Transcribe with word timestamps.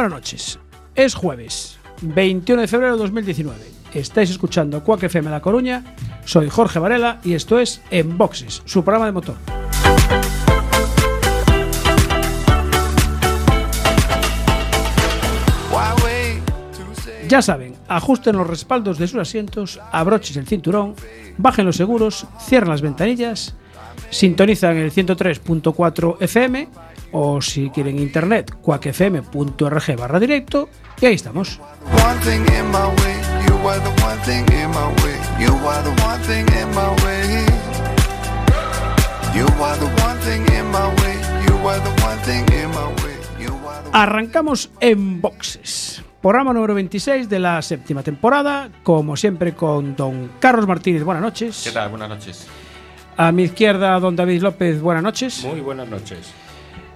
Buenas 0.00 0.18
noches. 0.18 0.58
Es 0.94 1.14
jueves, 1.14 1.78
21 2.00 2.62
de 2.62 2.68
febrero 2.68 2.94
de 2.94 3.02
2019. 3.02 3.60
Estáis 3.92 4.30
escuchando 4.30 4.82
Cuac 4.82 5.02
FM 5.02 5.28
La 5.28 5.42
Coruña. 5.42 5.94
Soy 6.24 6.48
Jorge 6.48 6.78
Varela 6.78 7.20
y 7.22 7.34
esto 7.34 7.58
es 7.58 7.82
En 7.90 8.16
Boxes, 8.16 8.62
su 8.64 8.82
programa 8.82 9.04
de 9.06 9.12
motor. 9.12 9.36
Ya 17.28 17.42
saben, 17.42 17.74
ajusten 17.86 18.36
los 18.36 18.46
respaldos 18.46 18.98
de 18.98 19.06
sus 19.06 19.20
asientos, 19.20 19.80
abrochen 19.92 20.38
el 20.38 20.48
cinturón, 20.48 20.94
bajen 21.36 21.66
los 21.66 21.76
seguros, 21.76 22.26
cierren 22.40 22.70
las 22.70 22.80
ventanillas, 22.80 23.54
sintonizan 24.08 24.78
el 24.78 24.90
103.4 24.90 26.16
FM 26.20 26.68
o 27.12 27.40
si 27.40 27.70
quieren 27.70 27.98
internet, 27.98 28.54
cuacfm.org 28.60 29.96
barra 29.96 30.20
directo 30.20 30.68
y 31.00 31.06
ahí 31.06 31.14
estamos. 31.14 31.60
Arrancamos 43.92 44.70
en 44.80 45.20
boxes. 45.20 46.02
Programa 46.22 46.52
número 46.52 46.74
26 46.74 47.28
de 47.28 47.38
la 47.38 47.62
séptima 47.62 48.02
temporada, 48.02 48.68
como 48.82 49.16
siempre 49.16 49.54
con 49.54 49.96
don 49.96 50.32
Carlos 50.38 50.66
Martínez, 50.66 51.02
buenas 51.02 51.22
noches. 51.22 51.62
¿Qué 51.64 51.70
tal? 51.70 51.88
Buenas 51.88 52.08
noches. 52.08 52.46
A 53.16 53.32
mi 53.32 53.44
izquierda, 53.44 53.98
don 53.98 54.14
David 54.14 54.42
López, 54.42 54.80
buenas 54.80 55.02
noches. 55.02 55.44
Muy 55.44 55.60
buenas 55.60 55.88
noches. 55.88 56.32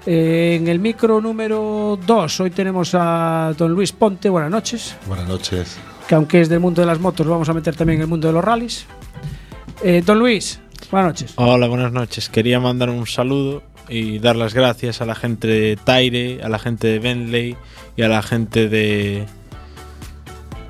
Eh, 0.06 0.58
en 0.60 0.68
el 0.68 0.80
micro 0.80 1.20
número 1.20 1.98
2, 2.06 2.40
hoy 2.40 2.50
tenemos 2.50 2.90
a 2.94 3.54
don 3.56 3.72
Luis 3.72 3.92
Ponte, 3.92 4.28
buenas 4.28 4.50
noches. 4.50 4.96
Buenas 5.06 5.26
noches. 5.26 5.78
Que 6.06 6.14
aunque 6.14 6.42
es 6.42 6.48
del 6.50 6.60
mundo 6.60 6.82
de 6.82 6.86
las 6.86 7.00
motos, 7.00 7.24
lo 7.24 7.32
vamos 7.32 7.48
a 7.48 7.54
meter 7.54 7.74
también 7.74 7.98
en 7.98 8.02
el 8.02 8.08
mundo 8.08 8.28
de 8.28 8.34
los 8.34 8.44
rallies. 8.44 8.84
Eh, 9.82 10.02
don 10.04 10.18
Luis, 10.18 10.60
buenas 10.90 11.08
noches. 11.08 11.32
Hola, 11.36 11.68
buenas 11.68 11.92
noches. 11.92 12.28
Quería 12.28 12.60
mandar 12.60 12.90
un 12.90 13.06
saludo 13.06 13.62
y 13.88 14.18
dar 14.18 14.36
las 14.36 14.52
gracias 14.52 15.00
a 15.00 15.06
la 15.06 15.14
gente 15.14 15.46
de 15.46 15.76
Taire, 15.82 16.40
a 16.42 16.48
la 16.50 16.58
gente 16.58 16.86
de 16.86 16.98
Bentley 16.98 17.56
y 17.96 18.02
a 18.02 18.08
la 18.08 18.22
gente 18.22 18.68
de. 18.68 19.26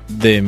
de. 0.07 0.43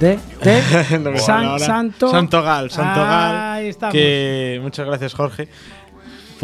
De, 0.00 0.18
de 0.42 1.18
San-. 1.18 1.60
Santo. 1.60 2.10
Santo 2.10 2.42
Gal, 2.42 2.68
Santo 2.70 3.00
Gal. 3.00 3.52
Ahí 3.52 3.68
estamos. 3.68 3.92
Que 3.92 4.58
muchas 4.60 4.84
gracias, 4.86 5.14
Jorge, 5.14 5.48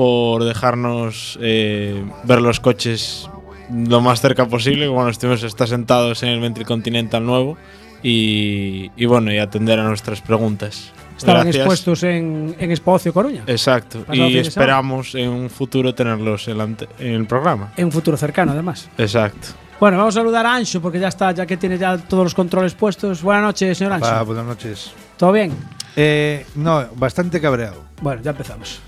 por 0.00 0.44
dejarnos 0.44 1.38
eh, 1.42 2.02
ver 2.24 2.40
los 2.40 2.58
coches 2.58 3.28
lo 3.70 4.00
más 4.00 4.22
cerca 4.22 4.46
posible. 4.46 4.88
Bueno, 4.88 5.10
estuvimos 5.10 5.42
está 5.42 5.66
sentados 5.66 6.22
en 6.22 6.30
el 6.30 6.40
Bentley 6.40 6.64
Continental 6.64 7.22
nuevo 7.26 7.58
y, 8.02 8.90
y 8.96 9.04
bueno, 9.04 9.30
y 9.30 9.36
atender 9.36 9.78
a 9.78 9.82
nuestras 9.84 10.22
preguntas. 10.22 10.90
Estaban 11.18 11.42
Gracias. 11.42 11.56
expuestos 11.56 12.02
en, 12.04 12.56
en 12.58 12.70
Expo 12.70 12.92
Ocio 12.92 13.12
Coruña. 13.12 13.42
Exacto. 13.46 14.06
Y 14.10 14.38
esperamos 14.38 15.14
en 15.14 15.28
un 15.28 15.50
futuro 15.50 15.94
tenerlos 15.94 16.48
en, 16.48 16.56
la 16.56 16.64
en 16.64 16.86
el 16.98 17.26
programa. 17.26 17.74
En 17.76 17.84
un 17.84 17.92
futuro 17.92 18.16
cercano, 18.16 18.52
además. 18.52 18.88
Exacto. 18.96 19.48
Bueno, 19.78 19.98
vamos 19.98 20.16
a 20.16 20.20
saludar 20.20 20.46
a 20.46 20.54
Ancho, 20.54 20.80
porque 20.80 20.98
ya 20.98 21.08
está, 21.08 21.32
ya 21.32 21.44
que 21.44 21.58
tiene 21.58 21.76
ya 21.76 21.98
todos 21.98 22.24
los 22.24 22.34
controles 22.34 22.72
puestos. 22.72 23.20
Buenas 23.20 23.42
noches, 23.44 23.76
señor 23.76 23.92
Ancho. 23.92 24.08
Ah, 24.08 24.22
buenas 24.22 24.46
noches. 24.46 24.92
¿Todo 25.18 25.32
bien? 25.32 25.52
Eh, 25.94 26.46
no, 26.54 26.86
bastante 26.96 27.38
cabreado. 27.38 27.84
Bueno, 28.00 28.22
ya 28.22 28.30
empezamos. 28.30 28.80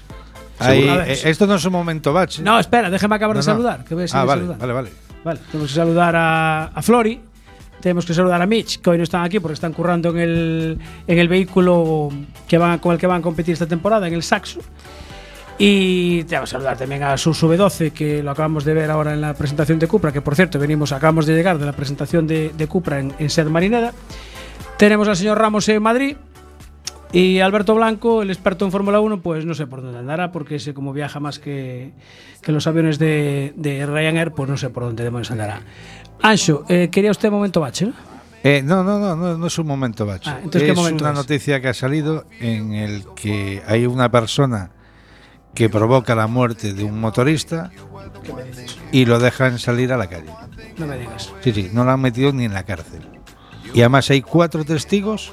Ahí, 0.70 0.88
eh, 0.88 1.20
esto 1.24 1.46
no 1.46 1.54
es 1.56 1.64
un 1.64 1.72
momento 1.72 2.12
bache. 2.12 2.42
No, 2.42 2.58
espera, 2.58 2.90
déjeme 2.90 3.16
acabar 3.16 3.36
No, 3.36 3.42
de 3.42 3.46
no. 3.46 3.52
saludar. 3.52 3.84
Que 3.84 3.94
voy 3.94 4.04
a 4.04 4.06
Ah, 4.12 4.24
vale, 4.24 4.42
vale, 4.44 4.72
vale. 4.72 4.90
Vale, 5.24 5.40
tenemos 5.50 5.70
que 5.70 5.76
saludar 5.76 6.16
a, 6.16 6.64
a 6.66 6.82
Flori, 6.82 7.20
tenemos 7.80 8.04
que 8.04 8.12
saludar 8.14 8.42
a 8.42 8.46
Mitch, 8.46 8.80
que 8.80 8.90
hoy 8.90 8.98
no 8.98 9.04
están 9.04 9.22
aquí 9.24 9.38
porque 9.40 9.54
están 9.54 9.72
currando 9.72 10.10
en 10.10 10.18
el, 10.18 10.78
en 11.06 11.18
el 11.18 11.28
vehículo 11.28 12.08
que 12.48 12.58
van, 12.58 12.78
con 12.80 12.92
el 12.92 12.98
que 12.98 13.06
van 13.06 13.20
a 13.20 13.22
competir 13.22 13.52
esta 13.52 13.66
temporada, 13.66 14.06
en 14.08 14.14
el 14.14 14.22
Saxo. 14.22 14.60
Y 15.58 16.24
te 16.24 16.34
vamos 16.34 16.50
a 16.50 16.52
saludar 16.52 16.76
también 16.76 17.02
a 17.04 17.16
Sus 17.16 17.40
V12, 17.42 17.92
que 17.92 18.22
lo 18.22 18.32
acabamos 18.32 18.64
de 18.64 18.74
ver 18.74 18.90
ahora 18.90 19.12
en 19.12 19.20
la 19.20 19.34
presentación 19.34 19.78
de 19.78 19.86
Cupra, 19.86 20.10
que 20.12 20.20
por 20.22 20.34
cierto, 20.34 20.58
venimos, 20.58 20.90
acabamos 20.92 21.26
de 21.26 21.34
llegar 21.34 21.58
de 21.58 21.66
la 21.66 21.72
presentación 21.72 22.26
de, 22.26 22.50
de 22.56 22.66
Cupra 22.66 22.98
en, 22.98 23.12
en 23.18 23.30
Sed 23.30 23.46
Marineda. 23.46 23.92
Tenemos 24.76 25.06
al 25.06 25.16
señor 25.16 25.38
Ramos 25.38 25.68
en 25.68 25.82
Madrid. 25.82 26.16
Y 27.12 27.40
Alberto 27.40 27.74
Blanco, 27.74 28.22
el 28.22 28.30
experto 28.30 28.64
en 28.64 28.72
Fórmula 28.72 28.98
1, 29.00 29.20
pues 29.20 29.44
no 29.44 29.54
sé 29.54 29.66
por 29.66 29.82
dónde 29.82 29.98
andará, 29.98 30.32
porque 30.32 30.56
ese 30.56 30.72
como 30.72 30.94
viaja 30.94 31.20
más 31.20 31.38
que, 31.38 31.92
que 32.40 32.52
los 32.52 32.66
aviones 32.66 32.98
de, 32.98 33.52
de 33.54 33.84
Ryanair, 33.84 34.32
pues 34.32 34.48
no 34.48 34.56
sé 34.56 34.70
por 34.70 34.84
dónde 34.84 35.04
demonios 35.04 35.30
andará. 35.30 35.60
Ancho, 36.22 36.64
eh, 36.68 36.88
quería 36.90 37.10
usted 37.10 37.30
momento 37.30 37.60
bache, 37.60 37.86
¿no? 37.86 37.92
Eh, 38.44 38.62
no, 38.64 38.82
no, 38.82 38.98
no, 38.98 39.14
no, 39.14 39.36
no 39.36 39.46
es 39.46 39.58
un 39.58 39.66
momento 39.66 40.06
bache. 40.06 40.30
Ah, 40.30 40.38
entonces, 40.42 40.62
¿qué 40.62 40.70
es 40.70 40.76
momento 40.76 41.04
una 41.04 41.12
es? 41.12 41.18
noticia 41.18 41.60
que 41.60 41.68
ha 41.68 41.74
salido 41.74 42.24
en 42.40 42.72
el 42.72 43.04
que 43.14 43.62
hay 43.66 43.86
una 43.86 44.10
persona 44.10 44.70
que 45.54 45.68
provoca 45.68 46.14
la 46.14 46.26
muerte 46.26 46.72
de 46.72 46.82
un 46.82 46.98
motorista 46.98 47.70
y 48.90 49.04
lo 49.04 49.18
dejan 49.18 49.58
salir 49.58 49.92
a 49.92 49.98
la 49.98 50.08
calle. 50.08 50.30
No 50.78 50.86
me 50.86 50.98
digas. 50.98 51.30
Sí, 51.42 51.52
sí, 51.52 51.70
no 51.72 51.84
lo 51.84 51.90
han 51.90 52.00
metido 52.00 52.32
ni 52.32 52.46
en 52.46 52.54
la 52.54 52.64
cárcel. 52.64 53.02
Y 53.74 53.80
además 53.80 54.10
hay 54.10 54.22
cuatro 54.22 54.64
testigos 54.64 55.32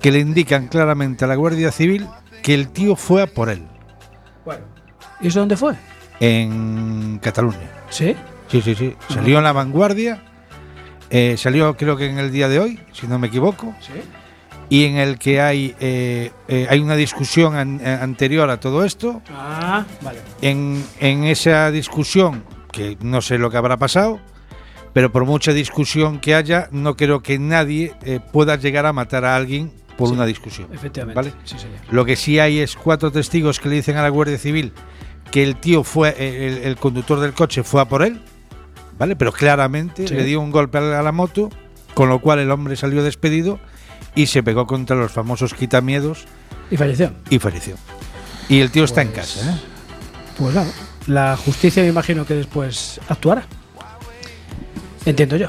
que 0.00 0.10
le 0.12 0.18
indican 0.20 0.68
claramente 0.68 1.24
a 1.24 1.28
la 1.28 1.34
Guardia 1.34 1.72
Civil 1.72 2.06
que 2.42 2.54
el 2.54 2.68
tío 2.68 2.96
fue 2.96 3.22
a 3.22 3.26
por 3.26 3.48
él 3.48 3.62
Bueno. 4.44 4.64
¿Y 5.20 5.28
eso 5.28 5.40
dónde 5.40 5.56
fue? 5.56 5.74
en 6.20 7.18
Cataluña. 7.22 7.70
¿Sí? 7.90 8.14
Sí, 8.48 8.62
sí, 8.62 8.74
sí. 8.74 8.94
Salió 9.08 9.38
en 9.38 9.44
la 9.44 9.52
vanguardia. 9.52 10.22
eh, 11.10 11.36
salió 11.36 11.76
creo 11.76 11.96
que 11.96 12.06
en 12.10 12.18
el 12.18 12.30
día 12.32 12.48
de 12.48 12.58
hoy, 12.58 12.80
si 12.92 13.06
no 13.06 13.18
me 13.18 13.26
equivoco. 13.28 13.74
Sí. 13.80 13.92
Y 14.68 14.84
en 14.84 14.96
el 14.96 15.18
que 15.18 15.40
hay, 15.40 15.74
eh, 15.78 16.32
eh, 16.48 16.66
hay 16.70 16.80
una 16.80 16.96
discusión 16.96 17.54
an- 17.54 17.80
anterior 17.86 18.48
a 18.50 18.58
todo 18.58 18.84
esto. 18.84 19.22
Ah, 19.30 19.84
vale. 20.02 20.18
En, 20.42 20.84
en 21.00 21.24
esa 21.24 21.70
discusión, 21.70 22.42
que 22.72 22.96
no 23.00 23.20
sé 23.20 23.38
lo 23.38 23.50
que 23.50 23.56
habrá 23.58 23.76
pasado, 23.76 24.18
pero 24.92 25.12
por 25.12 25.24
mucha 25.24 25.52
discusión 25.52 26.18
que 26.18 26.34
haya, 26.34 26.68
no 26.72 26.96
creo 26.96 27.22
que 27.22 27.38
nadie 27.38 27.94
eh, 28.02 28.18
pueda 28.32 28.56
llegar 28.56 28.86
a 28.86 28.92
matar 28.92 29.24
a 29.24 29.36
alguien 29.36 29.70
por 29.96 30.08
Sí, 30.08 30.14
una 30.14 30.26
discusión. 30.26 30.68
Efectivamente. 30.72 31.14
¿Vale? 31.16 31.32
Sí, 31.44 31.58
señor. 31.58 31.78
Lo 31.90 32.04
que 32.04 32.16
sí 32.16 32.38
hay 32.38 32.58
es 32.60 32.76
cuatro 32.76 33.10
testigos 33.10 33.60
que 33.60 33.68
le 33.68 33.76
dicen 33.76 33.96
a 33.96 34.02
la 34.02 34.08
Guardia 34.10 34.38
Civil 34.38 34.72
que 35.30 35.42
el 35.42 35.56
tío 35.56 35.82
fue, 35.84 36.10
eh, 36.18 36.46
el, 36.48 36.68
el 36.68 36.76
conductor 36.76 37.18
del 37.20 37.32
coche 37.32 37.62
fue 37.62 37.80
a 37.80 37.84
por 37.86 38.02
él, 38.02 38.20
¿vale? 38.98 39.16
Pero 39.16 39.32
claramente 39.32 40.06
Sí. 40.06 40.14
le 40.14 40.24
dio 40.24 40.40
un 40.40 40.50
golpe 40.50 40.78
a 40.78 40.80
la, 40.82 41.00
a 41.00 41.02
la 41.02 41.12
moto, 41.12 41.50
con 41.94 42.08
lo 42.08 42.20
cual 42.20 42.38
el 42.38 42.50
hombre 42.50 42.76
salió 42.76 43.02
despedido 43.02 43.58
y 44.14 44.26
se 44.26 44.42
pegó 44.42 44.66
contra 44.66 44.94
los 44.96 45.10
famosos 45.12 45.52
quitamiedos 45.54 46.26
Y 46.70 46.76
falleció. 46.76 47.12
y 47.28 47.38
falleció. 47.38 47.74
Y 48.48 48.60
el 48.60 48.70
tío 48.70 48.84
está 48.84 49.02
en 49.02 49.08
Pues- 49.08 49.34
casa, 49.34 49.50
¿eh? 49.52 49.60
Pues 50.38 50.54
nada. 50.54 50.70
La 51.06 51.36
justicia 51.36 51.82
me 51.82 51.88
imagino 51.88 52.24
que 52.26 52.34
después 52.34 53.00
actuará. 53.08 53.44
Entiendo 55.04 55.36
yo. 55.36 55.48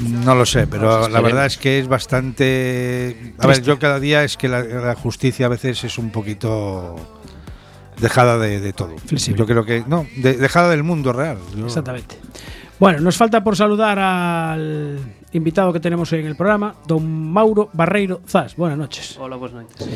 No 0.00 0.34
lo 0.34 0.46
sé, 0.46 0.66
pero 0.66 1.08
la 1.08 1.20
verdad 1.20 1.46
es 1.46 1.56
que 1.58 1.78
es 1.78 1.88
bastante... 1.88 3.34
A 3.38 3.46
ver, 3.46 3.62
yo 3.62 3.78
cada 3.78 4.00
día 4.00 4.24
es 4.24 4.36
que 4.36 4.48
la, 4.48 4.62
la 4.62 4.94
justicia 4.94 5.46
a 5.46 5.48
veces 5.48 5.84
es 5.84 5.98
un 5.98 6.10
poquito 6.10 6.96
dejada 8.00 8.38
de, 8.38 8.60
de 8.60 8.72
todo. 8.72 8.96
Flexible. 9.06 9.38
Yo 9.38 9.46
creo 9.46 9.64
que... 9.64 9.84
No, 9.86 10.06
de- 10.16 10.36
dejada 10.36 10.70
del 10.70 10.82
mundo 10.82 11.12
real. 11.12 11.38
Yo- 11.56 11.66
Exactamente. 11.66 12.16
Bueno, 12.80 13.00
nos 13.00 13.16
falta 13.16 13.44
por 13.44 13.56
saludar 13.56 13.98
al 13.98 14.98
invitado 15.32 15.72
que 15.72 15.78
tenemos 15.80 16.12
hoy 16.12 16.20
en 16.20 16.26
el 16.26 16.36
programa, 16.36 16.74
don 16.86 17.30
Mauro 17.32 17.70
Barreiro 17.72 18.20
Zas. 18.26 18.56
Buenas 18.56 18.78
noches. 18.78 19.16
Hola, 19.20 19.36
buenas 19.36 19.62
noches. 19.64 19.88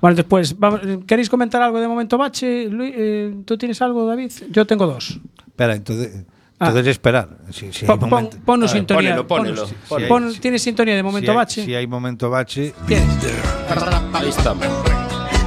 Bueno, 0.00 0.14
después, 0.16 0.58
vamos- 0.58 0.80
¿queréis 1.06 1.30
comentar 1.30 1.62
algo 1.62 1.80
de 1.80 1.88
momento 1.88 2.18
bache? 2.18 2.66
Luis, 2.68 2.92
eh, 2.96 3.34
¿Tú 3.44 3.56
tienes 3.56 3.80
algo, 3.82 4.06
David? 4.06 4.30
Yo 4.50 4.66
tengo 4.66 4.86
dos. 4.86 5.18
Espera, 5.46 5.74
entonces, 5.74 6.24
Ah. 6.60 6.68
entonces 6.68 6.88
esperar. 6.88 7.28
Si, 7.52 7.72
si 7.72 7.86
Pon, 7.86 8.00
pon, 8.00 8.28
A 8.62 8.66
ver, 8.66 8.68
sintonía. 8.68 9.24
ponelo, 9.24 9.66
ponelo, 9.88 10.08
pon- 10.08 10.34
¿Tienes 10.40 10.60
sintonía 10.62 10.94
de 10.94 11.00
si 11.00 11.04
momento 11.04 11.30
hay- 11.30 11.36
bache? 11.36 11.64
si 11.64 11.74
hay 11.74 11.86
momento 11.86 12.30
bache, 12.30 12.74
¿Tienes? 12.86 13.08
Ahí 14.12 14.28
estamos. 14.28 14.66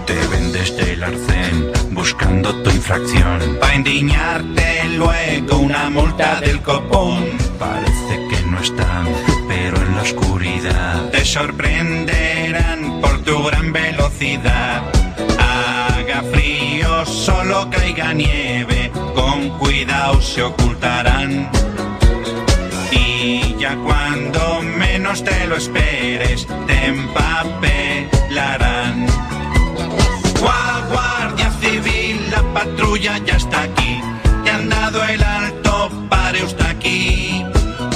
Te 0.06 0.16
vendes 0.28 0.76
del 0.78 1.04
arcén 1.04 1.72
buscando 1.92 2.54
tu 2.64 2.70
infracción. 2.70 3.58
Pa' 3.60 3.76
indignarte 3.76 4.84
luego 4.98 5.58
una 5.58 5.90
multa 5.90 6.40
del 6.40 6.62
copón. 6.62 7.26
Parece 7.60 8.28
que 8.30 8.46
no 8.48 8.60
están, 8.60 9.06
pero 9.48 9.78
en 9.82 9.96
la 9.96 10.02
oscuridad 10.02 11.10
te 11.12 11.24
sorprenderán 11.26 13.00
por 13.02 13.22
tu 13.24 13.44
gran 13.44 13.72
velocidad. 13.74 14.82
Haga 15.38 16.24
frío, 16.32 17.06
solo 17.06 17.70
caiga 17.70 18.14
nieve, 18.14 18.81
con 19.32 19.50
cuidado 19.60 20.22
se 20.22 20.42
ocultarán. 20.44 21.50
Y 22.92 23.56
ya 23.58 23.76
cuando 23.78 24.62
menos 24.62 25.24
te 25.24 25.48
lo 25.48 25.56
esperes, 25.56 26.46
te 26.68 26.86
empapelarán. 26.88 27.48
Gua- 30.42 30.84
Guardia 30.92 31.50
Civil, 31.62 32.30
la 32.32 32.42
patrulla 32.54 33.18
ya 33.20 33.36
está 33.38 33.62
aquí. 33.64 34.02
Te 34.44 34.52
han 34.52 34.68
dado 34.70 35.04
el 35.06 35.24
alto, 35.24 35.90
usted 36.46 36.66
aquí. 36.66 37.46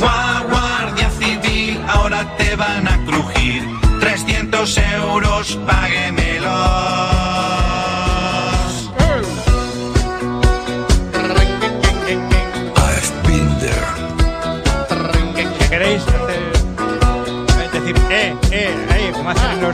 Gua- 0.02 0.44
Guardia 0.50 1.10
Civil, 1.20 1.82
ahora 1.88 2.22
te 2.38 2.56
van 2.56 2.88
a 2.88 2.98
crujir. 3.06 3.64
300 4.00 4.78
euros, 4.78 5.60
páguemelos. 5.68 7.35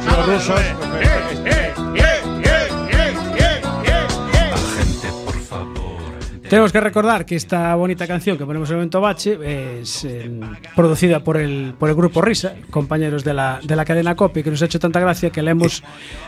Como 0.05 0.33
hacen 0.33 0.33
los, 0.33 0.65
los 0.77 1.25
rusos. 1.43 1.91
Agente, 4.53 5.07
por 5.25 5.39
favor. 5.41 6.01
Tenemos 6.49 6.71
que 6.71 6.81
recordar 6.81 7.25
que 7.25 7.35
esta 7.35 7.75
bonita 7.75 8.07
canción 8.07 8.37
que 8.37 8.45
ponemos 8.45 8.69
en 8.69 8.73
el 8.73 8.77
momento 8.79 9.01
bache 9.01 9.79
es 9.79 10.03
eh, 10.05 10.29
producida 10.75 11.23
por 11.23 11.37
el, 11.37 11.73
por 11.77 11.89
el 11.89 11.95
grupo 11.95 12.21
Risa, 12.21 12.55
compañeros 12.69 13.23
de 13.23 13.33
la, 13.33 13.59
de 13.63 13.75
la 13.75 13.85
cadena 13.85 14.15
Copy, 14.15 14.43
que 14.43 14.51
nos 14.51 14.61
ha 14.61 14.65
hecho 14.65 14.79
tanta 14.79 14.99
gracia 14.99 15.29
que 15.29 15.41
la 15.41 15.51
hemos 15.51 15.83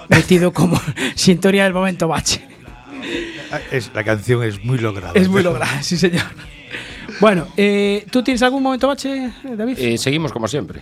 metido 0.09 0.53
como 0.53 0.79
sintonía 1.15 1.65
del 1.65 1.73
momento 1.73 2.07
bache. 2.07 2.41
ah, 3.51 3.59
es, 3.71 3.91
la 3.93 4.03
canción 4.03 4.43
es 4.43 4.63
muy 4.63 4.77
lograda. 4.77 5.11
Es 5.15 5.27
muy 5.27 5.43
lograda, 5.43 5.81
sí 5.83 5.97
señor. 5.97 6.23
Bueno, 7.19 7.47
eh, 7.57 8.05
¿tú 8.09 8.23
tienes 8.23 8.41
algún 8.43 8.63
momento 8.63 8.87
bache, 8.87 9.31
David? 9.43 9.77
Eh, 9.77 9.97
seguimos 9.97 10.31
como 10.31 10.47
siempre. 10.47 10.81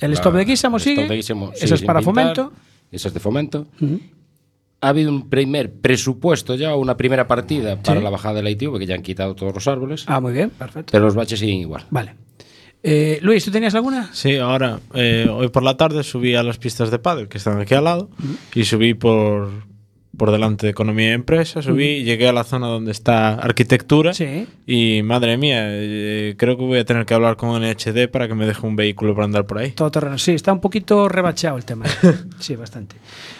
El 0.00 0.12
stop 0.14 0.34
de 0.34 0.44
Guisamo 0.44 0.76
El 0.76 0.82
sigue. 0.82 1.02
stop 1.02 1.08
de 1.10 1.16
Guisamo 1.16 1.52
Eso 1.52 1.60
sigue 1.66 1.74
es 1.74 1.82
para 1.82 2.00
pintar, 2.00 2.14
fomento. 2.14 2.52
Eso 2.90 3.08
es 3.08 3.14
de 3.14 3.20
fomento. 3.20 3.66
Ha 4.80 4.88
habido 4.88 5.10
un 5.10 5.28
primer 5.28 5.72
presupuesto 5.72 6.54
ya, 6.54 6.76
una 6.76 6.96
primera 6.96 7.26
partida 7.26 7.76
para 7.82 8.00
la 8.00 8.10
bajada 8.10 8.34
de 8.36 8.42
la 8.44 8.50
ITV, 8.50 8.78
que 8.78 8.86
ya 8.86 8.94
han 8.94 9.02
quitado 9.02 9.34
todos 9.34 9.52
los 9.52 9.66
árboles. 9.66 10.04
Ah, 10.06 10.20
muy 10.20 10.32
bien, 10.32 10.50
perfecto. 10.50 10.92
Pero 10.92 11.04
los 11.04 11.14
baches 11.14 11.40
siguen 11.40 11.56
igual. 11.56 11.84
Vale. 11.90 12.14
Eh, 12.82 13.18
Luis, 13.22 13.44
¿tú 13.44 13.50
tenías 13.50 13.74
alguna? 13.74 14.08
Sí, 14.12 14.36
ahora, 14.36 14.78
eh, 14.94 15.26
hoy 15.28 15.48
por 15.48 15.64
la 15.64 15.76
tarde 15.76 16.04
subí 16.04 16.36
a 16.36 16.44
las 16.44 16.58
pistas 16.58 16.92
de 16.92 17.00
pádel 17.00 17.26
que 17.28 17.38
están 17.38 17.60
aquí 17.60 17.74
al 17.74 17.84
lado 17.84 18.08
y 18.54 18.64
subí 18.64 18.94
por, 18.94 19.50
por 20.16 20.32
delante 20.32 20.66
de 20.66 20.70
Economía 20.70 21.10
y 21.10 21.12
Empresa, 21.12 21.62
subí 21.62 21.84
y 21.98 22.02
llegué 22.04 22.28
a 22.28 22.32
la 22.32 22.42
zona 22.42 22.66
donde 22.66 22.90
está 22.92 23.34
Arquitectura 23.34 24.12
Sí. 24.14 24.46
y 24.66 25.02
madre 25.02 25.36
mía, 25.36 25.66
eh, 25.68 26.34
creo 26.36 26.56
que 26.56 26.62
voy 26.64 26.78
a 26.78 26.84
tener 26.84 27.04
que 27.06 27.14
hablar 27.14 27.36
con 27.36 27.50
NHD 27.62 28.08
para 28.10 28.26
que 28.26 28.34
me 28.34 28.46
deje 28.46 28.66
un 28.66 28.74
vehículo 28.74 29.14
para 29.14 29.26
andar 29.26 29.46
por 29.46 29.58
ahí. 29.58 29.72
Todo 29.72 29.90
terreno. 29.90 30.18
Sí, 30.18 30.32
está 30.32 30.52
un 30.52 30.60
poquito 30.60 31.08
rebacheado 31.08 31.56
el 31.56 31.64
tema. 31.64 31.84
Sí, 32.40 32.56
bastante. 32.56 32.96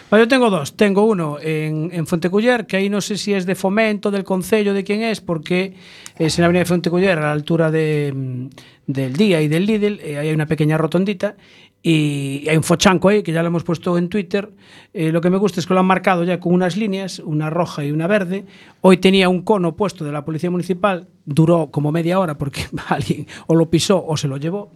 Bueno, 0.09 0.25
yo 0.25 0.27
tengo 0.29 0.49
dos. 0.49 0.75
Tengo 0.75 1.05
uno 1.05 1.37
en, 1.41 1.89
en 1.93 2.05
Fonteculler, 2.07 2.65
que 2.65 2.77
ahí 2.77 2.89
no 2.89 3.01
sé 3.01 3.17
si 3.17 3.33
es 3.33 3.45
de 3.45 3.55
fomento, 3.55 4.09
del 4.11 4.23
concello, 4.23 4.73
de 4.73 4.83
quién 4.83 5.01
es, 5.03 5.21
porque 5.21 5.73
es 6.17 6.37
en 6.37 6.41
la 6.41 6.45
avenida 6.47 6.61
de 6.61 6.65
Fonteculler, 6.65 7.17
a 7.17 7.21
la 7.21 7.31
altura 7.31 7.71
de, 7.71 8.11
mm, 8.15 8.47
del 8.87 9.13
Día 9.13 9.41
y 9.41 9.47
del 9.47 9.65
Lidl, 9.65 9.99
eh, 10.01 10.17
ahí 10.17 10.27
hay 10.29 10.33
una 10.33 10.45
pequeña 10.47 10.77
rotondita. 10.77 11.35
Y 11.81 12.45
hay 12.49 12.57
un 12.57 12.63
fochanco 12.63 13.07
ahí 13.07 13.23
que 13.23 13.31
ya 13.31 13.41
lo 13.41 13.47
hemos 13.47 13.63
puesto 13.63 13.97
en 13.97 14.09
Twitter. 14.09 14.49
Eh, 14.93 15.11
lo 15.11 15.21
que 15.21 15.29
me 15.29 15.37
gusta 15.37 15.59
es 15.59 15.67
que 15.67 15.73
lo 15.73 15.79
han 15.79 15.85
marcado 15.85 16.23
ya 16.23 16.39
con 16.39 16.53
unas 16.53 16.75
líneas, 16.75 17.19
una 17.19 17.49
roja 17.49 17.85
y 17.85 17.91
una 17.91 18.07
verde. 18.07 18.45
Hoy 18.81 18.97
tenía 18.97 19.29
un 19.29 19.43
cono 19.43 19.75
puesto 19.75 20.03
de 20.03 20.11
la 20.11 20.25
Policía 20.25 20.51
Municipal, 20.51 21.07
duró 21.25 21.71
como 21.71 21.91
media 21.91 22.19
hora 22.19 22.37
porque 22.37 22.65
alguien 22.87 23.27
o 23.47 23.55
lo 23.55 23.69
pisó 23.69 24.03
o 24.05 24.17
se 24.17 24.27
lo 24.27 24.37
llevó. 24.37 24.71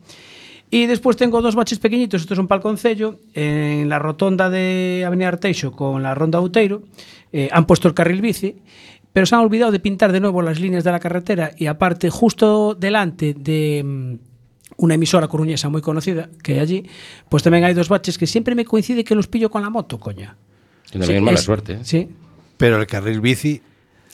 Y 0.69 0.87
después 0.87 1.17
tengo 1.17 1.39
dos 1.41 1.53
baches 1.53 1.77
pequeñitos, 1.77 2.21
estos 2.21 2.35
son 2.35 2.47
para 2.47 2.57
el 2.57 2.63
Concello, 2.63 3.19
en 3.35 3.87
la 3.89 3.99
rotonda 3.99 4.49
de 4.49 5.03
Avenida 5.05 5.27
Arteixo 5.27 5.71
con 5.71 6.01
la 6.01 6.15
Ronda 6.15 6.39
Outeiro, 6.39 6.81
eh, 7.31 7.47
han 7.51 7.67
puesto 7.67 7.87
el 7.87 7.93
carril 7.93 8.21
bici, 8.21 8.55
pero 9.11 9.27
se 9.27 9.35
han 9.35 9.41
olvidado 9.41 9.71
de 9.71 9.79
pintar 9.79 10.11
de 10.11 10.19
nuevo 10.19 10.41
las 10.41 10.59
líneas 10.59 10.83
de 10.83 10.91
la 10.91 10.99
carretera 10.99 11.51
y 11.55 11.67
aparte 11.67 12.09
justo 12.09 12.73
delante 12.73 13.35
de 13.35 13.83
mm, 13.85 14.32
una 14.77 14.95
emisora 14.95 15.27
coruñesa 15.27 15.69
muy 15.69 15.81
conocida 15.81 16.29
que 16.41 16.53
hay 16.53 16.59
allí, 16.59 16.89
pues 17.29 17.43
también 17.43 17.63
hay 17.63 17.73
dos 17.73 17.89
baches 17.89 18.17
que 18.17 18.27
siempre 18.27 18.55
me 18.55 18.65
coincide 18.65 19.03
que 19.03 19.15
los 19.15 19.27
pillo 19.27 19.49
con 19.49 19.61
la 19.61 19.69
moto, 19.69 19.99
coña. 19.99 20.35
Que 20.91 20.99
no 20.99 21.05
Sí, 21.05 21.13
es 21.13 21.21
mala 21.21 21.37
es- 21.37 21.43
suerte. 21.43 21.73
¿eh? 21.73 21.79
Sí. 21.83 22.09
Pero 22.57 22.79
el 22.79 22.87
carril 22.87 23.19
bici 23.21 23.61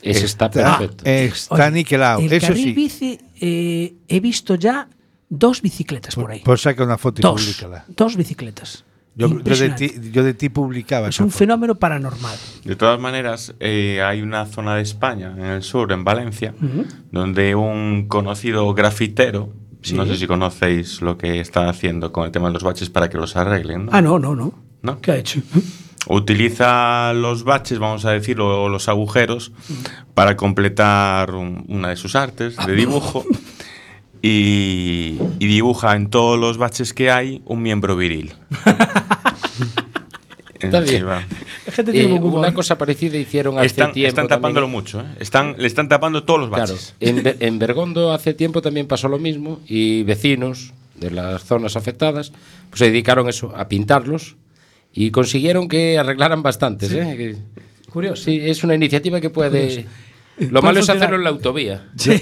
Ese 0.02 0.24
está, 0.26 0.46
está, 0.46 0.78
perfecto. 0.78 1.04
está 1.04 1.54
Oye, 1.66 1.70
niquelado. 1.72 2.20
El 2.20 2.32
Eso 2.32 2.48
carril 2.48 2.64
sí. 2.64 2.72
bici 2.72 3.18
eh, 3.40 3.94
he 4.08 4.20
visto 4.20 4.54
ya 4.54 4.88
dos 5.28 5.60
bicicletas 5.62 6.14
por 6.14 6.30
ahí. 6.30 6.40
Pues 6.44 6.62
saca 6.62 6.82
una 6.84 6.98
foto 6.98 7.20
y 7.20 7.22
dos, 7.22 7.40
públicala. 7.42 7.84
dos 7.88 8.16
bicicletas. 8.16 8.84
Yo, 9.16 9.28
yo 9.42 9.56
de 9.56 9.70
ti, 9.70 9.92
yo 10.12 10.22
de 10.24 10.34
ti 10.34 10.48
publicaba. 10.48 11.08
Es 11.08 11.16
esa 11.16 11.24
un 11.24 11.30
foto. 11.30 11.38
fenómeno 11.40 11.74
paranormal. 11.74 12.36
De 12.64 12.76
todas 12.76 12.98
maneras, 12.98 13.54
eh, 13.60 14.00
hay 14.02 14.22
una 14.22 14.46
zona 14.46 14.76
de 14.76 14.82
España, 14.82 15.34
en 15.36 15.44
el 15.44 15.62
sur, 15.62 15.92
en 15.92 16.04
Valencia, 16.04 16.54
donde 17.10 17.54
un 17.54 18.06
conocido 18.08 18.72
grafitero, 18.72 19.52
no 19.94 20.06
sé 20.06 20.16
si 20.16 20.26
conocéis 20.26 21.00
lo 21.02 21.16
que 21.18 21.40
está 21.40 21.68
haciendo 21.68 22.12
con 22.12 22.24
el 22.24 22.30
tema 22.30 22.48
de 22.48 22.54
los 22.54 22.62
baches 22.62 22.90
para 22.90 23.08
que 23.08 23.16
los 23.18 23.36
arreglen, 23.36 23.86
¿no? 23.86 23.92
Ah, 23.94 24.00
no, 24.02 24.18
no, 24.18 24.34
no. 24.36 24.52
¿No? 24.82 25.00
¿Qué 25.00 25.12
ha 25.12 25.16
hecho? 25.16 25.40
Utiliza 26.08 27.12
los 27.12 27.44
baches, 27.44 27.78
vamos 27.78 28.04
a 28.06 28.10
decir, 28.12 28.40
o 28.40 28.68
los 28.68 28.88
agujeros, 28.88 29.52
para 30.14 30.36
completar 30.36 31.34
un- 31.34 31.64
una 31.68 31.88
de 31.90 31.96
sus 31.96 32.14
artes 32.16 32.56
de 32.66 32.74
dibujo. 32.74 33.24
Y, 34.22 35.18
y 35.38 35.46
dibuja 35.46 35.96
en 35.96 36.10
todos 36.10 36.38
los 36.38 36.58
baches 36.58 36.92
que 36.92 37.10
hay 37.10 37.42
un 37.46 37.62
miembro 37.62 37.96
viril. 37.96 38.32
Está 40.60 40.80
bien. 40.80 41.06
La 41.06 41.22
gente 41.72 41.90
Eh, 41.92 41.94
tiene 41.94 42.14
humor. 42.14 42.40
una 42.40 42.54
cosa 42.54 42.76
parecida 42.78 43.16
hicieron 43.16 43.56
hace 43.58 43.66
Están, 43.66 43.92
tiempo. 43.92 44.08
están 44.08 44.24
también. 44.28 44.40
tapándolo 44.40 44.68
mucho, 44.68 45.00
¿eh? 45.00 45.04
Están, 45.20 45.54
le 45.58 45.66
están 45.66 45.88
tapando 45.88 46.24
todos 46.24 46.40
los 46.40 46.48
Claro, 46.50 46.72
baches. 46.72 46.94
en, 47.00 47.22
Be- 47.22 47.36
en 47.40 47.58
Bergondo 47.58 48.12
hace 48.12 48.34
tiempo 48.34 48.60
también 48.62 48.86
pasó 48.86 49.08
lo 49.08 49.18
mismo 49.18 49.60
y 49.66 50.02
vecinos 50.04 50.72
de 50.96 51.10
las 51.10 51.44
zonas 51.44 51.76
afectadas 51.76 52.32
pues 52.68 52.78
se 52.80 52.84
dedicaron 52.86 53.28
eso 53.28 53.54
a 53.56 53.68
pintarlos 53.68 54.36
y 54.92 55.10
consiguieron 55.10 55.66
que 55.68 55.98
arreglaran 55.98 56.42
bastantes. 56.42 56.92
¿eh? 56.92 57.14
Que- 57.16 57.36
Curioso. 57.90 58.24
Sí, 58.24 58.38
es 58.40 58.62
una 58.62 58.74
iniciativa 58.74 59.20
que 59.20 59.30
puede. 59.30 59.86
Lo 60.38 60.48
Puede 60.60 60.62
malo 60.62 60.80
es 60.80 60.88
hacerlo 60.88 61.16
en 61.16 61.24
la 61.24 61.30
autovía. 61.30 61.88
Yo 61.96 62.12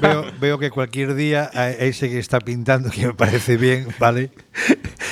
veo, 0.00 0.24
veo 0.40 0.58
que 0.58 0.70
cualquier 0.70 1.14
día 1.14 1.50
a 1.52 1.70
ese 1.70 2.08
que 2.08 2.18
está 2.18 2.38
pintando, 2.38 2.90
que 2.90 3.06
me 3.08 3.14
parece 3.14 3.56
bien, 3.56 3.88
¿vale? 3.98 4.30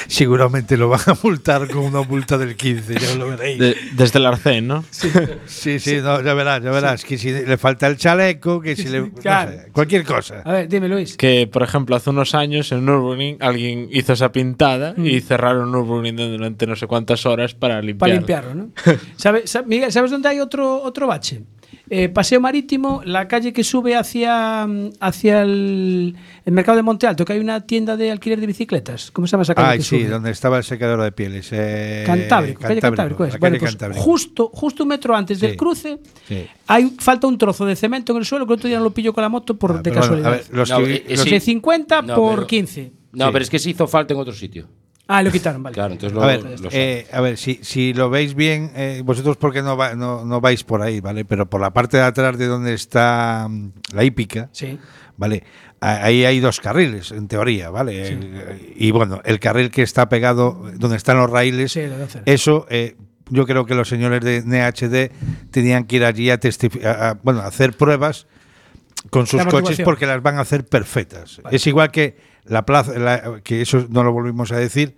Seguramente 0.08 0.76
lo 0.76 0.88
van 0.88 1.00
a 1.06 1.16
multar 1.22 1.68
con 1.70 1.84
una 1.84 2.02
multa 2.02 2.36
del 2.38 2.56
15, 2.56 2.94
ya 2.98 3.14
lo 3.14 3.28
veréis. 3.28 3.58
De- 3.58 3.76
desde 3.92 4.18
el 4.18 4.26
arcén, 4.26 4.66
¿no? 4.66 4.84
Sí, 5.46 5.78
sí, 5.78 5.98
no, 6.02 6.22
ya 6.22 6.34
verás, 6.34 6.62
ya 6.62 6.70
verás. 6.70 7.04
Que 7.04 7.18
si 7.18 7.30
le 7.30 7.56
falta 7.58 7.86
el 7.86 7.96
chaleco, 7.98 8.60
que 8.60 8.74
si 8.74 8.88
le. 8.88 9.00
no 9.02 9.12
Claro. 9.12 9.52
sé, 9.52 9.68
cualquier 9.70 10.04
cosa. 10.04 10.40
A 10.44 10.52
ver, 10.52 10.68
dime, 10.68 10.88
Luis. 10.88 11.16
Que, 11.16 11.46
por 11.46 11.62
ejemplo, 11.62 11.94
hace 11.94 12.10
unos 12.10 12.34
años 12.34 12.72
en 12.72 12.84
Nürburgring 12.86 13.36
alguien 13.40 13.88
hizo 13.92 14.14
esa 14.14 14.32
pintada 14.32 14.94
Mm. 14.96 15.06
y 15.06 15.20
cerraron 15.20 15.70
Nürburgring 15.70 16.16
durante 16.16 16.66
no 16.66 16.74
sé 16.74 16.86
cuántas 16.86 17.26
horas 17.26 17.54
para 17.54 17.80
limpiar. 17.82 17.98
Para 17.98 18.14
limpiarlo, 18.14 18.54
¿no? 18.54 18.70
¿Sabe- 19.16 19.46
sabe- 19.46 19.66
Miguel, 19.68 19.92
¿sabes 19.92 20.10
dónde 20.10 20.28
hay 20.30 20.40
otro, 20.40 20.82
otro 20.82 21.06
bache? 21.06 21.42
Eh, 21.90 22.08
Paseo 22.08 22.40
Marítimo, 22.40 23.02
la 23.04 23.28
calle 23.28 23.52
que 23.52 23.64
sube 23.64 23.96
hacia, 23.96 24.66
mm, 24.66 24.90
hacia 25.00 25.42
el, 25.42 26.16
el 26.44 26.52
mercado 26.52 26.76
de 26.76 26.82
Monte 26.82 27.06
Alto, 27.06 27.24
que 27.24 27.32
hay 27.34 27.38
una 27.40 27.66
tienda 27.66 27.96
de 27.96 28.10
alquiler 28.10 28.40
de 28.40 28.46
bicicletas. 28.46 29.10
¿Cómo 29.10 29.26
se 29.26 29.32
llama 29.32 29.42
esa 29.44 29.54
calle? 29.54 29.68
Ay, 29.70 29.78
que 29.78 29.84
sí, 29.84 30.00
sube? 30.00 30.08
donde 30.08 30.30
estaba 30.30 30.58
el 30.58 30.64
secador 30.64 31.02
de 31.02 31.12
pieles. 31.12 31.48
eh, 31.52 32.04
Cantábrico, 32.06 32.60
calle 32.60 32.80
Cantábrico. 32.80 33.24
es. 33.24 33.38
Bueno, 33.38 33.56
pues 33.58 33.70
Cantábrico. 33.72 34.02
justo, 34.02 34.50
justo 34.52 34.82
un 34.82 34.88
metro 34.90 35.14
antes 35.16 35.40
del 35.40 35.56
cruce, 35.56 35.98
Sí. 36.26 36.46
hay 36.66 36.94
falta 36.98 37.26
un 37.26 37.38
trozo 37.38 37.64
de 37.66 37.76
cemento 37.76 38.12
en 38.12 38.18
el 38.18 38.24
suelo 38.24 38.46
que 38.46 38.52
otro 38.54 38.68
día 38.68 38.78
no 38.78 38.84
lo 38.84 38.90
pillo 38.94 39.12
con 39.12 39.22
la 39.22 39.28
moto 39.28 39.56
por 39.58 39.72
Ah, 39.72 39.82
de 39.82 39.90
bueno, 39.90 40.00
casualidad. 40.00 40.28
a 40.32 40.36
ver, 40.36 40.44
los 40.52 40.70
No, 40.70 40.78
que- 40.84 40.94
eh, 40.94 41.04
los- 41.10 41.20
sí. 41.20 41.30
de 41.30 41.40
50 41.40 42.02
No, 42.02 42.14
por 42.14 42.34
pero- 42.34 42.46
15. 42.46 42.92
No, 43.12 43.26
Sí. 43.26 43.32
pero 43.32 43.42
es 43.42 43.50
que 43.50 43.58
se 43.58 43.70
hizo 43.70 43.86
falta 43.86 44.12
en 44.12 44.20
otro 44.20 44.34
sitio. 44.34 44.68
Ah, 45.10 45.22
lo 45.22 45.30
quitaron, 45.32 45.62
vale. 45.62 45.72
Claro, 45.74 45.94
entonces 45.94 46.14
lo, 46.14 46.22
A 46.22 46.26
ver, 46.26 46.60
lo 46.60 46.68
eh, 46.70 47.06
a 47.10 47.20
ver, 47.22 47.38
si, 47.38 47.60
si 47.62 47.94
lo 47.94 48.10
veis 48.10 48.34
bien, 48.34 48.70
eh, 48.76 49.00
vosotros 49.04 49.38
porque 49.38 49.62
no, 49.62 49.74
va- 49.74 49.94
no, 49.94 50.24
no 50.26 50.40
vais 50.42 50.62
por 50.64 50.82
ahí, 50.82 51.00
¿vale? 51.00 51.24
Pero 51.24 51.48
por 51.48 51.60
la 51.62 51.70
parte 51.72 51.96
de 51.96 52.02
atrás 52.02 52.36
de 52.36 52.46
donde 52.46 52.74
está 52.74 53.46
mm, 53.48 53.70
la 53.94 54.04
hípica, 54.04 54.50
Sí. 54.52 54.78
¿vale? 55.16 55.42
Ahí 55.80 56.24
hay 56.26 56.40
dos 56.40 56.60
carriles, 56.60 57.10
en 57.12 57.26
teoría, 57.26 57.70
¿vale? 57.70 58.06
El- 58.08 58.72
y 58.76 58.90
bueno, 58.90 59.20
el 59.24 59.40
carril 59.40 59.70
que 59.70 59.80
está 59.82 60.08
pegado, 60.10 60.62
donde 60.76 60.96
están 60.98 61.16
los 61.16 61.30
raíles, 61.30 61.72
Sí, 61.72 61.82
lo 61.86 61.94
eso 62.26 62.66
eh, 62.68 62.96
yo 63.30 63.46
creo 63.46 63.64
que 63.64 63.74
los 63.74 63.88
señores 63.88 64.20
de 64.22 64.42
NHD 64.44 65.10
tenían 65.50 65.84
que 65.84 65.96
ir 65.96 66.04
allí 66.04 66.28
a, 66.30 66.34
a- 66.34 67.08
a- 67.10 67.14
bueno, 67.22 67.40
a 67.40 67.46
hacer 67.46 67.74
pruebas 67.76 68.26
con 69.10 69.26
sus 69.26 69.42
coches 69.46 69.80
porque 69.84 70.04
las 70.06 70.22
van 70.22 70.36
a 70.36 70.40
hacer 70.42 70.66
perfectas. 70.66 71.40
Es 71.50 71.66
igual 71.66 71.90
que 71.90 72.16
la 72.48 72.64
plaza, 72.66 72.98
la- 72.98 73.40
que 73.42 73.60
eso 73.62 73.86
no 73.90 74.02
lo 74.04 74.12
volvimos 74.12 74.52
a 74.52 74.56
decir, 74.56 74.94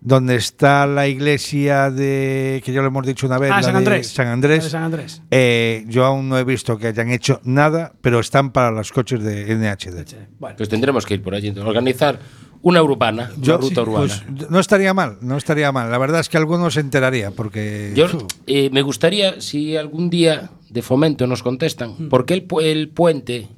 donde 0.00 0.34
está 0.34 0.86
la 0.86 1.06
iglesia 1.06 1.88
de, 1.90 2.60
que 2.64 2.72
ya 2.72 2.80
lo 2.80 2.88
hemos 2.88 3.06
dicho 3.06 3.26
una 3.26 3.38
vez, 3.38 3.52
Ah, 3.52 3.56
la 3.58 3.62
San 3.62 3.72
de 3.74 3.78
Andrés. 3.78 4.08
San 4.08 4.26
La 4.26 4.32
Andrés. 4.32 4.64
de 4.64 4.70
San 4.70 4.82
Andrés. 4.82 5.22
eh, 5.30 5.84
yo 5.88 6.04
aún 6.04 6.28
no 6.28 6.38
he 6.38 6.44
visto 6.44 6.76
que 6.76 6.88
hayan 6.88 7.10
hecho 7.10 7.40
nada, 7.44 7.92
pero 8.00 8.18
están 8.18 8.50
para 8.50 8.70
los 8.72 8.90
coches 8.90 9.22
de 9.22 9.52
NHD. 9.54 10.04
Bueno, 10.40 10.56
Pues 10.56 10.68
tendremos 10.68 11.06
que 11.06 11.14
ir 11.14 11.22
por 11.22 11.34
allí, 11.36 11.50
organizar 11.50 12.18
una 12.62 12.82
urbana, 12.82 13.30
una 13.36 13.44
Yo- 13.44 13.58
ruta 13.58 13.82
urbana. 13.82 13.98
pues, 14.28 14.50
no 14.50 14.58
estaría 14.58 14.92
mal, 14.92 15.18
no 15.20 15.36
estaría 15.36 15.70
mal. 15.70 15.88
La 15.90 15.98
verdad 15.98 16.20
es 16.20 16.28
que 16.28 16.36
alguno 16.36 16.68
se 16.70 16.80
enteraría, 16.80 17.30
porque 17.30 17.92
Yo 17.94 18.06
eh, 18.48 18.70
me 18.72 18.82
gustaría, 18.82 19.40
si 19.40 19.76
algún 19.76 20.10
día 20.10 20.50
de 20.68 20.82
fomento 20.82 21.26
nos 21.28 21.42
contestan, 21.44 22.08
¿por 22.08 22.24
qué 22.26 22.34
el, 22.34 22.48
pu- 22.48 22.62
el 22.62 22.88
puente 22.88 23.48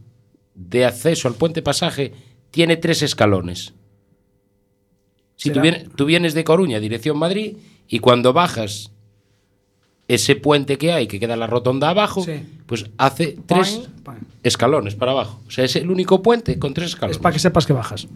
de 0.54 0.84
acceso 0.84 1.26
al 1.28 1.34
puente 1.34 1.62
pasaje 1.62 2.12
tiene 2.54 2.76
tres 2.76 3.02
escalones? 3.02 3.74
Si 5.36 5.50
tú, 5.50 5.60
vienes, 5.60 5.88
tú 5.96 6.04
vienes 6.04 6.32
de 6.34 6.44
Coruña, 6.44 6.78
dirección 6.78 7.18
Madrid, 7.18 7.56
y 7.88 7.98
cuando 7.98 8.32
bajas 8.32 8.92
ese 10.06 10.36
puente 10.36 10.78
que 10.78 10.92
hay, 10.92 11.08
que 11.08 11.18
queda 11.18 11.34
la 11.36 11.48
rotonda 11.48 11.88
abajo, 11.90 12.22
Sí. 12.22 12.42
pues 12.66 12.86
hace 12.96 13.36
tres 13.46 13.88
escalones 14.44 14.94
para 14.94 15.10
abajo. 15.12 15.40
O 15.48 15.50
sea, 15.50 15.64
es 15.64 15.74
el 15.76 15.90
único 15.90 16.22
puente 16.22 16.58
con 16.60 16.72
tres 16.74 16.86
es 16.88 16.92
escalones. 16.94 17.18
para 17.18 17.32
que 17.32 17.38
sepas 17.40 17.66
que 17.66 17.72
bajas. 17.72 18.06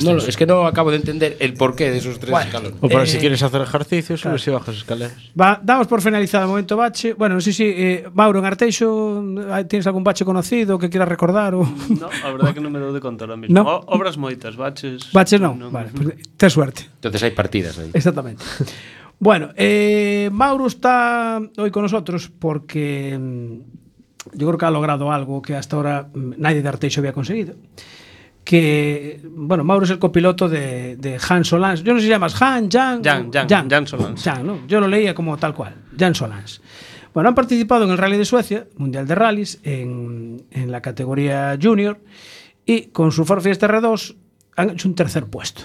No, 0.00 0.16
es 0.16 0.36
que 0.36 0.46
no 0.46 0.66
acabo 0.66 0.90
de 0.90 0.96
entender 0.96 1.36
el 1.38 1.52
porqué 1.52 1.90
de 1.90 1.98
esos 1.98 2.18
tres 2.18 2.30
bueno, 2.30 2.46
escalones. 2.46 2.78
O 2.80 2.88
para 2.88 3.04
eh, 3.04 3.06
si 3.06 3.18
quieres 3.18 3.42
hacer 3.42 3.60
ejercicio, 3.60 4.16
claro. 4.16 4.38
subes 4.38 4.48
y 4.48 4.50
bajas 4.50 4.76
escaleras. 4.76 5.12
Va, 5.38 5.60
damos 5.62 5.86
por 5.86 6.00
finalizado 6.00 6.46
o 6.46 6.56
momento 6.56 6.76
bache. 6.76 7.12
Bueno, 7.12 7.36
non 7.36 7.44
sei 7.44 7.52
se 7.52 7.66
eh, 7.68 8.08
Mauro 8.16 8.40
en 8.40 8.48
Arteixo 8.48 9.20
eh, 9.20 9.68
tienes 9.68 9.84
algún 9.84 10.00
bache 10.00 10.24
conocido 10.24 10.80
que 10.80 10.88
quieras 10.88 11.12
recordar 11.12 11.52
o 11.52 11.68
No, 11.92 12.08
a 12.08 12.28
verdade 12.32 12.56
que 12.56 12.64
non 12.64 12.72
me 12.72 12.80
dou 12.80 12.96
de 12.96 13.04
conta 13.04 13.28
ahora 13.28 13.36
mismo. 13.36 13.52
No. 13.52 13.68
O, 13.68 14.00
obras 14.00 14.16
moitas, 14.16 14.56
baches. 14.56 15.12
Baches 15.12 15.44
non. 15.44 15.60
No. 15.60 15.68
Vale, 15.68 15.92
pues, 15.92 16.16
ten 16.40 16.48
suerte. 16.48 16.88
Entonces 16.96 17.20
hai 17.20 17.36
partidas 17.36 17.76
aí. 17.76 17.92
Exactamente. 17.92 18.40
bueno, 19.20 19.52
eh, 19.60 20.32
Mauro 20.32 20.72
está 20.72 21.36
hoy 21.60 21.68
con 21.68 21.84
nosotros 21.84 22.32
porque 22.32 23.12
mm, 23.12 24.36
yo 24.40 24.48
creo 24.48 24.56
que 24.56 24.64
ha 24.64 24.72
logrado 24.72 25.12
algo 25.12 25.44
que 25.44 25.52
hasta 25.52 25.76
ahora 25.76 26.08
mm, 26.08 26.40
nadie 26.40 26.64
de 26.64 26.68
Arteixo 26.72 27.04
había 27.04 27.12
conseguido. 27.12 27.60
Que, 28.44 29.20
bueno, 29.24 29.62
Mauro 29.64 29.84
es 29.84 29.90
el 29.90 29.98
copiloto 29.98 30.48
de, 30.48 30.96
de 30.96 31.18
Han 31.28 31.44
Solans. 31.44 31.82
Yo 31.84 31.92
no 31.94 32.00
sé 32.00 32.06
si 32.06 32.10
llamas 32.10 32.40
Han, 32.42 32.68
Jan. 32.70 33.02
Jan, 33.02 33.28
o- 33.28 33.48
Jan, 33.48 33.70
Jan 33.70 33.86
Solans. 33.86 34.22
Jan, 34.22 34.46
¿no? 34.46 34.66
Yo 34.66 34.80
lo 34.80 34.88
leía 34.88 35.14
como 35.14 35.36
tal 35.36 35.54
cual, 35.54 35.74
Jan 35.98 36.14
Solans. 36.14 36.60
Bueno, 37.14 37.28
han 37.28 37.34
participado 37.34 37.84
en 37.84 37.90
el 37.90 37.98
Rally 37.98 38.16
de 38.16 38.24
Suecia, 38.24 38.66
Mundial 38.78 39.06
de 39.06 39.14
Rallys, 39.14 39.60
en, 39.62 40.44
en 40.50 40.72
la 40.72 40.80
categoría 40.80 41.56
Junior, 41.60 42.00
y 42.66 42.86
con 42.86 43.12
su 43.12 43.24
Ford 43.24 43.42
Fiesta 43.42 43.68
R2 43.68 44.16
han 44.56 44.70
hecho 44.70 44.88
un 44.88 44.94
tercer 44.94 45.26
puesto. 45.26 45.62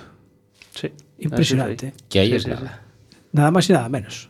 Sí. 0.74 0.92
Impresionante. 1.20 1.92
foi. 1.92 2.00
Que 2.10 2.20
ahí 2.20 2.30
Sí, 2.30 2.36
es 2.36 2.44
sí, 2.44 2.50
nada. 2.50 2.84
Nada 3.32 3.52
más 3.52 3.70
y 3.70 3.74
nada 3.74 3.90
menos. 3.90 4.30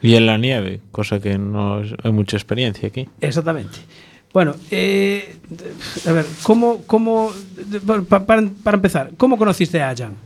Y 0.00 0.14
en 0.16 0.26
la 0.26 0.36
nieve, 0.38 0.80
cosa 0.90 1.20
que 1.20 1.38
no 1.38 1.82
hay 2.02 2.12
mucha 2.12 2.36
experiencia 2.36 2.88
aquí. 2.88 3.08
Exactamente. 3.20 3.78
Bueno, 4.34 4.56
eh, 4.72 5.36
a 6.08 6.12
ver, 6.12 6.26
como, 6.42 6.82
como 6.86 7.30
para, 8.08 8.34
para 8.34 8.76
empezar, 8.76 9.12
como 9.16 9.38
conociste 9.38 9.80
a 9.80 9.94
Jan? 9.94 10.18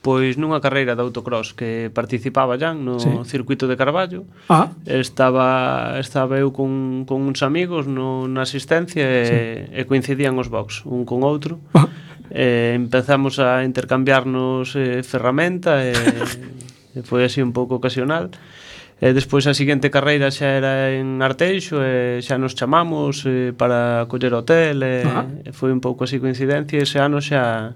Pois 0.00 0.40
nunha 0.40 0.64
carreira 0.64 0.96
de 0.96 1.04
autocross 1.04 1.52
que 1.52 1.92
participaba 1.92 2.56
Jan 2.56 2.80
no 2.80 2.96
sí. 2.96 3.12
circuito 3.28 3.68
de 3.68 3.76
Carballo 3.76 4.24
ah. 4.48 4.72
Estaba, 4.88 6.00
estaba 6.00 6.40
eu 6.40 6.56
con, 6.56 7.04
con 7.04 7.20
uns 7.28 7.44
amigos 7.44 7.84
no, 7.84 8.24
na 8.24 8.48
asistencia 8.48 9.04
sí. 9.04 9.36
e, 9.68 9.84
e 9.84 9.84
coincidían 9.84 10.40
os 10.40 10.48
box 10.48 10.88
un 10.88 11.04
con 11.04 11.20
outro 11.20 11.60
ah. 11.76 11.92
e 12.32 12.72
empezamos 12.72 13.36
a 13.36 13.60
intercambiarnos 13.68 14.72
eh, 14.80 15.04
ferramenta 15.04 15.84
e, 15.84 15.92
e 16.96 17.04
foi 17.04 17.28
así 17.28 17.44
un 17.44 17.52
pouco 17.52 17.76
ocasional 17.76 18.32
e 18.32 18.69
E 19.00 19.16
despois 19.16 19.48
a 19.48 19.56
seguinte 19.56 19.88
carreira 19.88 20.28
xa 20.28 20.60
era 20.60 20.92
en 20.92 21.24
Arteixo 21.24 21.80
e 21.80 22.20
xa 22.20 22.36
nos 22.36 22.52
chamamos 22.52 23.24
e, 23.24 23.56
para 23.56 24.04
coller 24.12 24.36
hotel 24.36 24.84
e, 24.84 25.08
Ajá. 25.08 25.24
e 25.40 25.56
foi 25.56 25.72
un 25.72 25.80
pouco 25.80 26.04
así 26.04 26.20
coincidencia 26.20 26.76
e 26.76 26.84
ese 26.84 27.00
ano 27.00 27.16
xa 27.24 27.72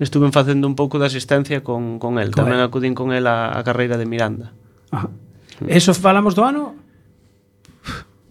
estuve 0.00 0.32
facendo 0.32 0.64
un 0.64 0.72
pouco 0.72 0.96
de 0.96 1.12
asistencia 1.12 1.60
con, 1.60 2.00
con 2.00 2.16
el. 2.16 2.32
Con 2.32 2.48
Tamén 2.48 2.64
el. 2.64 2.64
acudín 2.64 2.96
con 2.96 3.12
el 3.12 3.28
a, 3.28 3.52
a 3.52 3.60
carreira 3.60 4.00
de 4.00 4.08
Miranda. 4.08 4.56
Ajá. 4.88 5.12
Eso 5.68 5.92
falamos 5.92 6.32
do 6.32 6.42
ano? 6.48 6.74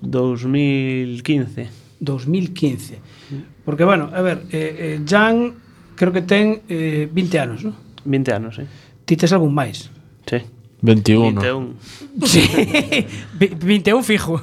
2015. 0.01 1.69
2015. 2.01 2.99
Porque, 3.63 3.85
bueno, 3.85 4.09
a 4.09 4.21
ver, 4.21 4.41
eh, 4.51 4.97
eh, 4.97 5.05
Jan 5.07 5.53
creo 5.95 6.11
que 6.11 6.25
ten 6.25 6.65
eh, 6.67 7.05
20 7.05 7.37
anos, 7.39 7.61
non? 7.61 7.77
20 8.03 8.33
anos, 8.33 8.57
sí. 8.57 8.65
Ti 9.05 9.13
tes 9.13 9.29
algún 9.29 9.53
máis? 9.53 9.93
Sí. 10.25 10.41
21. 10.81 11.41
21. 11.41 11.73
Sí, 12.25 13.07
21 13.65 14.03
fijo. 14.03 14.41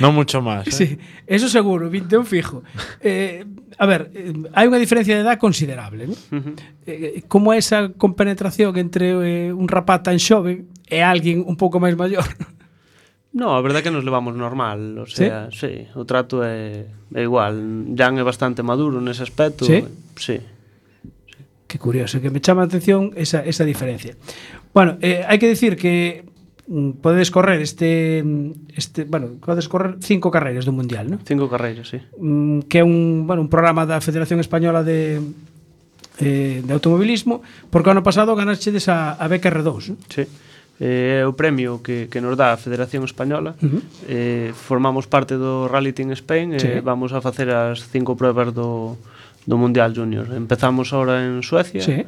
No 0.00 0.12
mucho 0.12 0.42
más. 0.42 0.66
¿eh? 0.68 0.70
Sí, 0.70 0.98
eso 1.26 1.48
seguro, 1.48 1.88
21 1.90 2.24
fijo. 2.24 2.62
Eh, 3.00 3.44
a 3.78 3.86
ver, 3.86 4.10
eh, 4.14 4.32
hai 4.52 4.68
unha 4.68 4.76
diferencia 4.76 5.16
de 5.16 5.24
edad 5.24 5.40
considerable. 5.40 6.12
¿no? 6.12 6.16
Uh 6.30 6.40
-huh. 6.40 6.54
eh, 6.86 7.24
como 7.26 7.56
é 7.56 7.58
esa 7.58 7.88
compenetración 7.96 8.76
entre 8.76 9.16
eh, 9.16 9.52
un 9.52 9.66
rapaz 9.66 10.04
tan 10.04 10.20
joven 10.20 10.68
e 10.92 11.00
alguén 11.00 11.40
un 11.40 11.56
pouco 11.56 11.80
máis 11.80 11.96
maior? 11.96 12.28
No, 13.32 13.56
a 13.56 13.64
verdade 13.64 13.80
é 13.80 13.84
que 13.88 13.94
nos 13.96 14.04
levamos 14.04 14.36
normal, 14.36 15.00
o 15.00 15.08
sea, 15.08 15.48
¿Sí? 15.48 15.88
sí, 15.88 15.88
o 15.96 16.04
trato 16.04 16.44
é, 16.44 16.84
é 17.16 17.24
igual. 17.24 17.88
Jan 17.96 18.20
é 18.20 18.24
bastante 18.28 18.60
maduro 18.60 19.00
nese 19.00 19.24
aspecto. 19.24 19.64
Sí? 19.64 19.80
Sí. 20.20 20.36
sí. 20.36 20.52
Que 21.64 21.80
curioso, 21.80 22.20
que 22.20 22.28
me 22.28 22.44
chama 22.44 22.60
a 22.60 22.68
atención 22.68 23.16
esa, 23.16 23.40
esa 23.40 23.64
diferencia. 23.64 24.20
Bueno, 24.72 24.96
eh, 25.04 25.24
hai 25.28 25.36
que 25.36 25.48
dicir 25.48 25.76
que 25.76 26.24
mm, 26.66 27.04
podedes 27.04 27.28
correr 27.28 27.60
este 27.60 28.24
este, 28.72 29.04
bueno, 29.04 29.36
podedes 29.40 29.68
correr 29.68 30.00
cinco 30.00 30.32
carreiras 30.32 30.64
do 30.64 30.72
mundial, 30.72 31.12
¿no? 31.12 31.20
Cinco 31.28 31.48
carreiras, 31.52 31.92
sí. 31.92 32.00
Mm, 32.16 32.64
que 32.72 32.80
é 32.80 32.84
un, 32.84 33.28
bueno, 33.28 33.44
un 33.44 33.52
programa 33.52 33.84
da 33.84 34.00
Federación 34.00 34.40
Española 34.40 34.80
de 34.80 35.20
eh, 36.20 36.64
de 36.64 36.72
automobilismo, 36.72 37.44
porque 37.68 37.92
ano 37.92 38.00
pasado 38.00 38.32
ganastedes 38.32 38.88
a, 38.88 39.12
a 39.12 39.28
beca 39.28 39.52
R2, 39.52 39.92
¿no? 39.92 39.96
Sí. 40.08 40.24
Eh, 40.24 40.28
é 40.80 41.20
eh, 41.20 41.28
o 41.28 41.36
premio 41.36 41.84
que, 41.84 42.08
que 42.08 42.18
nos 42.24 42.34
dá 42.34 42.50
a 42.50 42.58
Federación 42.58 43.04
Española 43.04 43.54
uh 43.60 43.68
-huh. 43.68 43.82
eh, 44.08 44.50
Formamos 44.56 45.06
parte 45.06 45.36
do 45.38 45.68
Rally 45.68 45.92
Team 45.92 46.10
Spain 46.16 46.56
eh, 46.56 46.58
sí. 46.58 46.66
eh, 46.66 46.80
Vamos 46.80 47.12
a 47.12 47.20
facer 47.20 47.52
as 47.52 47.86
cinco 47.86 48.16
pruebas 48.16 48.50
do, 48.50 48.98
do 49.46 49.56
Mundial 49.60 49.94
Junior 49.94 50.26
Empezamos 50.34 50.90
ahora 50.90 51.22
en 51.22 51.44
Suecia 51.44 51.84
sí 51.84 52.02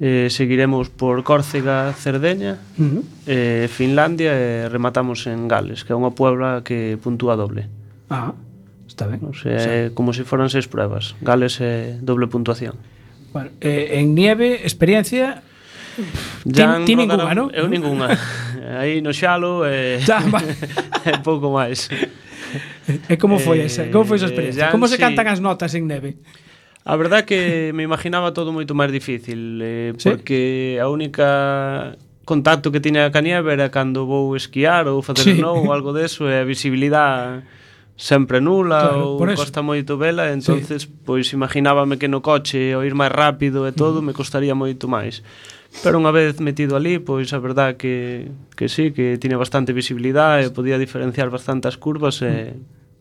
eh, 0.00 0.28
seguiremos 0.30 0.90
por 0.90 1.22
Córcega, 1.22 1.92
Cerdeña, 1.92 2.58
uh 2.78 2.82
-huh. 2.82 3.02
eh, 3.26 3.68
Finlandia 3.70 4.34
e 4.34 4.66
eh, 4.66 4.68
rematamos 4.68 5.26
en 5.26 5.46
Gales, 5.46 5.84
que 5.84 5.92
é 5.92 5.96
unha 5.96 6.10
puebla 6.12 6.66
que 6.66 6.98
puntúa 6.98 7.38
doble. 7.38 7.70
Ah, 8.10 8.34
está 8.86 9.06
ben. 9.06 9.22
O 9.22 9.34
sea, 9.34 9.54
o 9.54 9.60
sea. 9.60 9.90
como 9.94 10.12
se 10.12 10.26
foran 10.26 10.50
seis 10.50 10.66
pruebas. 10.66 11.14
Gales 11.22 11.60
é 11.62 11.98
doble 12.02 12.26
puntuación. 12.26 12.74
Bueno, 13.32 13.50
eh, 13.60 13.98
en 13.98 14.14
nieve, 14.14 14.62
experiencia... 14.62 15.42
Ya 16.44 16.78
ti, 16.78 16.84
ti 16.84 16.96
ninguna, 16.96 17.34
¿no? 17.34 17.50
Eu 17.54 17.70
ninguna. 17.70 18.10
Aí 18.82 18.98
no 18.98 19.14
xalo 19.14 19.62
e 19.66 19.98
eh, 20.02 21.18
pouco 21.26 21.54
máis. 21.54 21.86
E 23.08 23.14
como 23.16 23.38
foi 23.38 23.62
esa? 23.62 23.86
Eh, 23.86 23.90
como 23.90 24.04
foi 24.04 24.18
esa 24.18 24.26
experiencia? 24.26 24.66
Jan, 24.66 24.72
como 24.74 24.90
se 24.90 24.98
cantan 24.98 25.26
as 25.30 25.38
notas 25.38 25.74
en 25.74 25.86
neve? 25.86 26.18
A 26.84 26.96
verdad 26.96 27.24
que 27.24 27.72
me 27.72 27.82
imaginaba 27.82 28.36
todo 28.36 28.52
moito 28.52 28.76
máis 28.76 28.92
difícil, 28.92 29.56
eh, 29.64 29.96
¿Sí? 29.96 30.04
porque 30.04 30.76
a 30.76 30.92
única 30.92 31.96
contacto 32.28 32.68
que 32.72 32.80
tiña 32.80 33.08
ca 33.08 33.24
nieve 33.24 33.56
era 33.56 33.72
cando 33.72 34.04
vou 34.04 34.36
esquiar 34.36 34.88
ou 34.92 35.00
facer 35.00 35.32
sí. 35.32 35.34
snow 35.40 35.64
ou 35.64 35.72
algo 35.72 35.96
deso, 35.96 36.28
e 36.28 36.36
a 36.36 36.44
visibilidade 36.44 37.40
sempre 37.96 38.40
nula 38.44 38.92
claro, 38.92 39.16
ou 39.16 39.36
costa 39.36 39.62
moito 39.62 39.96
vela, 39.96 40.28
entonces 40.28 40.84
sí. 40.84 40.88
pois 41.08 41.32
imaginábame 41.32 41.96
que 41.96 42.08
no 42.08 42.20
coche 42.20 42.76
o 42.76 42.84
ir 42.84 42.92
máis 42.92 43.12
rápido 43.12 43.64
e 43.64 43.72
todo 43.72 44.02
mm. 44.02 44.04
me 44.04 44.12
costaría 44.12 44.52
moito 44.52 44.84
máis. 44.84 45.24
Pero 45.82 45.98
unha 45.98 46.12
vez 46.12 46.38
metido 46.38 46.76
ali, 46.76 47.00
pois 47.00 47.32
a 47.32 47.40
verdad 47.40 47.80
que, 47.80 48.28
que 48.54 48.68
sí, 48.68 48.92
que 48.92 49.16
tiña 49.16 49.40
bastante 49.40 49.72
visibilidade 49.72 50.46
e 50.46 50.54
podía 50.54 50.76
diferenciar 50.76 51.32
bastantes 51.32 51.80
curvas 51.80 52.20
e, 52.20 52.54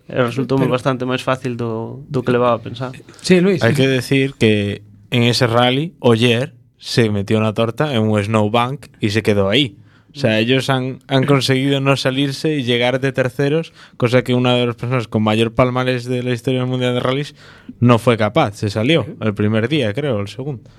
e 0.08 0.20
resultou 0.20 0.58
Pero- 0.60 0.72
bastante 0.72 1.06
máis 1.06 1.24
fácil 1.24 1.56
do, 1.56 2.04
do 2.12 2.24
que 2.24 2.32
levaba 2.32 2.60
a 2.60 2.62
pensar. 2.62 2.92
Sí, 3.22 3.40
Luis. 3.40 3.64
Hay 3.64 3.74
que 3.74 3.88
decir 3.88 4.34
que 4.36 4.84
en 5.12 5.24
ese 5.24 5.48
rally, 5.48 5.94
Oyer 6.00 6.54
se 6.78 7.10
metió 7.10 7.38
una 7.38 7.54
torta 7.54 7.94
en 7.96 8.04
un 8.04 8.22
snowbank 8.22 8.88
y 9.00 9.12
se 9.12 9.24
quedó 9.24 9.48
ahí. 9.50 9.78
O 10.16 10.20
sea, 10.20 10.38
ellos 10.38 10.70
han, 10.70 11.00
han 11.08 11.26
conseguido 11.26 11.80
no 11.80 11.98
salirse 11.98 12.54
y 12.54 12.62
llegar 12.64 13.00
de 13.00 13.12
terceros, 13.12 13.74
cosa 13.98 14.24
que 14.24 14.36
una 14.36 14.54
de 14.54 14.68
las 14.68 14.76
personas 14.76 15.08
con 15.08 15.24
mayor 15.24 15.56
palmares 15.56 16.06
de 16.06 16.22
la 16.22 16.32
historia 16.34 16.60
del 16.60 16.70
Mundial 16.70 16.94
de 16.94 17.00
Rallys 17.00 17.34
no 17.80 17.98
fue 17.98 18.16
capaz. 18.16 18.58
Se 18.58 18.70
salió 18.70 19.08
el 19.22 19.34
primer 19.34 19.68
día, 19.70 19.92
creo, 19.94 20.20
el 20.20 20.28
segundo. 20.28 20.70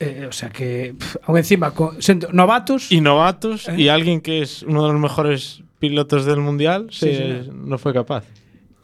Eh, 0.00 0.26
o 0.28 0.32
sea 0.32 0.50
que, 0.50 0.94
aún 1.24 1.38
encima, 1.38 1.72
con, 1.72 2.00
sendo 2.00 2.28
novatos, 2.32 2.92
Y 2.92 3.00
novatos 3.00 3.68
¿Eh? 3.68 3.74
y 3.78 3.88
alguien 3.88 4.20
que 4.20 4.42
es 4.42 4.62
uno 4.62 4.86
de 4.86 4.92
los 4.92 5.00
mejores 5.00 5.62
pilotos 5.88 6.24
del 6.24 6.40
Mundial 6.40 6.86
sí, 6.90 7.14
se, 7.14 7.50
no 7.52 7.76
fue 7.76 7.92
capaz. 7.92 8.24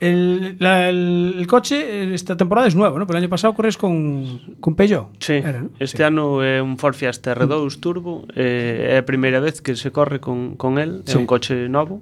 El, 0.00 0.56
la, 0.58 0.88
el, 0.88 1.34
el, 1.38 1.46
coche 1.46 1.76
eh, 1.78 2.14
esta 2.14 2.36
temporada 2.36 2.66
es 2.68 2.74
nuevo, 2.74 2.98
¿no? 2.98 3.06
Pero 3.06 3.18
el 3.18 3.24
año 3.24 3.30
pasado 3.30 3.54
corres 3.54 3.76
con, 3.76 4.56
con 4.60 4.74
Peugeot. 4.74 5.08
Sí, 5.18 5.34
era, 5.34 5.62
¿no? 5.62 5.70
este 5.78 5.98
sí. 5.98 6.02
ano 6.02 6.42
é 6.44 6.60
un 6.60 6.76
Ford 6.76 6.94
Fiesta 6.94 7.34
R2 7.34 7.76
mm. 7.76 7.80
Turbo, 7.80 8.24
eh, 8.36 8.96
é 8.96 9.00
a 9.00 9.04
primeira 9.04 9.40
vez 9.40 9.60
que 9.60 9.76
se 9.76 9.90
corre 9.92 10.20
con, 10.20 10.56
con 10.56 10.78
el, 10.78 11.04
sí. 11.04 11.16
é 11.16 11.16
un 11.16 11.24
coche 11.24 11.68
novo. 11.68 12.00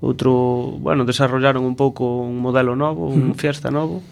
Outro, 0.00 0.76
bueno, 0.80 1.04
desarrollaron 1.04 1.64
un 1.64 1.76
pouco 1.76 2.24
un 2.24 2.40
modelo 2.40 2.76
novo, 2.76 3.08
un. 3.08 3.32
Mm. 3.32 3.40
Fiesta 3.40 3.68
novo. 3.72 4.04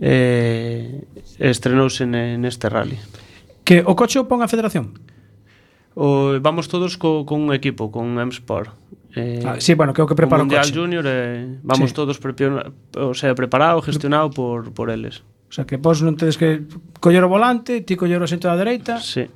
Eh, 0.00 1.04
estrenouse 1.40 2.04
neste 2.04 2.68
rally. 2.68 2.96
Que 3.64 3.80
o 3.84 3.96
coche 3.96 4.20
o 4.20 4.28
pon 4.28 4.44
a 4.44 4.48
federación? 4.48 4.92
o, 5.94 6.38
vamos 6.40 6.68
todos 6.68 6.98
co, 6.98 7.26
con 7.26 7.40
un 7.42 7.54
equipo, 7.54 7.90
con 7.90 8.04
un 8.06 8.18
M-Sport. 8.18 8.70
Eh, 9.16 9.42
ah, 9.46 9.56
sí, 9.58 9.74
bueno, 9.74 9.94
creo 9.94 10.06
que 10.06 10.14
preparo 10.14 10.42
o 10.42 10.44
Mundial 10.44 10.66
coche. 10.66 10.74
Junior 10.74 11.04
eh, 11.06 11.58
vamos 11.62 11.90
sí. 11.90 11.94
todos 11.94 12.18
prepio, 12.18 12.74
o 12.98 13.14
sea, 13.14 13.34
preparado, 13.34 13.80
gestionado 13.82 14.30
por, 14.30 14.72
por 14.72 14.90
eles. 14.90 15.22
O 15.48 15.52
sea, 15.54 15.64
que 15.64 15.78
vos 15.78 16.02
non 16.02 16.18
tedes 16.18 16.34
que 16.34 16.66
coller 16.98 17.22
o 17.22 17.30
volante, 17.30 17.78
ti 17.86 17.94
coller 17.94 18.18
o 18.18 18.26
asento 18.26 18.50
da 18.50 18.58
dereita. 18.58 18.98
Sí. 18.98 19.30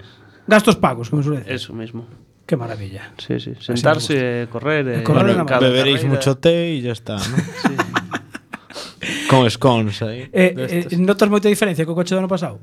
Gastos 0.50 0.74
pagos, 0.74 1.14
como 1.14 1.22
suele 1.22 1.46
decir. 1.46 1.54
Eso 1.54 1.70
mismo. 1.70 2.10
Qué 2.42 2.56
maravilla. 2.56 3.12
Sí, 3.18 3.38
sí. 3.38 3.52
Sentarse, 3.60 4.48
correr, 4.50 4.88
eh, 4.88 5.02
correr 5.04 5.36
bueno, 5.36 5.60
beberéis 5.60 6.02
mucho 6.02 6.34
té 6.34 6.74
y 6.74 6.82
ya 6.82 6.90
está, 6.90 7.22
¿no? 7.22 7.22
sí. 7.62 7.76
Con 9.28 9.48
scones 9.50 10.02
aí. 10.02 10.26
Eh, 10.32 10.88
eh, 10.90 10.96
notas 10.96 11.28
moita 11.30 11.46
diferencia 11.46 11.84
co 11.86 11.94
coche 11.94 12.16
do 12.16 12.24
ano 12.24 12.26
pasado? 12.26 12.58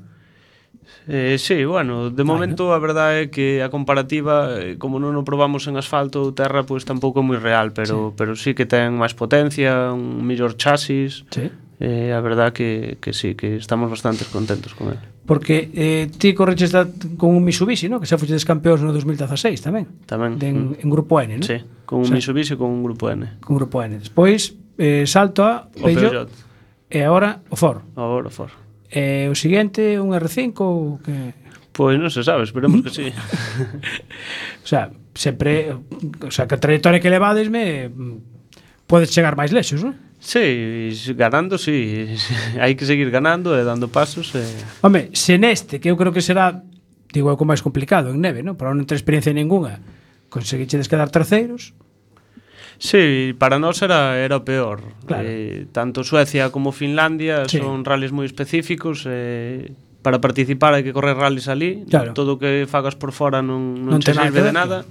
Eh, 1.08 1.38
sí, 1.38 1.64
bueno, 1.64 2.10
de 2.10 2.24
momento 2.24 2.74
a 2.74 2.82
verdade 2.82 3.22
é 3.22 3.30
que 3.30 3.62
a 3.62 3.70
comparativa 3.70 4.58
eh, 4.58 4.74
como 4.74 4.98
non 4.98 5.14
o 5.14 5.22
probamos 5.22 5.70
en 5.70 5.78
asfalto 5.78 6.26
ou 6.26 6.34
terra, 6.34 6.66
pois 6.66 6.82
pues, 6.82 6.90
tampouco 6.90 7.22
é 7.22 7.24
moi 7.24 7.38
real, 7.38 7.70
pero 7.70 8.10
sí. 8.10 8.14
pero 8.18 8.30
sí 8.34 8.50
que 8.58 8.66
ten 8.66 8.98
máis 8.98 9.14
potencia, 9.14 9.94
un 9.94 10.26
mellor 10.26 10.58
chasis. 10.58 11.22
Sí. 11.30 11.46
Eh, 11.78 12.10
a 12.10 12.18
verdade 12.18 12.50
que 12.50 12.98
que 12.98 13.14
sí, 13.14 13.38
que 13.38 13.54
estamos 13.54 13.86
bastante 13.86 14.26
contentos 14.26 14.74
con 14.74 14.90
el. 14.90 14.98
Porque 15.22 15.70
eh, 15.78 16.10
ti 16.10 16.34
correches 16.34 16.74
da, 16.74 16.90
con 17.14 17.38
un 17.38 17.46
Mitsubishi, 17.46 17.86
no? 17.86 18.02
que 18.02 18.10
xa 18.10 18.18
fuches 18.18 18.42
campeóns 18.42 18.82
no 18.82 18.90
2016 18.90 19.62
tamén. 19.62 19.86
Tamén. 20.10 20.42
De 20.42 20.50
en, 20.50 20.74
mm. 20.74 20.82
en 20.82 20.88
grupo 20.90 21.22
N, 21.22 21.38
non? 21.38 21.46
Sí, 21.46 21.62
con 21.86 22.02
un 22.02 22.06
o 22.06 22.10
sea, 22.10 22.18
Mitsubishi 22.18 22.58
con 22.58 22.66
un 22.74 22.82
grupo 22.82 23.06
N. 23.14 23.38
Con 23.38 23.54
un 23.54 23.58
grupo 23.62 23.78
N. 23.78 24.02
Despois 24.02 24.58
eh, 24.74 25.06
salto 25.06 25.46
a 25.46 25.70
Peugeot, 25.70 26.26
Peugeot. 26.26 26.30
e 26.90 26.98
agora 27.06 27.46
o 27.46 27.54
Ford. 27.54 27.86
Agora 27.94 28.26
o 28.26 28.34
Ford. 28.34 28.65
E 28.90 29.26
o 29.26 29.34
seguinte, 29.34 29.98
un 29.98 30.14
R5 30.14 30.56
ou 30.62 30.98
que... 31.02 31.34
Pois 31.76 31.98
non 32.00 32.08
se 32.08 32.24
sabe, 32.24 32.46
esperemos 32.46 32.80
que 32.80 32.90
sí. 32.90 33.06
o 34.64 34.66
sea, 34.66 34.88
sempre, 35.16 35.74
o 36.22 36.30
sea, 36.30 36.46
que 36.46 36.54
a 36.54 36.62
trayectoria 36.62 37.00
que 37.00 37.10
levadesme 37.10 37.88
mm, 37.88 38.86
podes 38.86 39.10
chegar 39.10 39.34
máis 39.34 39.50
lexos, 39.50 39.82
non? 39.82 39.96
Sí, 40.20 40.90
ganando, 41.14 41.58
sí. 41.58 42.16
Hai 42.62 42.74
que 42.74 42.88
seguir 42.88 43.10
ganando 43.10 43.52
e 43.54 43.62
dando 43.62 43.88
pasos. 43.88 44.32
E... 44.34 44.42
Home, 44.82 45.12
se 45.12 45.36
neste, 45.36 45.78
que 45.78 45.90
eu 45.90 45.96
creo 45.98 46.12
que 46.12 46.24
será, 46.24 46.62
digo, 47.12 47.28
é 47.28 47.34
o 47.34 47.48
máis 47.48 47.60
complicado 47.60 48.10
en 48.10 48.22
neve, 48.22 48.40
non? 48.42 48.56
Para 48.56 48.72
non 48.72 48.86
ter 48.88 48.96
experiencia 48.96 49.34
ninguna, 49.34 49.82
conseguichedes 50.30 50.88
quedar 50.88 51.12
terceiros, 51.12 51.76
Sí, 52.78 53.34
para 53.38 53.58
nós 53.58 53.80
era, 53.80 54.18
era 54.20 54.36
o 54.36 54.44
peor. 54.44 54.84
Claro. 55.08 55.24
Eh, 55.24 55.66
tanto 55.72 56.04
Suecia 56.04 56.52
como 56.52 56.72
Finlandia 56.72 57.48
sí. 57.48 57.58
son 57.58 57.84
rallies 57.84 58.12
moi 58.12 58.28
específicos. 58.28 59.04
Eh, 59.08 59.72
para 60.04 60.22
participar 60.22 60.76
hai 60.76 60.86
que 60.86 60.94
correr 60.94 61.18
rallies 61.18 61.48
ali. 61.50 61.82
Claro. 61.88 62.14
Todo 62.14 62.36
o 62.36 62.38
que 62.38 62.68
fagas 62.70 62.94
por 62.94 63.10
fora 63.10 63.42
non, 63.42 63.74
non, 63.80 63.98
non 63.98 64.04
te 64.04 64.14
sirve 64.14 64.44
de 64.44 64.54
nada. 64.54 64.86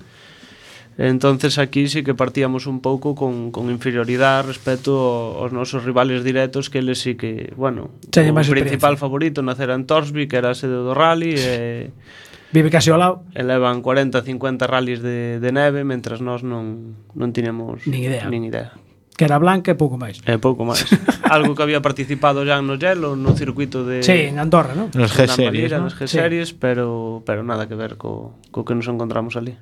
Entonces 0.97 1.57
aquí 1.57 1.87
sí 1.89 2.03
que 2.03 2.15
partíamos 2.15 2.67
un 2.67 2.79
pouco 2.79 3.15
con, 3.15 3.51
con 3.51 3.69
inferioridade 3.69 4.47
respecto 4.47 5.35
aos 5.39 5.51
nosos 5.51 5.83
rivales 5.83 6.23
directos 6.23 6.71
que 6.71 6.79
eles 6.79 7.03
sí 7.03 7.19
que, 7.19 7.51
bueno, 7.55 7.91
o 7.91 8.43
principal 8.47 8.95
favorito 8.95 9.43
nacer 9.43 9.75
en 9.75 9.83
Torsby, 9.83 10.31
que 10.31 10.39
era 10.39 10.51
a 10.51 10.57
sede 10.57 10.79
do 10.79 10.95
rally 10.95 11.35
e 11.35 11.91
vive 12.55 12.71
casi 12.71 12.87
ao 12.87 12.97
lado. 12.97 13.27
Elevan 13.35 13.83
40, 13.83 14.23
50 14.23 14.63
rallies 14.63 15.03
de, 15.03 15.43
de 15.43 15.51
neve, 15.51 15.83
mentras 15.83 16.23
nós 16.23 16.39
non, 16.39 16.95
non 17.11 17.35
tinemos 17.35 17.83
nin 17.83 17.99
idea. 17.99 18.31
Nin 18.31 18.47
idea. 18.47 18.71
Que 19.15 19.27
era 19.27 19.39
blanca 19.39 19.71
e 19.71 19.77
pouco 19.79 19.99
máis. 19.99 20.23
E 20.23 20.39
pouco 20.39 20.63
máis. 20.63 20.87
Algo 21.27 21.51
que 21.51 21.63
había 21.63 21.83
participado 21.83 22.47
já 22.47 22.63
no 22.63 22.79
Gelo, 22.79 23.19
no 23.19 23.35
circuito 23.35 23.83
de... 23.83 24.03
Sí, 24.03 24.31
en 24.31 24.39
Andorra, 24.39 24.71
non? 24.75 24.91
Nos 24.95 25.11
G-Series, 25.11 25.71
¿no? 25.75 25.87
Nos 25.87 25.95
G-Series, 25.95 26.55
sí. 26.55 26.57
pero, 26.59 27.23
pero 27.27 27.43
nada 27.43 27.67
que 27.67 27.75
ver 27.75 27.99
co, 27.99 28.39
co 28.51 28.63
que 28.63 28.75
nos 28.75 28.87
encontramos 28.87 29.35
ali. 29.35 29.55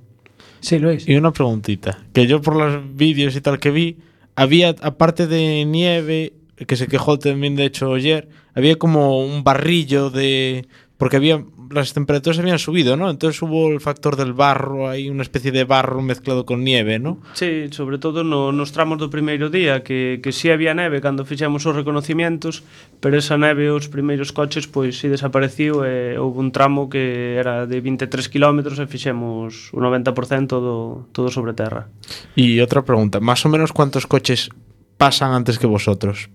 Sí, 0.61 0.77
Luis. 0.77 1.05
Y 1.09 1.17
una 1.17 1.33
preguntita, 1.33 2.01
que 2.13 2.25
yo 2.25 2.41
por 2.41 2.55
los 2.55 2.81
vídeos 2.95 3.35
y 3.35 3.41
tal 3.41 3.59
que 3.59 3.69
vi, 3.69 3.97
había, 4.33 4.73
aparte 4.81 5.27
de 5.27 5.65
nieve, 5.65 6.33
que 6.65 6.75
se 6.75 6.87
quejó 6.87 7.19
también 7.19 7.55
de 7.55 7.65
hecho 7.65 7.93
ayer, 7.93 8.29
había 8.55 8.77
como 8.77 9.19
un 9.19 9.43
barrillo 9.43 10.09
de 10.09 10.65
porque 10.97 11.17
había 11.17 11.43
las 11.71 11.93
temperaturas 11.93 12.39
habían 12.39 12.59
subido, 12.59 12.95
¿no? 12.95 13.09
Entonces 13.09 13.41
hubo 13.41 13.71
el 13.71 13.81
factor 13.81 14.15
del 14.15 14.33
barro, 14.33 14.89
hay 14.89 15.09
una 15.09 15.23
especie 15.23 15.51
de 15.51 15.63
barro 15.63 16.01
mezclado 16.01 16.45
con 16.45 16.63
nieve, 16.63 16.99
¿no? 16.99 17.17
Sí, 17.33 17.67
sobre 17.71 17.97
todo 17.97 18.23
no, 18.23 18.51
nos 18.51 18.71
tramos 18.71 18.99
do 18.99 19.09
primeiro 19.09 19.49
día, 19.49 19.81
que, 19.81 20.21
que 20.21 20.31
sí 20.31 20.53
había 20.53 20.77
neve 20.77 21.01
cando 21.01 21.25
fixemos 21.25 21.65
os 21.65 21.75
reconocimientos, 21.75 22.61
pero 23.01 23.17
esa 23.17 23.37
neve 23.41 23.73
os 23.73 23.89
primeiros 23.89 24.31
coches 24.31 24.69
pois 24.69 25.01
sí 25.01 25.09
desapareciu 25.09 25.81
e 25.81 26.15
houve 26.15 26.39
un 26.39 26.53
tramo 26.53 26.87
que 26.87 27.41
era 27.41 27.65
de 27.65 27.81
23 27.81 28.29
km 28.29 28.77
e 28.77 28.85
fixemos 28.85 29.73
o 29.73 29.79
90% 29.81 30.61
do, 30.61 31.09
todo 31.09 31.33
sobre 31.33 31.57
terra. 31.57 31.89
E 32.37 32.61
outra 32.61 32.85
pregunta, 32.85 33.17
más 33.17 33.41
ou 33.43 33.49
menos 33.49 33.73
cuántos 33.73 34.05
coches 34.05 34.53
pasan 35.01 35.33
antes 35.33 35.57
que 35.57 35.65
vosotros? 35.65 36.29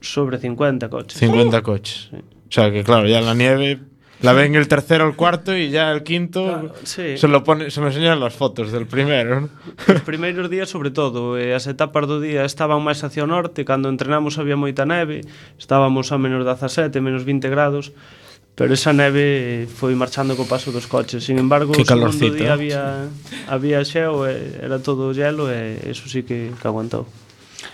Sobre 0.00 0.38
50 0.38 0.88
coches. 0.88 1.18
50 1.18 1.60
coches. 1.60 2.08
Sí. 2.14 2.39
O 2.50 2.52
sea 2.52 2.72
que 2.72 2.82
claro, 2.82 3.06
ya 3.06 3.20
la 3.20 3.34
nieve 3.34 3.78
la 4.22 4.32
ven 4.34 4.54
el 4.54 4.68
tercero, 4.68 5.08
el 5.08 5.14
cuarto 5.14 5.56
y 5.56 5.70
ya 5.70 5.90
el 5.92 6.02
quinto 6.02 6.44
claro, 6.44 6.74
sí. 6.82 7.16
se 7.16 7.28
lo 7.28 7.42
pone, 7.42 7.70
se 7.70 7.80
me 7.80 7.86
enseñan 7.86 8.18
las 8.20 8.34
fotos 8.34 8.72
del 8.72 8.86
primeiro. 8.86 9.42
¿no? 9.42 9.48
Os 9.88 10.02
primeiros 10.02 10.50
días 10.50 10.68
sobre 10.68 10.90
todo, 10.90 11.38
e 11.38 11.54
as 11.56 11.64
etapas 11.70 12.04
do 12.04 12.20
día 12.20 12.44
estaban 12.44 12.84
máis 12.84 13.00
hacia 13.00 13.24
o 13.24 13.30
norte, 13.30 13.64
cando 13.64 13.88
entrenamos 13.88 14.36
había 14.36 14.60
moita 14.60 14.84
neve, 14.84 15.24
estábamos 15.56 16.12
a 16.12 16.18
menos 16.18 16.44
17, 16.44 16.92
menos 17.00 17.24
20 17.24 17.48
grados, 17.48 17.96
pero 18.60 18.76
esa 18.76 18.92
neve 18.92 19.64
foi 19.64 19.96
marchando 19.96 20.36
co 20.36 20.44
paso 20.44 20.68
dos 20.68 20.84
coches. 20.84 21.24
Sin 21.24 21.40
embargo, 21.40 21.72
o 21.72 21.80
segundo 21.80 22.28
día 22.28 22.52
eh. 22.52 22.56
había 22.58 22.82
había 23.48 23.80
xeo, 23.88 24.28
era 24.28 24.84
todo 24.84 25.16
hielo 25.16 25.48
e 25.48 25.80
eso 25.88 26.12
sí 26.12 26.28
que, 26.28 26.52
que 26.52 26.66
aguantou. 26.68 27.08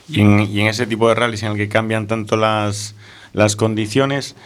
Y 0.07 0.23
en, 0.23 0.47
y 0.47 0.63
en 0.63 0.71
ese 0.71 0.87
tipo 0.87 1.11
de 1.11 1.19
rallies 1.19 1.43
en 1.43 1.55
el 1.55 1.59
que 1.59 1.67
cambian 1.67 2.07
tanto 2.07 2.39
las, 2.39 2.95
las 3.35 3.59
condiciones, 3.59 4.39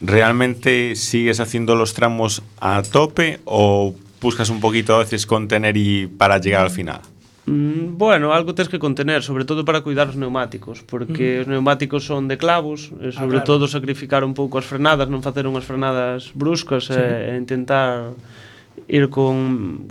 ¿realmente 0.00 0.96
sigues 0.96 1.40
haciendo 1.40 1.74
los 1.74 1.94
tramos 1.94 2.42
a 2.60 2.82
tope 2.82 3.40
o 3.44 3.94
buscas 4.20 4.50
un 4.50 4.60
poquito 4.60 4.94
a 4.94 4.98
veces 4.98 5.26
contener 5.26 5.76
y 5.76 6.06
para 6.06 6.38
llegar 6.38 6.62
al 6.62 6.70
final? 6.70 7.00
Mm, 7.48 7.96
bueno, 7.96 8.34
algo 8.34 8.54
tens 8.54 8.68
que 8.68 8.78
contener, 8.78 9.22
sobre 9.22 9.44
todo 9.46 9.64
para 9.64 9.80
cuidar 9.80 10.08
os 10.08 10.16
neumáticos, 10.16 10.84
porque 10.84 11.38
mm. 11.38 11.40
os 11.40 11.46
neumáticos 11.48 12.04
son 12.04 12.28
de 12.28 12.36
clavos, 12.36 12.92
e 13.00 13.08
sobre 13.08 13.40
ah, 13.40 13.44
claro. 13.44 13.48
todo 13.48 13.64
sacrificar 13.64 14.20
un 14.20 14.36
pouco 14.36 14.60
as 14.60 14.68
frenadas, 14.68 15.08
non 15.08 15.24
facer 15.24 15.48
unhas 15.48 15.64
frenadas 15.64 16.28
bruscas 16.36 16.92
sí. 16.92 17.00
e, 17.00 17.32
e 17.32 17.40
intentar 17.40 18.12
ir 18.84 19.08
con 19.08 19.88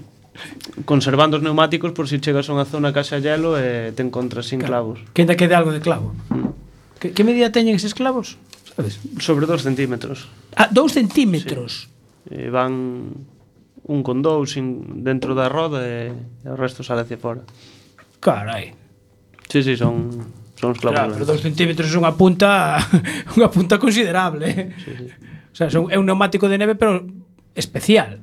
conservando 0.86 1.42
os 1.42 1.44
neumáticos 1.44 1.98
por 1.98 2.06
si 2.06 2.22
chegas 2.22 2.46
a 2.46 2.54
unha 2.54 2.70
zona 2.70 2.94
caixa 2.94 3.18
hielo 3.18 3.58
e 3.58 3.90
te 3.98 4.06
encontras 4.06 4.46
sin 4.46 4.62
claro. 4.62 4.94
clavos. 4.94 4.98
Que 5.18 5.26
ainda 5.26 5.34
quede 5.34 5.58
algo 5.58 5.74
de 5.74 5.82
clavo. 5.82 6.14
Mm. 6.30 6.54
Que, 7.02 7.10
que 7.10 7.26
medida 7.26 7.50
teñen 7.50 7.74
eses 7.74 7.98
clavos? 7.98 8.38
sabes? 8.78 9.02
Sobre 9.18 9.50
2 9.50 9.62
centímetros. 9.62 10.30
Ah, 10.56 10.70
2 10.70 10.94
centímetros. 10.94 11.90
Sí. 12.30 12.46
E 12.46 12.54
van 12.54 13.26
un 13.88 14.00
con 14.04 14.22
dous 14.22 14.54
in, 14.60 15.02
dentro 15.02 15.34
da 15.34 15.50
roda 15.50 15.82
e, 15.82 16.14
e 16.14 16.48
o 16.48 16.56
resto 16.60 16.86
sale 16.86 17.02
hacia 17.02 17.18
fora. 17.18 17.42
Carai. 18.22 18.78
Sí, 19.50 19.64
sí, 19.66 19.74
son 19.74 20.30
son 20.54 20.72
os 20.72 20.78
clavos. 20.78 21.00
Claro, 21.00 21.14
pero 21.18 21.26
2 21.26 21.42
centímetros 21.42 21.90
é 21.90 21.98
unha 21.98 22.14
punta 22.14 22.78
unha 23.40 23.50
punta 23.50 23.82
considerable. 23.82 24.76
Sí, 24.78 24.92
sí. 24.94 25.08
O 25.10 25.56
sea, 25.58 25.74
son, 25.74 25.90
é 25.90 25.98
un 25.98 26.06
neumático 26.06 26.46
de 26.46 26.62
neve 26.62 26.78
pero 26.78 27.02
especial. 27.58 28.22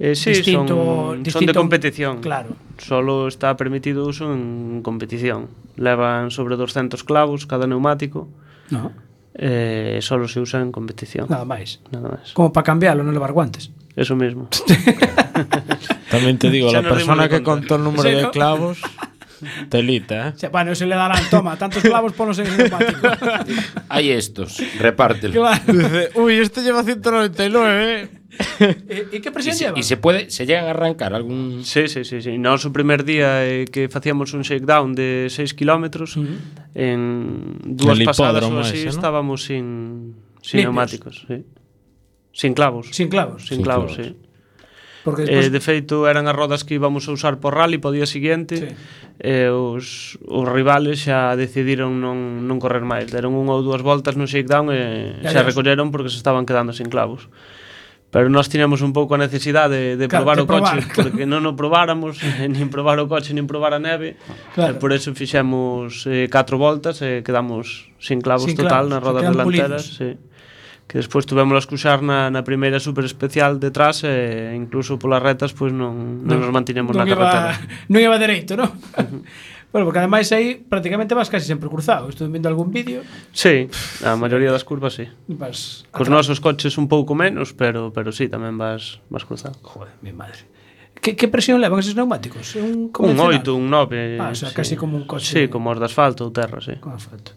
Eh, 0.00 0.16
sí, 0.16 0.32
distinto, 0.32 0.72
son, 0.74 1.22
distinto, 1.22 1.30
son 1.30 1.46
de 1.46 1.54
competición. 1.54 2.14
Claro. 2.24 2.56
Solo 2.80 3.28
está 3.28 3.54
permitido 3.60 4.08
uso 4.08 4.32
en 4.32 4.80
competición. 4.80 5.52
Levan 5.76 6.32
sobre 6.32 6.56
200 6.56 7.04
clavos 7.04 7.44
cada 7.44 7.68
neumático. 7.68 8.26
No. 8.72 9.09
Eh, 9.34 9.98
solo 10.02 10.26
se 10.26 10.40
usa 10.40 10.60
en 10.60 10.72
competición. 10.72 11.26
nada 11.30 11.44
máis. 11.46 11.78
Nada 11.94 12.18
más. 12.18 12.32
Como 12.34 12.50
para 12.52 12.64
cambiarlo, 12.66 13.02
non 13.06 13.14
levar 13.14 13.30
guantes. 13.30 13.70
Eso 13.94 14.14
mismo. 14.18 14.48
También 16.10 16.38
te 16.38 16.50
digo, 16.50 16.72
la 16.72 16.82
persona 16.82 17.24
que 17.28 17.42
cuenta. 17.42 17.50
contó 17.50 17.74
el 17.76 17.84
número 17.84 18.08
Sí, 18.08 18.14
de 18.16 18.30
clavos, 18.30 18.78
telita, 19.68 20.28
¿eh? 20.28 20.46
O 20.46 20.50
bueno, 20.50 20.74
se 20.74 20.86
le 20.86 20.94
darán, 20.96 21.22
toma, 21.30 21.56
tantos 21.56 21.82
clavos 21.82 22.12
ponos 22.12 22.38
en 22.38 22.46
el 22.46 22.56
neumático. 22.58 23.08
Hay 23.88 24.10
estos, 24.10 24.58
repártelo. 24.78 25.34
claro. 25.34 25.62
Dice, 25.72 26.10
uy, 26.14 26.38
este 26.38 26.62
lleva 26.62 26.82
199, 26.82 28.02
¿eh? 28.02 28.08
e, 28.88 29.08
e 29.10 29.18
que 29.18 29.30
presión 29.34 29.56
lleva? 29.58 29.76
E 29.76 29.82
se 29.82 29.98
pode, 29.98 30.30
se 30.30 30.46
llegan 30.46 30.70
a 30.70 30.72
arrancar 30.76 31.12
algún... 31.12 31.66
Sí, 31.66 31.90
sí, 31.90 32.06
sí, 32.06 32.22
sí. 32.22 32.38
Nos 32.38 32.62
o 32.64 32.70
primer 32.70 33.02
día 33.02 33.42
eh, 33.42 33.66
que 33.66 33.90
facíamos 33.90 34.32
un 34.32 34.46
shakedown 34.46 34.94
de 34.94 35.26
6 35.28 35.54
kilómetros, 35.54 36.16
uh 36.16 36.24
-huh. 36.24 36.38
en 36.74 37.00
dúas 37.74 37.98
pasadas 38.06 38.46
ou 38.46 38.62
así 38.62 38.86
ese, 38.86 38.90
¿no? 38.90 38.94
estábamos 38.94 39.44
sin, 39.44 40.14
sin 40.40 40.62
Limpios. 40.62 40.70
neumáticos. 40.70 41.14
Sí. 41.26 41.42
Sin 42.30 42.54
clavos. 42.54 42.88
Sin 42.94 43.08
clavos. 43.10 43.42
Sin, 43.46 43.58
sin 43.58 43.64
clavos, 43.66 43.96
clavos. 43.96 44.14
sí. 44.14 44.28
Porque 45.02 45.24
eh, 45.24 45.26
despois... 45.26 45.46
eh, 45.46 45.50
de 45.50 45.60
feito 45.60 45.96
eran 46.06 46.28
as 46.28 46.36
rodas 46.36 46.62
que 46.62 46.76
íbamos 46.76 47.08
a 47.08 47.12
usar 47.16 47.40
por 47.40 47.56
rally 47.56 47.80
po 47.80 47.90
día 47.90 48.06
seguinte. 48.06 48.56
sí. 48.56 48.68
eh, 49.20 49.52
os, 49.52 50.18
os 50.24 50.48
rivales 50.48 51.04
xa 51.04 51.36
decidiron 51.36 52.00
non, 52.00 52.48
non 52.48 52.56
correr 52.56 52.84
máis 52.88 53.12
deron 53.12 53.36
unha 53.36 53.52
ou 53.52 53.60
dúas 53.60 53.84
voltas 53.84 54.16
no 54.16 54.24
shakedown 54.24 54.72
e 54.72 55.20
xa 55.28 55.44
recolleron 55.44 55.92
porque 55.92 56.08
se 56.08 56.16
estaban 56.16 56.48
quedando 56.48 56.72
sin 56.72 56.88
clavos 56.88 57.28
Pero 58.10 58.26
nós 58.26 58.50
tiñamos 58.50 58.82
un 58.82 58.90
pouco 58.90 59.14
a 59.14 59.22
necesidade 59.22 59.94
de, 59.94 59.94
de 59.94 60.06
claro, 60.10 60.26
probar 60.26 60.36
de 60.36 60.42
o 60.42 60.46
probar, 60.50 60.74
coche, 60.82 60.90
claro. 60.90 61.10
porque 61.14 61.24
non 61.30 61.46
o 61.46 61.54
probáramos, 61.54 62.18
eh, 62.26 62.50
nin 62.50 62.66
probar 62.66 62.98
o 62.98 63.06
coche, 63.06 63.30
nin 63.30 63.46
probar 63.46 63.70
a 63.70 63.78
neve. 63.78 64.18
Claro. 64.50 64.82
Por 64.82 64.90
eso 64.90 65.14
fixemos 65.14 66.10
eh, 66.10 66.26
catro 66.26 66.58
voltas 66.58 66.98
e 67.06 67.22
eh, 67.22 67.22
quedamos 67.22 67.86
sin 68.02 68.18
clavos 68.18 68.50
sin 68.50 68.58
total 68.58 68.90
clavos, 68.90 68.90
nas 68.90 69.00
rodas 69.00 69.22
delanteras. 69.30 69.84
Sí. 69.94 70.18
Que 70.90 70.98
despois 70.98 71.22
tuvemos 71.22 71.70
que 71.70 71.78
usar 71.78 72.02
na, 72.02 72.34
na 72.34 72.42
primeira 72.42 72.82
super 72.82 73.06
especial 73.06 73.62
detrás 73.62 74.02
e 74.02 74.10
eh, 74.10 74.58
incluso 74.58 74.98
polas 74.98 75.22
retas 75.22 75.54
pois 75.54 75.70
non, 75.70 76.26
non, 76.26 76.34
non 76.34 76.36
nos 76.42 76.50
mantinemos 76.50 76.90
non 76.90 77.06
na 77.06 77.14
iba, 77.14 77.14
carretera. 77.14 77.54
Non 77.94 78.02
iba 78.02 78.18
dereito, 78.18 78.58
non? 78.58 78.74
Uh 78.74 79.06
-huh. 79.06 79.22
Bueno, 79.70 79.86
porque 79.86 80.02
ademais 80.02 80.26
aí 80.34 80.58
prácticamente 80.58 81.14
vas 81.14 81.30
casi 81.30 81.46
sempre 81.46 81.70
cruzado. 81.70 82.10
Estou 82.10 82.26
vendo 82.26 82.50
algún 82.50 82.74
vídeo. 82.74 83.06
Sí, 83.30 83.70
a 84.02 84.18
maioría 84.18 84.50
das 84.50 84.66
curvas 84.66 84.98
sí. 84.98 85.06
Vas 85.30 85.86
Cos 85.94 86.10
nosos 86.10 86.42
coches 86.42 86.74
un 86.74 86.90
pouco 86.90 87.14
menos, 87.14 87.54
pero 87.54 87.94
pero 87.94 88.10
sí, 88.10 88.26
tamén 88.26 88.58
vas 88.58 88.98
vas 89.06 89.22
cruzado. 89.22 89.54
Joder, 89.62 89.94
mi 90.02 90.10
madre. 90.10 90.42
Que, 90.98 91.14
que 91.14 91.30
presión 91.30 91.62
levan 91.62 91.80
esos 91.80 91.94
neumáticos? 91.94 92.58
Un, 92.58 92.90
un 92.90 93.16
8, 93.16 93.54
un 93.54 93.70
9. 93.70 94.18
Ah, 94.18 94.34
o 94.34 94.34
sea, 94.34 94.50
sí. 94.50 94.54
casi 94.54 94.74
como 94.74 94.98
un 94.98 95.06
coche. 95.06 95.32
Sí, 95.32 95.42
como 95.48 95.70
os 95.70 95.78
de 95.78 95.86
asfalto 95.86 96.26
ou 96.26 96.34
terra, 96.34 96.58
sí. 96.58 96.76
Con 96.82 96.98
asfalto. 96.98 97.32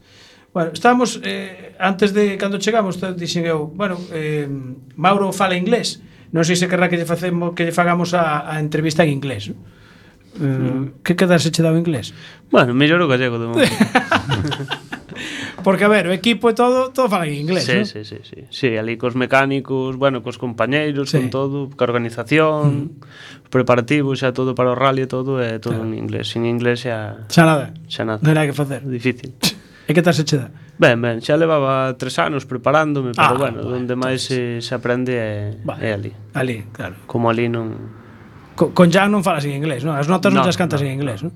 Bueno, 0.54 0.74
estábamos, 0.74 1.22
eh, 1.24 1.78
antes 1.78 2.14
de 2.14 2.38
cando 2.38 2.58
chegamos, 2.58 2.98
dixen 3.18 3.46
eu, 3.46 3.70
bueno, 3.70 4.02
eh, 4.10 4.50
Mauro 4.98 5.30
fala 5.32 5.54
inglés. 5.54 6.02
Non 6.34 6.42
sei 6.42 6.58
se 6.58 6.66
querrá 6.66 6.90
que 6.90 6.98
lle, 6.98 7.06
facemos, 7.06 7.54
que 7.54 7.70
lle 7.70 7.74
fagamos 7.74 8.18
a, 8.18 8.50
a 8.50 8.58
entrevista 8.58 9.06
en 9.06 9.14
inglés. 9.14 9.54
Non? 9.54 9.62
Eh, 10.42 10.92
que 11.04 11.16
quedarse 11.16 11.52
che 11.52 11.62
dado 11.62 11.76
o 11.76 11.80
inglés? 11.80 12.14
Bueno, 12.50 12.74
mellor 12.74 13.02
o 13.02 13.08
gallego 13.08 13.38
de 13.38 13.48
momento. 13.48 13.70
Porque, 15.64 15.86
a 15.86 15.88
ver, 15.88 16.08
o 16.08 16.12
equipo 16.12 16.50
e 16.50 16.54
todo, 16.54 16.92
todo 16.92 17.08
fala 17.08 17.30
en 17.30 17.40
inglés, 17.40 17.64
sí, 17.64 17.78
¿no? 17.80 17.86
sí, 17.86 18.04
sí, 18.04 18.20
sí. 18.26 18.44
Sí, 18.50 18.76
ali 18.76 18.98
cos 19.00 19.16
mecánicos, 19.16 19.96
bueno, 19.96 20.20
cos 20.20 20.36
compañeiros, 20.36 21.14
sí. 21.14 21.18
con 21.18 21.30
todo, 21.30 21.70
ca 21.72 21.88
organización, 21.88 23.00
mm. 23.00 23.50
preparativos, 23.54 24.20
xa 24.20 24.36
todo 24.36 24.58
para 24.58 24.74
o 24.74 24.76
rally 24.76 25.06
e 25.06 25.10
todo, 25.10 25.40
é 25.40 25.64
todo 25.64 25.80
claro. 25.80 25.88
en 25.88 25.96
inglés. 25.96 26.28
Sin 26.34 26.44
inglés 26.44 26.84
xa... 26.84 27.30
Xa 27.32 27.44
nada. 27.48 27.72
Xa 27.88 28.04
nada. 28.04 28.20
Non 28.20 28.36
hai 28.36 28.50
que 28.52 28.58
facer. 28.58 28.84
Difícil. 28.84 29.32
E 29.84 29.92
que 29.92 30.00
tal 30.00 30.16
se 30.16 30.24
che 30.24 30.40
dá? 30.40 30.48
Ben, 30.80 30.96
ben, 31.04 31.20
xa 31.20 31.36
levaba 31.36 31.92
tres 32.00 32.16
anos 32.16 32.48
preparándome, 32.48 33.12
pero 33.12 33.36
ah, 33.36 33.36
bueno, 33.36 33.60
bueno, 33.60 33.76
donde 33.76 34.00
máis 34.00 34.24
se, 34.24 34.64
se 34.64 34.72
aprende 34.72 35.12
é, 35.20 35.60
vale. 35.60 35.84
é 35.84 35.92
ali. 35.92 36.12
Ali, 36.32 36.58
claro. 36.72 37.04
Como 37.04 37.28
ali 37.28 37.52
non 37.52 38.03
co, 38.56 38.74
con 38.74 38.92
Jan 38.92 39.12
non 39.12 39.26
falas 39.26 39.46
en 39.46 39.58
inglés, 39.58 39.82
non? 39.86 39.98
As 39.98 40.08
notas 40.08 40.34
no, 40.34 40.42
non 40.42 40.50
as 40.50 40.58
cantas 40.58 40.82
no, 40.82 40.88
en 40.88 40.98
inglés, 40.98 41.22
non? 41.26 41.34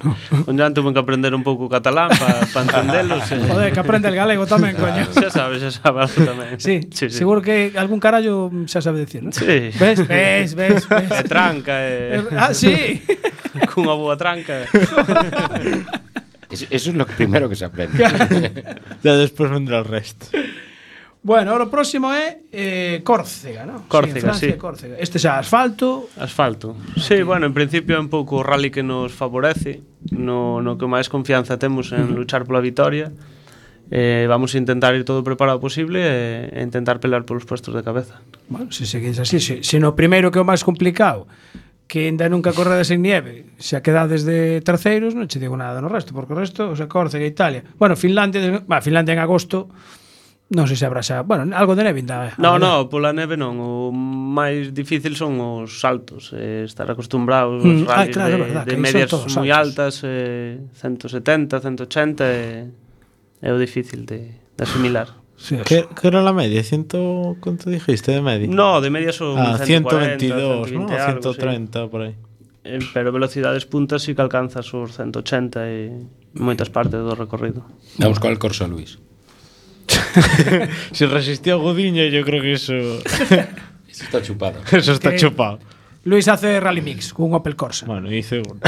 No. 0.00 0.16
Con 0.44 0.56
Jan 0.56 0.72
tuve 0.72 0.92
que 0.92 0.98
aprender 0.98 1.34
un 1.34 1.44
pouco 1.44 1.68
catalán 1.68 2.08
para 2.16 2.46
pa 2.48 2.60
entendelos. 2.64 3.24
eh. 3.32 3.40
Joder, 3.48 3.72
que 3.72 3.80
aprende 3.80 4.08
el 4.08 4.16
galego 4.16 4.48
tamén, 4.48 4.76
coño. 4.80 5.04
Xa 5.12 5.28
sabes, 5.28 5.60
xa 5.60 5.70
sabes 5.70 6.16
tamén. 6.16 6.56
Sí, 6.56 6.88
sí, 6.88 7.12
sí, 7.12 7.20
seguro 7.20 7.44
que 7.44 7.76
algún 7.76 8.00
carallo 8.00 8.48
xa 8.64 8.80
sabe 8.80 9.04
decir, 9.04 9.20
non? 9.20 9.32
Sí. 9.36 9.72
Ves, 9.76 10.06
ves, 10.08 10.56
ves, 10.56 10.88
ves. 10.90 11.10
E 11.12 11.24
tranca, 11.28 11.84
eh. 11.84 12.24
Ah, 12.32 12.52
sí. 12.56 13.04
Cunha 13.72 13.92
boa 13.92 14.16
tranca. 14.16 14.64
Eso 16.50 16.66
es 16.70 16.94
lo 16.94 17.06
primero 17.06 17.48
que 17.48 17.56
se 17.56 17.64
aprende. 17.64 18.00
ya 19.02 19.12
después 19.16 19.50
vendrá 19.50 19.78
el 19.78 19.84
resto. 19.84 20.26
Bueno, 21.22 21.52
o 21.52 21.68
próximo 21.68 22.08
é 22.16 22.48
eh, 22.48 23.04
Córcega, 23.04 23.68
non? 23.68 23.84
Córcega, 23.92 24.32
sí, 24.32 24.48
Francia, 24.48 24.52
sí. 24.52 24.56
Córcega. 24.56 24.94
Este 24.96 25.20
xa 25.20 25.36
asfalto. 25.36 26.08
Asfalto. 26.16 26.72
Ah, 26.72 26.96
sí, 26.96 27.20
bueno, 27.20 27.44
en 27.44 27.52
principio 27.52 27.96
é 27.96 28.00
un 28.00 28.08
pouco 28.08 28.40
o 28.40 28.42
rally 28.42 28.72
que 28.72 28.80
nos 28.80 29.12
favorece, 29.12 29.84
no, 30.16 30.64
no 30.64 30.80
que 30.80 30.88
máis 30.88 31.12
confianza 31.12 31.60
temos 31.60 31.92
en 31.92 32.16
luchar 32.16 32.48
pola 32.48 32.64
vitoria. 32.64 33.12
Eh, 33.92 34.24
vamos 34.32 34.54
a 34.54 34.58
intentar 34.62 34.96
ir 34.96 35.04
todo 35.04 35.20
preparado 35.20 35.60
posible 35.60 36.00
e, 36.00 36.56
e 36.56 36.60
intentar 36.64 37.04
pelar 37.04 37.28
polos 37.28 37.44
puestos 37.44 37.76
de 37.76 37.84
cabeza. 37.84 38.24
Bueno, 38.48 38.72
se 38.72 38.88
seguís 38.88 39.20
así, 39.20 39.44
se, 39.44 39.60
se 39.60 39.76
no 39.76 39.92
primeiro 39.92 40.32
que 40.32 40.40
é 40.40 40.42
o 40.42 40.48
máis 40.48 40.64
complicado, 40.64 41.28
que 41.84 42.08
ainda 42.08 42.32
nunca 42.32 42.56
corredes 42.56 42.88
en 42.94 43.04
nieve, 43.04 43.50
se 43.60 43.76
quedades 43.84 44.24
de 44.24 44.64
terceiros, 44.64 45.12
non 45.12 45.28
che 45.28 45.36
digo 45.36 45.58
nada 45.58 45.84
no 45.84 45.92
resto, 45.92 46.16
porque 46.16 46.32
o 46.32 46.38
resto, 46.38 46.72
o 46.72 46.76
sea, 46.78 46.88
Córcega, 46.88 47.28
Italia. 47.28 47.66
Bueno, 47.76 47.92
Finlandia, 47.92 48.62
bah, 48.64 48.80
Finlandia 48.80 49.18
en 49.18 49.20
agosto, 49.20 49.68
Non 50.50 50.66
sei 50.66 50.74
se 50.74 50.82
habrá 50.82 50.98
xa... 50.98 51.22
Bueno, 51.22 51.46
algo 51.54 51.78
de 51.78 51.86
neve 51.86 52.02
ainda. 52.02 52.34
No, 52.42 52.58
no, 52.58 52.90
pola 52.90 53.14
neve 53.14 53.38
non. 53.38 53.62
O 53.62 53.94
máis 53.94 54.74
difícil 54.74 55.14
son 55.14 55.38
os 55.38 55.78
saltos. 55.78 56.34
Eh, 56.34 56.66
estar 56.66 56.90
acostumbrados 56.90 57.62
mm, 57.62 57.86
aos 57.86 57.94
ah, 57.94 58.06
claro, 58.10 58.34
de, 58.34 58.38
verdad, 58.42 58.64
de 58.66 58.74
medias 58.74 59.14
moi 59.30 59.46
altas, 59.54 60.02
eh, 60.02 60.58
170, 60.74 61.62
180, 61.62 62.26
eh, 62.26 62.66
é 63.46 63.50
o 63.54 63.62
difícil 63.62 64.02
de, 64.02 64.26
de 64.58 64.62
asimilar. 64.66 65.14
Sí, 65.38 65.54
que, 65.62 65.86
que 65.86 66.04
era 66.10 66.18
la 66.20 66.34
media? 66.34 66.66
¿Ciento 66.66 67.38
cuánto 67.38 67.70
dijiste 67.70 68.10
de 68.10 68.20
media? 68.20 68.50
No, 68.50 68.82
de 68.82 68.90
media 68.90 69.14
son 69.14 69.38
ah, 69.38 69.54
140, 69.54 70.18
122, 70.18 70.68
120, 70.68 70.74
¿no? 70.74 70.98
Algo, 70.98 71.32
130 71.32 71.78
sí. 71.78 71.88
por 71.88 72.00
aí. 72.02 72.14
Eh, 72.64 72.78
pero 72.92 73.14
velocidades 73.14 73.64
puntas 73.70 74.02
sí 74.02 74.18
que 74.18 74.20
alcanzas 74.20 74.66
os 74.74 74.98
180 74.98 75.62
e 75.70 75.94
moitas 76.34 76.74
partes 76.74 76.98
do 76.98 77.14
recorrido. 77.14 77.62
Vamos 78.02 78.18
coa 78.18 78.34
Corso 78.34 78.66
Luis. 78.66 78.98
Si 80.92 81.06
resistió 81.06 81.58
Gudiño, 81.58 82.04
yo 82.04 82.24
creo 82.24 82.42
que 82.42 82.52
eso, 82.52 82.72
Eso 83.88 84.04
está 84.04 84.22
chupado. 84.22 84.60
eso 84.72 84.92
está 84.92 85.10
Que- 85.10 85.16
chupado. 85.16 85.58
Luis 86.02 86.28
hace 86.28 86.58
rally 86.60 86.80
mix 86.80 87.12
con 87.12 87.26
un 87.26 87.34
Opel 87.34 87.56
Corsa. 87.56 87.84
Bueno, 87.84 88.10
hice 88.10 88.38
uno. 88.40 88.58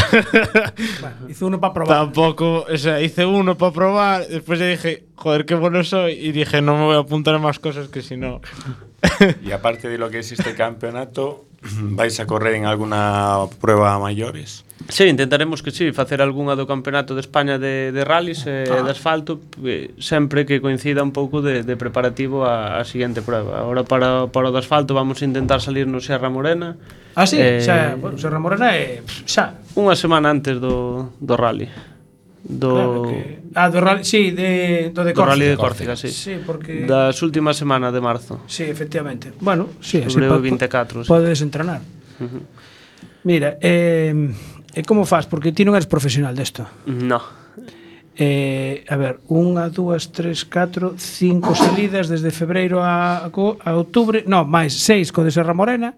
Bueno, 1.00 1.16
hizo 1.30 1.46
uno 1.46 1.58
para 1.58 1.72
probar. 1.72 1.98
Tampoco, 2.00 2.66
o 2.70 2.76
sea, 2.76 3.00
hice 3.00 3.24
uno 3.24 3.56
para 3.56 3.72
probar. 3.72 4.28
Después 4.28 4.58
ya 4.58 4.66
dije, 4.66 5.04
joder, 5.14 5.46
qué 5.46 5.54
bueno 5.54 5.82
soy. 5.82 6.12
Y 6.12 6.32
dije, 6.32 6.60
no 6.60 6.76
me 6.76 6.84
voy 6.84 6.96
a 6.96 6.98
apuntar 6.98 7.34
a 7.34 7.38
más 7.38 7.58
cosas 7.58 7.88
que 7.88 8.02
si 8.02 8.18
no. 8.18 8.42
Y 9.42 9.50
aparte 9.50 9.88
de 9.88 9.96
lo 9.96 10.10
que 10.10 10.18
es 10.18 10.30
este 10.30 10.54
campeonato, 10.54 11.46
¿vais 11.80 12.20
a 12.20 12.26
correr 12.26 12.54
en 12.56 12.66
alguna 12.66 13.38
prueba 13.62 13.94
a 13.94 13.98
mayores? 13.98 14.66
Sí, 14.88 15.04
intentaremos 15.04 15.62
que 15.62 15.70
sí, 15.70 15.92
facer 15.92 16.22
algunha 16.22 16.56
do 16.56 16.66
Campeonato 16.66 17.14
de 17.14 17.20
España 17.20 17.58
de, 17.58 17.92
de 17.92 18.02
rallies 18.04 18.46
e 18.46 18.64
ah. 18.66 18.82
de 18.82 18.90
asfalto 18.90 19.40
eh, 19.62 19.92
sempre 20.00 20.46
que 20.46 20.60
coincida 20.60 21.02
un 21.02 21.12
pouco 21.12 21.42
de, 21.42 21.62
de 21.62 21.74
preparativo 21.76 22.44
a, 22.46 22.80
a 22.80 22.84
seguinte 22.84 23.20
prueba. 23.20 23.60
Ahora 23.60 23.84
para, 23.84 24.32
para 24.32 24.48
o 24.48 24.52
de 24.52 24.60
asfalto 24.60 24.94
vamos 24.94 25.20
a 25.20 25.24
intentar 25.28 25.60
salir 25.60 25.86
no 25.86 26.00
Serra 26.00 26.32
Morena. 26.32 26.76
Ah, 27.14 27.26
sí? 27.28 27.36
Eh, 27.38 27.60
xa, 27.60 27.94
bueno, 28.00 28.16
Serra 28.16 28.40
Morena 28.40 28.72
é 28.72 29.04
xa. 29.28 29.60
Unha 29.76 29.94
semana 29.94 30.32
antes 30.32 30.56
do, 30.56 31.12
do 31.20 31.34
rally. 31.36 31.68
Do... 32.42 32.74
Claro 32.74 33.02
que... 33.06 33.18
Ah, 33.54 33.68
do 33.70 33.78
rally, 33.78 34.02
sí, 34.02 34.32
de, 34.32 34.90
do 34.90 35.04
de 35.06 35.12
Córcega. 35.12 35.14
Do 35.14 35.24
rally 35.30 35.46
de 35.46 35.56
Córcega, 35.56 35.94
sí. 35.94 36.10
sí 36.10 36.40
porque... 36.42 36.88
Das 36.88 37.22
últimas 37.22 37.54
semanas 37.56 37.92
de 37.92 38.00
marzo. 38.00 38.40
Sí, 38.48 38.64
efectivamente. 38.64 39.32
Bueno, 39.38 39.68
sí, 39.80 40.02
así 40.02 40.18
24, 40.18 41.04
sí. 41.04 41.08
Podes 41.08 41.40
entrenar. 41.40 41.80
Uh 42.18 42.24
-huh. 42.24 42.42
Mira, 43.24 43.56
eh, 43.60 44.34
E 44.72 44.80
como 44.82 45.04
faz? 45.04 45.28
Porque 45.28 45.52
ti 45.52 45.68
non 45.68 45.76
eres 45.76 45.86
profesional 45.86 46.32
desto. 46.32 46.64
No. 46.88 47.20
Eh, 48.16 48.84
a 48.88 48.96
ver, 49.00 49.24
unha, 49.32 49.72
dúas, 49.72 50.12
tres, 50.12 50.44
catro, 50.44 50.96
cinco 51.00 51.56
salidas 51.56 52.12
desde 52.12 52.28
febreiro 52.28 52.84
a, 52.84 53.28
a 53.28 53.70
outubro, 53.72 54.20
no, 54.28 54.44
máis 54.44 54.76
seis 54.76 55.08
co 55.12 55.24
de 55.24 55.32
Serra 55.32 55.56
Morena. 55.56 55.96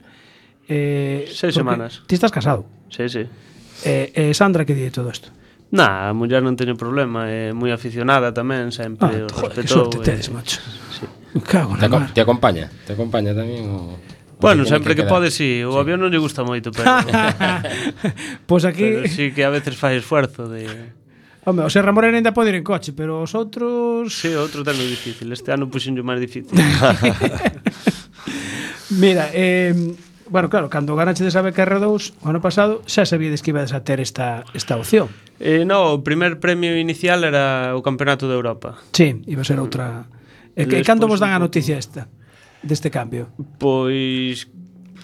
Eh, 0.67 1.27
seis 1.31 1.55
semanas. 1.55 2.07
Ti 2.07 2.15
estás 2.15 2.31
casado. 2.31 2.67
Sí, 2.91 3.11
sí. 3.11 3.27
Eh, 3.85 4.15
eh, 4.15 4.33
Sandra, 4.35 4.65
que 4.65 4.75
di 4.75 4.91
todo 4.91 5.11
isto? 5.11 5.31
Na, 5.75 6.07
a 6.07 6.15
muller 6.15 6.39
non 6.39 6.55
teño 6.55 6.79
problema, 6.79 7.27
é 7.27 7.51
moi 7.51 7.75
aficionada 7.75 8.31
tamén, 8.31 8.71
sempre 8.71 9.11
ah, 9.11 9.27
o 9.27 9.35
joder, 9.35 9.59
respetou. 9.59 9.63
Que 9.63 9.67
sorte 9.67 9.97
eh, 9.99 10.07
tedes, 10.07 10.29
macho. 10.31 10.63
Sí. 10.95 11.03
Cago 11.43 11.75
na 11.75 11.83
te, 11.83 11.89
mar. 11.91 12.11
te 12.15 12.21
acompaña, 12.23 12.71
te 12.87 12.95
acompaña 12.95 13.35
tamén 13.35 13.67
o... 13.67 13.99
Bueno, 14.45 14.69
sempre 14.69 14.93
que, 14.95 15.03
que 15.03 15.09
pode, 15.09 15.33
si. 15.33 15.61
Sí. 15.61 15.65
O 15.65 15.73
sí. 15.73 15.79
avión 15.81 16.05
non 16.05 16.13
lle 16.13 16.21
gusta 16.21 16.45
moito, 16.45 16.69
pero... 16.69 17.01
pois 18.49 18.63
pues 18.63 18.63
aquí... 18.69 19.01
Pero 19.01 19.09
sí 19.09 19.33
que 19.33 19.49
a 19.49 19.51
veces 19.51 19.73
fai 19.81 19.97
esfuerzo 19.97 20.45
de... 20.47 20.69
Home, 21.49 21.65
o 21.65 21.69
Serra 21.73 21.93
Morena 21.93 22.21
ainda 22.21 22.37
pode 22.37 22.53
ir 22.53 22.57
en 22.61 22.65
coche, 22.65 22.93
pero 22.93 23.25
os 23.25 23.33
outros... 23.33 24.13
Sí, 24.13 24.33
outro 24.37 24.61
tan 24.61 24.77
difícil. 24.77 25.33
Este 25.33 25.53
ano 25.53 25.73
puxenlle 25.73 26.05
máis 26.05 26.21
difícil. 26.21 26.53
Mira, 29.01 29.33
eh, 29.33 29.73
Bueno, 30.29 30.49
claro, 30.49 30.71
cando 30.71 30.97
ganache 30.97 31.23
de 31.23 31.31
saber 31.31 31.53
R2 31.53 32.15
o 32.25 32.29
ano 32.33 32.41
pasado, 32.41 32.81
xa 32.89 33.05
sabíades 33.05 33.45
que 33.45 33.53
ibades 33.53 33.77
a 33.77 33.85
ter 33.85 34.01
esta, 34.01 34.45
esta 34.57 34.81
opción. 34.81 35.13
Eh, 35.37 35.69
no, 35.69 35.93
o 35.93 36.01
primer 36.01 36.41
premio 36.41 36.73
inicial 36.81 37.29
era 37.29 37.77
o 37.77 37.85
Campeonato 37.85 38.25
de 38.25 38.35
Europa. 38.35 38.81
Sí, 38.97 39.21
iba 39.29 39.45
a 39.45 39.49
ser 39.49 39.61
outra... 39.61 40.09
E 40.57 40.65
Eh, 40.65 40.87
cando 40.87 41.11
vos 41.11 41.21
dan 41.21 41.37
a 41.37 41.43
noticia 41.43 41.77
esta? 41.77 42.09
deste 42.65 42.91
cambio? 42.91 43.29
Pois 43.59 44.49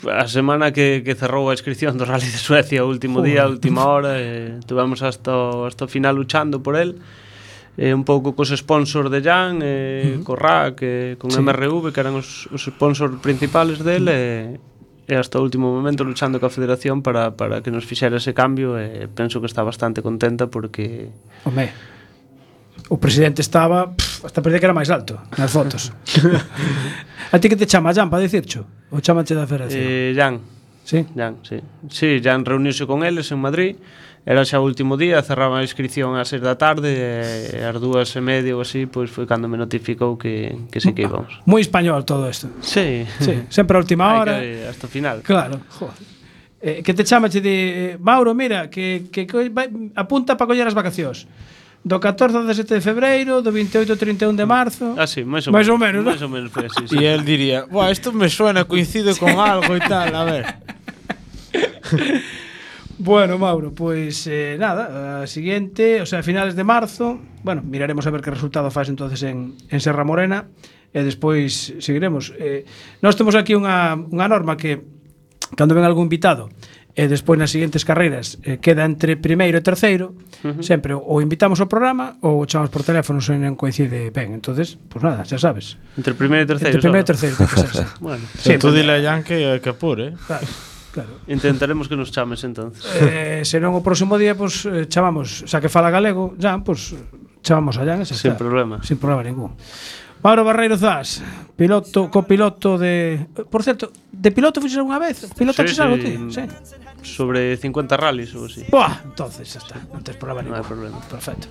a 0.09 0.27
semana 0.29 0.73
que, 0.73 1.03
que 1.05 1.14
cerrou 1.14 1.51
a 1.51 1.55
inscripción 1.55 1.96
do 2.01 2.09
Rally 2.09 2.25
de 2.33 2.40
Suecia 2.40 2.85
o 2.85 2.88
último 2.88 3.20
día, 3.20 3.44
a 3.44 3.49
última 3.53 3.85
hora 3.85 4.16
eh, 4.16 4.57
tuvemos 4.64 5.05
hasta, 5.05 5.33
hasta 5.68 5.85
o 5.85 5.88
final 5.88 6.16
luchando 6.16 6.64
por 6.64 6.77
él 6.77 6.96
eh, 7.77 7.92
un 7.92 8.05
pouco 8.05 8.33
cos 8.33 8.53
sponsors 8.57 9.12
de 9.12 9.20
Jan 9.20 9.61
eh, 9.61 10.16
uh 10.16 10.20
-huh. 10.20 10.25
co 10.25 10.37
RAC, 10.37 10.77
e, 10.83 11.16
con 11.20 11.31
sí. 11.31 11.40
MRV 11.40 11.92
que 11.92 12.01
eran 12.01 12.16
os, 12.16 12.49
os 12.49 12.64
sponsors 12.64 13.20
principales 13.20 13.85
del 13.85 14.05
uh 14.05 14.12
-huh. 14.12 14.70
e 15.11 15.14
hasta 15.18 15.37
o 15.38 15.42
último 15.42 15.68
momento 15.68 16.05
luchando 16.07 16.40
coa 16.40 16.55
federación 16.55 17.03
para, 17.03 17.37
para 17.37 17.61
que 17.61 17.68
nos 17.68 17.85
fixera 17.85 18.16
ese 18.16 18.33
cambio 18.33 18.79
e 18.81 19.05
penso 19.11 19.42
que 19.42 19.49
está 19.51 19.61
bastante 19.66 20.01
contenta 20.01 20.49
porque 20.49 21.11
Home, 21.44 21.68
o 22.88 22.96
presidente 22.96 23.42
estaba 23.42 23.90
pff, 23.90 24.10
hasta 24.24 24.42
perdí 24.42 24.59
que 24.59 24.66
era 24.66 24.76
máis 24.76 24.90
alto 24.90 25.20
nas 25.38 25.50
fotos. 25.52 25.92
a 27.35 27.37
ti 27.38 27.46
que 27.48 27.56
te 27.56 27.66
chama 27.66 27.94
Jan 27.94 28.11
para 28.11 28.22
dicircho? 28.22 28.66
Ou 28.92 29.00
chamache 29.00 29.35
da 29.35 29.46
federación? 29.46 29.80
Eh, 29.80 30.12
Jan. 30.16 30.40
Sí? 30.85 31.06
Jan, 31.14 31.38
sí. 31.46 31.59
Sí, 31.88 32.20
Jan 32.22 32.44
reuniuse 32.44 32.87
con 32.87 33.04
eles 33.04 33.30
en 33.33 33.40
Madrid 33.40 33.76
era 34.26 34.44
xa 34.44 34.61
o 34.61 34.64
último 34.68 35.00
día, 35.00 35.22
cerraba 35.24 35.59
a 35.59 35.64
inscripción 35.64 36.12
ás 36.12 36.28
6 36.28 36.44
da 36.44 36.61
tarde 36.61 36.92
e 36.92 37.64
ás 37.64 37.76
dúas 37.80 38.12
e 38.12 38.20
media 38.20 38.52
ou 38.52 38.61
así, 38.61 38.85
pois 38.85 39.09
foi 39.09 39.24
cando 39.24 39.48
me 39.48 39.56
notificou 39.56 40.20
que, 40.20 40.68
que 40.68 40.76
sí 40.76 40.92
que 40.92 41.09
íbamos. 41.09 41.40
Ah, 41.40 41.48
moi 41.48 41.64
español 41.64 42.04
todo 42.04 42.28
isto. 42.28 42.52
Sí. 42.61 43.09
sí. 43.24 43.48
Sempre 43.48 43.74
a 43.76 43.80
última 43.80 44.12
hora. 44.12 44.37
Que, 44.37 44.68
hasta 44.68 44.85
o 44.85 44.90
final. 44.92 45.24
Claro, 45.24 45.64
joder. 45.72 45.96
Eh, 46.61 46.85
que 46.85 46.92
te 46.92 47.09
chama 47.09 47.33
che 47.33 47.40
de 47.40 47.56
eh, 47.56 47.98
Mauro, 47.98 48.37
mira, 48.37 48.68
que, 48.68 49.09
que, 49.09 49.24
que 49.24 49.48
vai, 49.48 49.72
apunta 49.96 50.37
para 50.37 50.52
coller 50.52 50.68
as 50.68 50.76
vacacións 50.76 51.24
do 51.80 51.96
14 51.98 52.36
ao 52.36 52.44
17 52.44 52.74
de 52.76 52.80
febreiro, 52.80 53.40
do 53.40 53.50
28 53.52 53.92
ao 53.92 53.98
31 53.98 54.36
de 54.36 54.44
marzo. 54.44 54.94
Ah, 54.96 55.06
sí, 55.06 55.24
máis 55.24 55.48
ou, 55.48 55.52
máis 55.52 55.68
ou 55.68 55.78
menos. 55.80 56.04
Máis 56.04 56.20
ou 56.20 56.28
menos, 56.28 56.52
foi 56.52 56.68
así. 56.68 56.84
Sí. 56.88 57.00
E 57.00 57.08
el 57.08 57.24
diría, 57.24 57.64
"Buah, 57.64 57.90
isto 57.90 58.12
me 58.12 58.28
suena, 58.28 58.64
coincide 58.68 59.16
con 59.16 59.32
algo 59.40 59.72
e 59.76 59.80
tal, 59.80 60.12
a 60.12 60.24
ver." 60.24 60.44
Bueno, 63.02 63.38
Mauro, 63.38 63.72
pues 63.72 64.26
eh, 64.26 64.58
nada, 64.60 65.22
a 65.22 65.26
siguiente, 65.26 66.02
o 66.02 66.06
sea, 66.06 66.18
a 66.18 66.22
finales 66.22 66.54
de 66.54 66.64
marzo, 66.64 67.18
bueno, 67.42 67.62
miraremos 67.64 68.06
a 68.06 68.10
ver 68.10 68.20
que 68.20 68.30
resultado 68.30 68.70
faz 68.70 68.90
entonces 68.90 69.22
en, 69.22 69.56
en 69.70 69.80
Serra 69.80 70.04
Morena 70.04 70.52
e 70.92 71.00
despois 71.00 71.80
seguiremos. 71.80 72.36
Eh, 72.36 72.68
nós 73.00 73.16
temos 73.16 73.40
aquí 73.40 73.56
unha, 73.56 73.96
unha 73.96 74.28
norma 74.28 74.60
que 74.60 74.84
cando 75.56 75.72
ven 75.72 75.88
algún 75.88 76.12
invitado 76.12 76.52
e 76.98 77.07
despois 77.07 77.38
nas 77.38 77.55
seguintes 77.55 77.87
carreiras 77.87 78.37
eh, 78.42 78.59
queda 78.59 78.83
entre 78.85 79.14
primeiro 79.16 79.57
e 79.59 79.62
terceiro, 79.62 80.14
uh 80.42 80.59
-huh. 80.59 80.62
sempre 80.62 80.92
ou 80.94 81.22
invitamos 81.22 81.62
ao 81.62 81.70
programa 81.70 82.18
ou 82.20 82.42
chamamos 82.46 82.70
por 82.74 82.83
teléfono 82.83 83.22
se 83.22 83.37
non 83.38 83.55
coincide 83.55 84.11
ben. 84.11 84.35
Entonces, 84.35 84.74
pois 84.76 84.98
pues 84.98 85.03
nada, 85.07 85.22
xa 85.22 85.38
sabes. 85.38 85.79
Entre 85.94 86.12
primeiro 86.18 86.44
e 86.44 86.48
terceiro. 86.50 86.74
Entre 86.76 86.83
primeiro 86.83 87.05
e 87.05 87.11
terceiro, 87.11 87.35
que 87.38 87.46
xa. 87.46 87.87
bueno, 88.05 88.22
sí, 88.38 88.59
tú 88.59 88.68
entón- 88.70 88.76
dile 88.76 88.98
a 88.98 89.00
Jan 89.00 89.22
que 89.22 89.62
que 89.62 89.70
apure, 89.70 90.12
eh. 90.12 90.14
Claro. 90.26 90.46
Claro. 90.90 91.22
Intentaremos 91.31 91.87
que 91.87 91.94
nos 91.94 92.11
chames 92.11 92.42
entonces. 92.42 92.83
Eh, 92.98 93.46
se 93.46 93.62
non 93.62 93.79
o 93.79 93.81
próximo 93.87 94.18
día 94.18 94.35
pues, 94.35 94.66
eh, 94.66 94.90
chamamos, 94.90 95.46
xa 95.46 95.62
que 95.62 95.70
fala 95.70 95.87
galego, 95.87 96.35
Jan, 96.35 96.66
pues, 96.66 96.98
chamamos 97.46 97.79
a 97.79 97.87
Jan, 97.87 98.03
xa 98.03 98.18
Sin 98.18 98.35
está. 98.35 98.42
problema. 98.42 98.83
Sin 98.83 98.98
problema 98.98 99.22
ningún. 99.22 99.55
Mauro 100.22 100.44
Barreiro 100.44 100.76
Zas, 100.76 101.22
piloto, 101.56 102.11
copiloto 102.11 102.76
de... 102.76 103.26
Por 103.48 103.62
certo, 103.62 103.90
de 104.12 104.30
piloto 104.30 104.61
fuiste 104.61 104.78
alguna 104.78 104.98
vez? 104.98 105.26
Piloto 105.37 105.66
Sí, 105.66 105.74
sí, 105.74 105.80
algo, 105.80 105.96
ti? 105.96 106.18
Sí. 106.30 106.42
Sobre 107.02 107.56
50 107.56 107.96
rallies 107.96 108.35
ou 108.37 108.44
así. 108.44 108.66
Buah, 108.68 109.00
entonces 109.09 109.48
está, 109.56 109.80
non 109.88 110.04
tes 110.04 110.20
problema 110.20 110.44
ningún. 110.44 110.61
hai 110.61 110.68
problema. 110.68 111.00
Perfecto. 111.09 111.48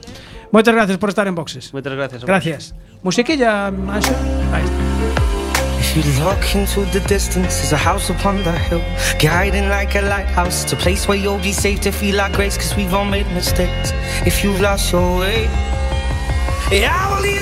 Moitas 0.53 0.77
gracias 0.77 1.01
por 1.01 1.09
estar 1.09 1.25
en 1.25 1.33
boxes. 1.33 1.73
Moitas 1.73 1.97
gracias. 1.97 2.21
Gracias. 2.21 2.77
Musiquilla, 3.01 3.73
Anxo. 3.73 4.13
Ahí 4.53 4.61
está. 4.61 4.77
If 5.81 5.97
you 5.97 6.05
look 6.21 6.37
into 6.53 6.85
the 6.93 7.01
distance, 7.09 7.57
there's 7.65 7.73
a 7.73 7.81
house 7.81 8.13
upon 8.13 8.37
the 8.45 8.53
hill, 8.69 8.83
guiding 9.17 9.73
like 9.73 9.97
a 9.97 10.05
lighthouse. 10.05 10.61
It's 10.69 10.73
a 10.73 10.77
place 10.77 11.09
where 11.09 11.17
you'll 11.17 11.41
be 11.41 11.53
safe 11.53 11.81
to 11.81 11.91
feel 11.91 12.13
like 12.21 12.37
grace, 12.37 12.53
cause 12.53 12.77
we've 12.77 12.93
all 12.93 13.09
made 13.09 13.25
mistakes. 13.33 13.89
If 14.29 14.43
you've 14.45 14.61
lost 14.61 14.93
your 14.93 15.17
way, 15.17 15.49
yeah, 16.69 16.93
I 16.93 17.09
will 17.09 17.25
leave 17.25 17.38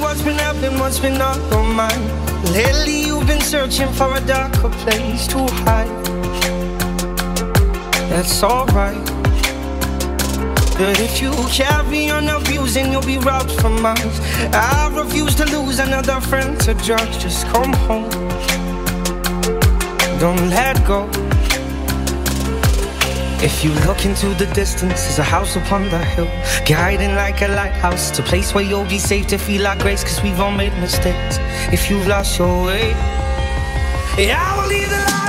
what's 0.00 0.22
been 0.22 0.38
happening, 0.38 0.78
what's 0.78 0.98
been 0.98 1.20
on 1.20 1.40
your 1.50 1.64
mind. 1.64 2.02
Lately 2.50 3.06
you've 3.06 3.26
been 3.26 3.40
searching 3.40 3.92
for 3.92 4.14
a 4.14 4.20
darker 4.20 4.70
place 4.84 5.26
to 5.28 5.38
hide. 5.64 6.04
That's 8.10 8.42
alright. 8.42 9.21
But 10.78 10.98
if 11.00 11.20
you 11.20 11.32
carry 11.50 12.10
on 12.10 12.28
abusing, 12.28 12.92
you'll 12.92 13.02
be 13.02 13.18
robbed 13.18 13.52
from 13.60 13.84
us. 13.84 14.20
I 14.52 14.90
refuse 14.94 15.34
to 15.36 15.44
lose 15.44 15.78
another 15.78 16.20
friend 16.20 16.58
to 16.60 16.74
drugs. 16.74 17.16
Just 17.18 17.46
come 17.46 17.72
home. 17.72 18.10
Don't 20.18 20.50
let 20.50 20.84
go. 20.86 21.08
If 23.44 23.64
you 23.64 23.72
look 23.86 24.04
into 24.04 24.28
the 24.34 24.46
distance, 24.54 25.02
there's 25.02 25.18
a 25.18 25.24
house 25.24 25.56
upon 25.56 25.88
the 25.90 25.98
hill, 25.98 26.30
guiding 26.64 27.16
like 27.16 27.42
a 27.42 27.48
lighthouse. 27.48 28.10
It's 28.10 28.20
a 28.20 28.22
place 28.22 28.54
where 28.54 28.62
you'll 28.62 28.84
be 28.84 29.00
safe 29.00 29.26
to 29.28 29.36
feel 29.36 29.66
our 29.66 29.76
grace, 29.76 30.04
cause 30.04 30.22
we've 30.22 30.38
all 30.38 30.52
made 30.52 30.72
mistakes. 30.78 31.38
If 31.72 31.90
you've 31.90 32.06
lost 32.06 32.38
your 32.38 32.66
way, 32.66 32.90
yeah, 34.16 34.38
I 34.40 34.62
will 34.62 34.68
leave 34.68 34.88
the 34.88 34.96
light 34.96 35.21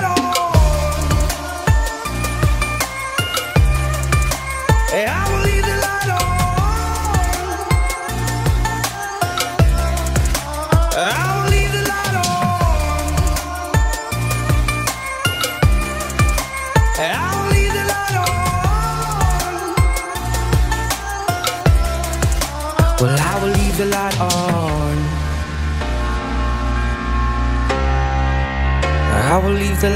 On. 29.83 29.91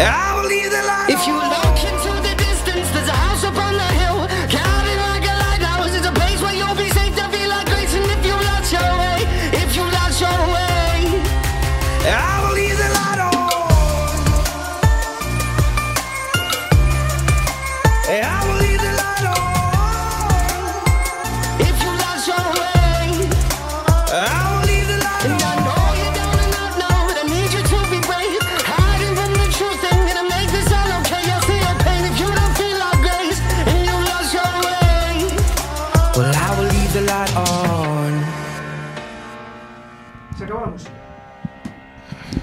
I 0.00 0.32
will 0.34 0.48
leave 0.48 0.70
the 0.70 0.82
light 0.82 1.10
If 1.10 1.26
you 1.26 1.41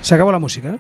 Se 0.09 0.15
acabó 0.15 0.31
la 0.31 0.39
música, 0.39 0.71
¿no? 0.71 0.79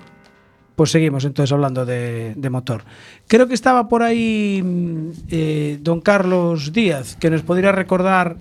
Pues 0.75 0.89
seguimos 0.89 1.23
entonces 1.23 1.53
hablando 1.53 1.85
de, 1.85 2.33
de 2.35 2.49
motor. 2.49 2.81
Creo 3.27 3.47
que 3.47 3.53
estaba 3.53 3.87
por 3.87 4.01
ahí 4.01 4.59
mm, 4.63 5.09
eh, 5.29 5.77
don 5.81 6.01
Carlos 6.01 6.73
Díaz, 6.73 7.15
que 7.15 7.29
nos 7.29 7.43
podría 7.43 7.71
recordar 7.71 8.37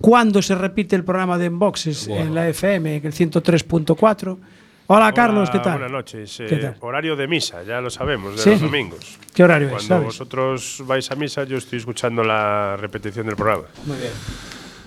cuándo 0.00 0.40
se 0.40 0.54
repite 0.54 0.94
el 0.94 1.02
programa 1.02 1.36
de 1.36 1.46
Enboxes 1.46 2.06
en 2.06 2.32
la 2.32 2.48
FM, 2.48 2.94
en 2.98 3.06
el 3.06 3.12
103.4. 3.12 4.38
Hola, 4.86 5.12
Carlos, 5.12 5.50
¿qué 5.50 5.58
tal? 5.58 5.72
Buenas 5.72 5.90
noches. 5.90 6.38
Eh, 6.38 6.46
¿Qué 6.48 6.56
tal? 6.58 6.76
Horario 6.78 7.16
de 7.16 7.26
misa, 7.26 7.64
ya 7.64 7.80
lo 7.80 7.90
sabemos, 7.90 8.36
de 8.36 8.42
Sí. 8.42 8.50
los 8.50 8.60
domingos. 8.60 9.18
¿Qué 9.34 9.42
horario 9.42 9.66
es, 9.76 9.84
Cuando 9.88 10.04
vosotros 10.04 10.80
vais 10.86 11.10
a 11.10 11.16
misa, 11.16 11.42
yo 11.42 11.56
estoy 11.56 11.80
escuchando 11.80 12.22
la 12.22 12.76
repetición 12.76 13.26
del 13.26 13.34
programa. 13.34 13.64
Muy 13.84 13.96
bien. 13.96 14.12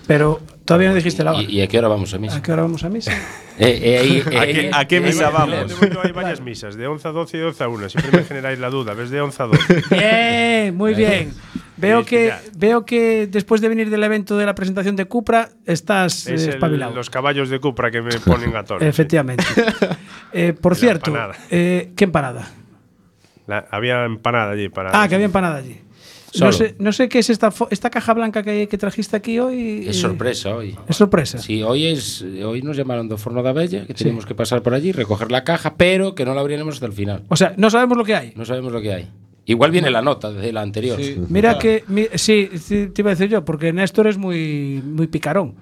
Pero 0.06 0.40
todavía 0.64 0.88
no 0.88 0.94
dijiste 0.94 1.22
la 1.24 1.32
hora. 1.32 1.42
¿Y, 1.42 1.58
y 1.58 1.62
a 1.62 1.66
qué 1.68 1.78
hora 1.78 1.88
vamos 1.88 2.12
a 2.14 2.18
misa? 2.18 2.36
¿A 2.36 2.42
qué 2.42 2.52
hora 2.52 2.62
vamos 2.62 2.82
a 2.84 2.88
misa? 2.88 3.12
Eh, 3.58 3.78
eh, 3.82 3.98
ahí- 3.98 4.38
¿A 4.38 4.44
eh, 4.44 4.52
qué, 4.54 4.60
eh, 4.62 4.70
a 4.72 4.84
qué 4.88 4.96
eh, 4.96 5.00
misa 5.02 5.28
eh, 5.28 5.30
vamos? 5.30 5.72
eh, 5.82 5.90
Hay 6.02 6.12
varias 6.12 6.40
misas, 6.40 6.74
de 6.74 6.86
11 6.86 7.06
a 7.06 7.10
12 7.10 7.36
y 7.36 7.40
de 7.40 7.46
12 7.46 7.64
a 7.64 7.68
1. 7.68 7.88
Siempre 7.90 8.18
me 8.20 8.24
generáis 8.24 8.58
la 8.58 8.70
duda, 8.70 8.94
¿ves? 8.94 9.10
De 9.10 9.20
11 9.20 9.42
a 9.42 9.46
12. 9.46 9.82
Bien, 9.90 10.74
muy 10.74 10.94
bien. 10.94 11.34
Veo 11.76 12.02
que, 12.02 12.32
veo 12.56 12.86
que 12.86 13.26
después 13.30 13.60
de 13.60 13.68
venir 13.68 13.90
del 13.90 14.02
evento 14.02 14.38
de 14.38 14.46
la 14.46 14.54
presentación 14.54 14.96
de 14.96 15.04
Cupra, 15.04 15.50
estás 15.66 16.26
eh, 16.28 16.34
Es 16.34 16.44
el- 16.44 16.48
espabilado. 16.54 16.94
los 16.94 17.10
caballos 17.10 17.50
de 17.50 17.60
Cupra 17.60 17.90
que 17.90 18.00
me 18.00 18.18
ponen 18.20 18.56
a 18.56 18.64
tono. 18.64 18.84
Efectivamente. 18.84 19.44
Eh, 20.32 20.54
por 20.54 20.72
Y 20.72 20.76
la 20.76 20.80
cierto, 20.80 21.10
empanada. 21.10 21.34
eh, 21.50 21.92
¿qué 21.94 22.04
empanada? 22.04 22.48
La- 23.46 23.66
había 23.70 24.02
empanada 24.06 24.52
allí 24.52 24.70
para. 24.70 24.90
Ah, 24.94 25.06
que 25.06 25.14
había 25.16 25.26
empanada 25.26 25.58
allí. 25.58 25.78
Solo. 26.34 26.46
No 26.50 26.52
sé, 26.56 26.74
no 26.78 26.92
sé 26.92 27.08
qué 27.10 27.18
es 27.18 27.28
esta, 27.28 27.52
esta 27.70 27.90
caja 27.90 28.14
blanca 28.14 28.42
que, 28.42 28.66
que 28.66 28.78
trajiste 28.78 29.14
aquí 29.16 29.38
hoy. 29.38 29.84
Es 29.86 30.00
sorpresa 30.00 30.56
hoy. 30.56 30.74
Es 30.88 30.96
sorpresa. 30.96 31.36
Sí, 31.38 31.62
hoy 31.62 31.86
es 31.86 32.22
hoy 32.22 32.62
nos 32.62 32.76
llamaron 32.76 33.06
do 33.08 33.18
Forno 33.18 33.42
da 33.42 33.52
Bella, 33.52 33.86
que 33.86 33.92
tenemos 33.92 34.24
que 34.24 34.34
pasar 34.34 34.62
por 34.62 34.72
allí, 34.72 34.92
recoger 34.92 35.30
la 35.30 35.44
caja, 35.44 35.74
pero 35.76 36.14
que 36.14 36.24
no 36.24 36.34
la 36.34 36.40
abriremos 36.40 36.74
hasta 36.76 36.86
el 36.86 36.92
final. 36.94 37.22
O 37.28 37.36
sea, 37.36 37.52
no 37.58 37.68
sabemos 37.68 37.98
lo 37.98 38.04
que 38.04 38.14
hay. 38.16 38.32
No 38.34 38.44
sabemos 38.46 38.72
lo 38.72 38.80
que 38.80 38.92
hay. 38.94 39.10
Igual 39.44 39.72
viene 39.72 39.90
la 39.90 40.00
nota 40.00 40.32
de 40.32 40.52
la 40.52 40.62
anterior. 40.62 40.98
Mira 41.28 41.58
que. 41.58 41.84
mi- 41.88 42.06
sí, 42.14 42.48
sí, 42.58 42.86
te 42.94 43.02
iba 43.02 43.10
a 43.10 43.14
decir 43.14 43.28
yo, 43.28 43.44
porque 43.44 43.72
Néstor 43.72 44.06
es 44.06 44.16
muy, 44.16 44.80
muy 44.84 45.08
picarón. 45.08 45.54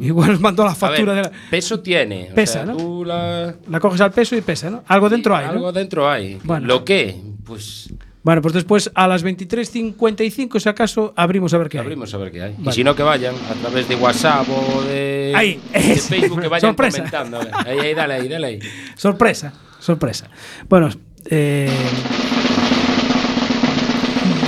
Igual 0.00 0.30
nos 0.32 0.40
mandó 0.40 0.64
la 0.64 0.72
A 0.72 0.74
factura 0.74 1.12
ver, 1.14 1.24
de 1.26 1.30
la. 1.30 1.36
peso 1.50 1.80
tiene. 1.80 2.28
o 2.32 2.34
Pesa, 2.34 2.52
sea, 2.54 2.64
¿no? 2.66 2.76
tú 2.76 3.04
la- 3.04 3.54
La 3.68 3.80
coges 3.80 4.00
al 4.00 4.12
peso 4.12 4.34
y 4.36 4.40
pesa, 4.40 4.70
¿no? 4.70 4.82
Algo 4.86 5.08
dentro 5.08 5.34
hay. 5.36 5.44
¿no? 5.46 5.52
Algo 5.52 5.72
dentro 5.72 6.08
hay. 6.08 6.38
Bueno. 6.44 6.66
¿Lo 6.66 6.84
qué? 6.84 7.16
Pues 7.44 7.92
Bueno, 8.26 8.42
pues 8.42 8.54
después 8.54 8.90
a 8.92 9.06
las 9.06 9.24
23.55, 9.24 10.58
si 10.58 10.68
acaso, 10.68 11.14
abrimos 11.14 11.54
a 11.54 11.58
ver 11.58 11.68
qué 11.68 11.78
hay. 11.78 11.84
abrimos 11.84 12.12
a 12.12 12.18
ver 12.18 12.32
qué 12.32 12.42
hay. 12.42 12.54
Vale. 12.58 12.70
Y 12.70 12.72
si 12.72 12.82
no, 12.82 12.96
que 12.96 13.04
vayan 13.04 13.36
a 13.36 13.54
través 13.54 13.88
de 13.88 13.94
WhatsApp 13.94 14.48
o 14.50 14.82
de, 14.82 15.32
Ahí, 15.32 15.60
de 15.72 15.92
es. 15.92 16.08
Facebook, 16.08 16.40
que 16.40 16.48
vayan 16.48 16.70
Sorpresa. 16.70 16.96
comentando. 16.98 17.38
Ahí, 17.64 17.78
ahí, 17.78 17.94
dale 17.94 18.14
ahí, 18.14 18.26
dale 18.28 18.46
ahí. 18.48 18.58
Sorpresa, 18.96 19.52
sorpresa. 19.78 20.28
Bueno, 20.68 20.90
eh, 21.30 21.70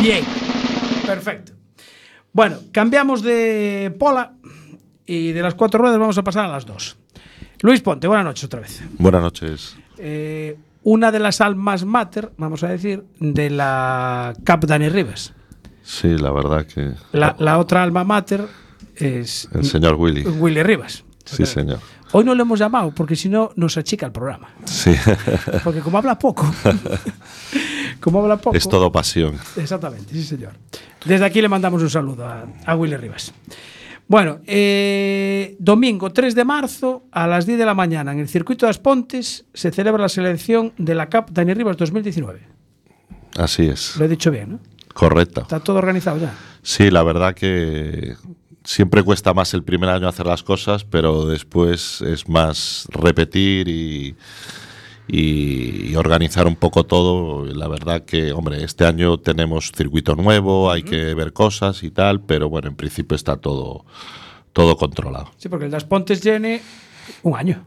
bien, 0.03 0.25
perfecto. 1.07 1.53
Bueno, 2.33 2.57
cambiamos 2.73 3.23
de 3.23 3.95
pola 3.97 4.33
y 5.07 5.31
de 5.31 5.41
las 5.41 5.55
cuatro 5.55 5.79
ruedas 5.79 6.01
vamos 6.01 6.19
a 6.19 6.25
pasar 6.25 6.47
a 6.47 6.49
las 6.49 6.67
dos. 6.67 6.97
Luis 7.61 7.81
Ponte, 7.81 8.09
buenas 8.09 8.25
noches 8.25 8.43
otra 8.43 8.59
vez. 8.59 8.83
Buenas 8.99 9.23
noches. 9.23 9.77
Eh, 9.99 10.57
una 10.83 11.11
de 11.13 11.19
las 11.19 11.41
almas 11.41 11.85
mater, 11.85 12.33
vamos 12.39 12.63
a 12.63 12.69
decir, 12.69 13.05
de 13.21 13.51
la 13.51 14.33
Cap 14.45 14.65
Dani 14.65 14.89
Rivas. 14.89 15.35
Sí, 15.83 16.17
la 16.19 16.31
verdad 16.31 16.67
que 16.67 16.93
La, 17.13 17.35
la 17.39 17.59
otra 17.59 17.83
alma 17.83 18.05
mater 18.05 18.47
es 18.97 19.49
el 19.53 19.65
señor 19.65 19.95
Willy. 19.95 20.23
Willy 20.23 20.63
Rivas. 20.63 21.05
Sí, 21.25 21.45
señor. 21.47 21.81
Hoy 22.13 22.25
no 22.25 22.35
lo 22.35 22.43
hemos 22.43 22.59
llamado 22.59 22.91
porque 22.95 23.15
si 23.17 23.29
no 23.29 23.51
nos 23.57 23.77
achica 23.77 24.07
el 24.07 24.13
programa. 24.13 24.49
Sí. 24.65 24.95
Porque 25.63 25.81
como 25.81 25.99
habla 25.99 26.19
poco, 26.19 26.51
como 28.01 28.21
habla 28.23 28.39
poco. 28.39 28.57
es 28.57 28.67
todo 28.67 28.91
pasión. 28.91 29.37
Exactamente, 29.57 30.15
sí, 30.15 30.25
señor. 30.25 30.53
Desde 31.05 31.27
aquí 31.27 31.43
le 31.43 31.51
mandamos 31.51 31.83
un 31.83 31.91
saludo 31.91 32.27
a, 32.27 32.47
a 32.65 32.77
Willy 32.77 32.97
Rivas. 32.97 33.35
Bueno, 34.09 34.41
eh, 34.47 35.55
domingo 35.59 36.11
3 36.11 36.35
de 36.35 36.45
marzo 36.45 37.05
a 37.13 37.27
las 37.27 37.45
10 37.45 37.59
de 37.59 37.67
la 37.67 37.75
mañana 37.75 38.13
en 38.13 38.21
el 38.21 38.29
Circuito 38.29 38.65
de 38.65 38.71
las 38.71 38.79
Pontes 38.79 39.45
se 39.53 39.71
celebra 39.71 40.01
la 40.01 40.09
selección 40.09 40.73
de 40.79 40.95
la 40.95 41.11
CAP 41.11 41.31
Dani 41.31 41.53
Rivas 41.53 41.77
2019. 41.77 42.41
Así 43.37 43.69
es. 43.69 43.97
Lo 43.99 44.07
he 44.07 44.09
dicho 44.09 44.31
bien, 44.31 44.53
¿no? 44.53 44.61
Correcto. 44.95 45.43
Está 45.43 45.61
todo 45.61 45.77
organizado 45.77 46.19
ya. 46.19 46.35
Sí, 46.63 46.91
la 46.91 47.03
verdad 47.03 47.35
que 47.35 48.17
siempre 48.65 49.03
cuesta 49.03 49.35
más 49.35 49.53
el 49.53 49.63
primer 49.63 49.91
año 49.91 50.09
hacer 50.09 50.27
las 50.27 50.43
cosas, 50.43 50.85
pero 50.85 51.27
después 51.27 52.01
es 52.01 52.29
más 52.31 52.89
repetir 52.91 53.69
y, 53.69 54.17
y- 55.09 55.91
y 55.91 55.97
organizar 55.97 56.47
un 56.47 56.57
poco 56.57 56.85
todo. 56.85 57.45
La 57.47 57.67
verdad 57.69 58.05
que, 58.05 58.33
hombre, 58.33 58.63
este 58.63 58.85
año 58.85 59.19
tenemos 59.19 59.73
circuito 59.75 60.15
nuevo, 60.15 60.71
hay 60.71 60.83
que 60.83 61.15
ver 61.15 61.33
cosas 61.33 61.83
y 61.83 61.91
tal, 61.91 62.21
pero 62.21 62.49
bueno, 62.49 62.69
en 62.69 62.77
principio 62.77 63.17
está 63.17 63.37
todo, 63.39 63.85
todo 64.53 64.77
controlado. 64.77 65.31
Sí, 65.39 65.49
porque 65.49 65.65
el 65.67 65.71
las 65.71 65.85
Pontes 65.85 66.21
tiene 66.21 66.61
un 67.23 67.37
año. 67.37 67.65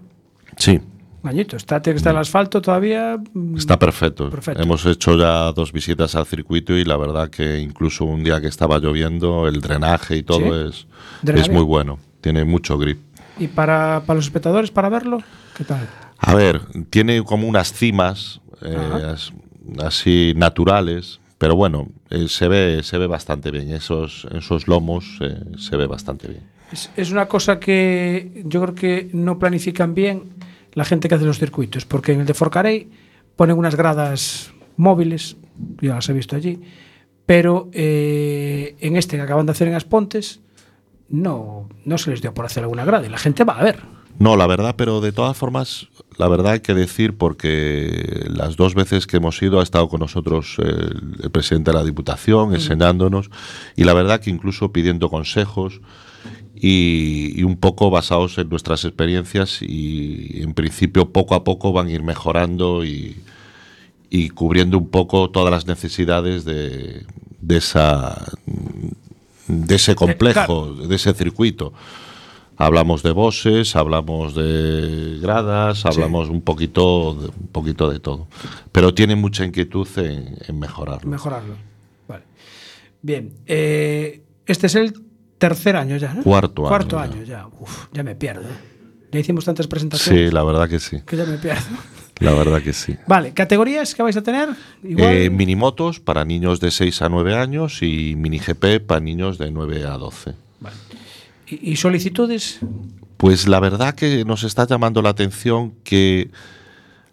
Sí, 0.58 0.80
Un 1.24 1.30
añito. 1.30 1.56
Está, 1.56 1.80
tiene 1.82 1.94
que 1.96 1.98
estar 1.98 2.14
el 2.14 2.20
asfalto 2.20 2.62
todavía. 2.64 3.16
mm, 3.34 3.56
Está 3.56 3.78
perfecto. 3.78 4.30
Perfecto. 4.32 4.62
Hemos 4.62 4.84
hecho 4.88 5.16
ya 5.18 5.52
dos 5.52 5.72
visitas 5.72 6.16
al 6.16 6.26
circuito 6.26 6.74
y 6.74 6.84
la 6.84 6.98
verdad 6.98 7.30
que 7.30 7.60
incluso 7.60 8.06
un 8.06 8.24
día 8.24 8.42
que 8.42 8.48
estaba 8.48 8.80
lloviendo, 8.80 9.48
el 9.48 9.62
drenaje 9.62 10.18
y 10.18 10.24
todo 10.24 10.40
¿Sí? 10.40 10.70
es, 10.70 10.88
¿Drena 11.22 11.42
es 11.42 11.50
muy 11.52 11.62
bueno. 11.64 12.00
Tiene 12.22 12.44
mucho 12.44 12.78
grip. 12.80 13.00
Y 13.38 13.48
para, 13.48 14.02
para 14.06 14.16
los 14.18 14.26
espectadores, 14.26 14.72
para 14.72 14.90
verlo, 14.90 15.20
¿qué 15.56 15.64
tal? 15.64 15.88
A 16.22 16.34
ver, 16.36 16.62
tiene 16.90 17.24
como 17.24 17.48
unas 17.48 17.74
cimas 17.74 18.42
eh, 18.62 19.16
así 19.80 20.34
naturales, 20.36 21.20
pero 21.38 21.56
bueno, 21.56 21.90
eh, 22.10 22.28
se 22.28 22.48
ve 22.48 22.82
se 22.84 22.98
ve 22.98 23.08
bastante 23.08 23.52
bien. 23.52 23.72
Esos 23.72 24.28
esos 24.32 24.68
lomos 24.68 25.18
eh, 25.20 25.44
se 25.58 25.76
ve 25.76 25.88
bastante 25.88 26.28
bien. 26.28 26.44
Es, 26.72 26.90
es 26.96 27.12
una 27.12 27.28
cosa 27.28 27.60
que 27.60 28.44
yo 28.46 28.62
creo 28.62 28.76
que 28.76 29.10
no 29.14 29.40
planifican 29.40 29.94
bien 29.96 30.36
la 30.74 30.86
gente 30.86 31.10
que 31.10 31.16
hace 31.16 31.26
los 31.26 31.40
circuitos, 31.40 31.86
porque 31.86 32.14
en 32.14 32.22
el 32.22 32.26
de 32.26 32.34
Forcarey 32.34 32.90
ponen 33.36 33.58
unas 33.58 33.76
gradas 33.76 34.54
móviles, 34.78 35.38
yo 35.82 35.94
las 35.94 36.08
he 36.10 36.14
visto 36.14 36.36
allí, 36.36 36.62
pero 37.26 37.70
eh, 37.74 38.76
en 38.80 38.96
este 38.96 39.18
que 39.18 39.22
acaban 39.22 39.46
de 39.46 39.52
hacer 39.52 39.68
en 39.68 39.76
Aspontes 39.76 40.42
no, 41.10 41.70
no 41.86 41.98
se 41.98 42.12
les 42.12 42.22
dio 42.22 42.34
por 42.34 42.46
hacer 42.46 42.64
alguna 42.64 42.86
grada 42.86 43.06
y 43.06 43.10
la 43.10 43.18
gente 43.18 43.44
va 43.44 43.60
a 43.60 43.64
ver. 43.64 43.80
No, 44.20 44.36
la 44.36 44.48
verdad, 44.48 44.76
pero 44.78 45.02
de 45.02 45.12
todas 45.12 45.36
formas, 45.36 45.88
la 46.22 46.28
verdad 46.28 46.52
hay 46.54 46.60
que 46.60 46.76
decir, 46.76 47.18
porque 47.18 48.28
las 48.30 48.56
dos 48.56 48.76
veces 48.76 49.08
que 49.08 49.18
hemos 49.18 49.42
ido 49.42 49.60
ha 49.60 49.64
estado 49.64 49.90
con 49.90 50.02
nosotros 50.02 50.58
el, 50.60 51.18
el 51.24 51.32
presidente 51.32 51.72
de 51.72 51.78
la 51.78 51.84
Diputación 51.84 52.54
enseñándonos, 52.54 53.32
y 53.76 53.86
la 53.86 53.96
verdad 53.96 54.22
que 54.22 54.30
incluso 54.30 54.72
pidiendo 54.72 55.10
consejos 55.10 55.82
y, 56.56 57.34
y 57.36 57.42
un 57.42 57.58
poco 57.58 57.90
basados 57.90 58.38
en 58.38 58.50
nuestras 58.50 58.86
experiencias 58.86 59.64
y 59.64 60.44
en 60.44 60.54
principio 60.54 61.10
poco 61.10 61.34
a 61.34 61.44
poco 61.44 61.74
van 61.74 61.88
a 61.88 61.92
ir 61.92 62.04
mejorando 62.04 62.86
y, 62.86 63.18
y 64.12 64.30
cubriendo 64.30 64.78
un 64.78 64.90
poco 64.90 65.32
todas 65.32 65.50
las 65.50 65.66
necesidades 65.66 66.46
de, 66.46 67.04
de 67.40 67.58
esa 67.58 68.32
de 69.48 69.76
ese 69.76 69.96
complejo, 69.96 70.76
de 70.76 70.96
ese 70.96 71.16
circuito. 71.16 71.74
Hablamos 72.66 73.02
de 73.02 73.12
bosses, 73.12 73.76
hablamos 73.76 74.36
de 74.36 75.18
gradas, 75.22 75.86
hablamos 75.86 76.30
un 76.30 76.42
poquito 76.42 77.16
de, 77.16 77.28
un 77.28 77.48
poquito 77.52 77.90
de 77.90 78.00
todo. 78.00 78.28
Pero 78.72 78.94
tiene 78.94 79.16
mucha 79.16 79.44
inquietud 79.44 79.88
en, 79.98 80.38
en 80.48 80.60
mejorarlo. 80.60 81.10
Mejorarlo. 81.10 81.56
Vale. 82.08 82.24
Bien. 83.02 83.34
eh, 83.48 84.22
este 84.46 84.68
es 84.68 84.76
el 84.76 84.94
tercer 85.38 85.76
año 85.76 85.98
ya, 85.98 86.14
¿no? 86.14 86.22
Cuarto 86.24 86.62
año 86.62 86.70
Cuarto 86.70 87.00
año 87.00 87.24
ya. 87.24 87.48
Uf, 87.60 87.88
ya 87.94 88.04
me 88.04 88.16
pierdo. 88.16 88.44
¿eh? 88.44 88.54
Ya 89.12 89.20
hicimos 89.20 89.44
tantas 89.44 89.68
presentaciones 89.68 90.30
Sí, 90.30 90.34
la 90.34 90.44
verdad 90.44 90.70
que 90.70 90.80
sí. 90.80 91.02
que 91.06 91.18
ya 91.18 91.26
me 91.26 91.38
pierdo. 91.38 91.66
La 92.20 92.34
verdad 92.34 92.62
que 92.62 92.74
sí. 92.74 92.96
Vale, 93.08 93.34
¿categorías 93.34 93.96
que 93.96 94.04
vais 94.04 94.16
a 94.16 94.22
tener? 94.22 94.50
Igual. 94.84 95.14
Eh, 95.14 95.30
minimotos 95.32 96.00
para 96.00 96.24
niños 96.24 96.60
de 96.60 96.70
6 96.70 97.02
a 97.02 97.10
9 97.10 97.34
años 97.36 97.82
y 97.82 98.14
mini 98.16 98.38
GP 98.38 98.86
para 98.86 99.00
niños 99.02 99.40
de 99.40 99.50
9 99.50 99.86
a 99.88 99.98
12. 99.98 100.36
¿Y, 100.62 101.11
y 101.62 101.76
solicitudes? 101.76 102.60
Pues 103.18 103.48
la 103.48 103.60
verdad 103.60 103.94
que 103.94 104.26
nos 104.26 104.44
está 104.44 104.66
llamando 104.66 105.02
la 105.02 105.10
atención 105.10 105.76
que 105.84 106.32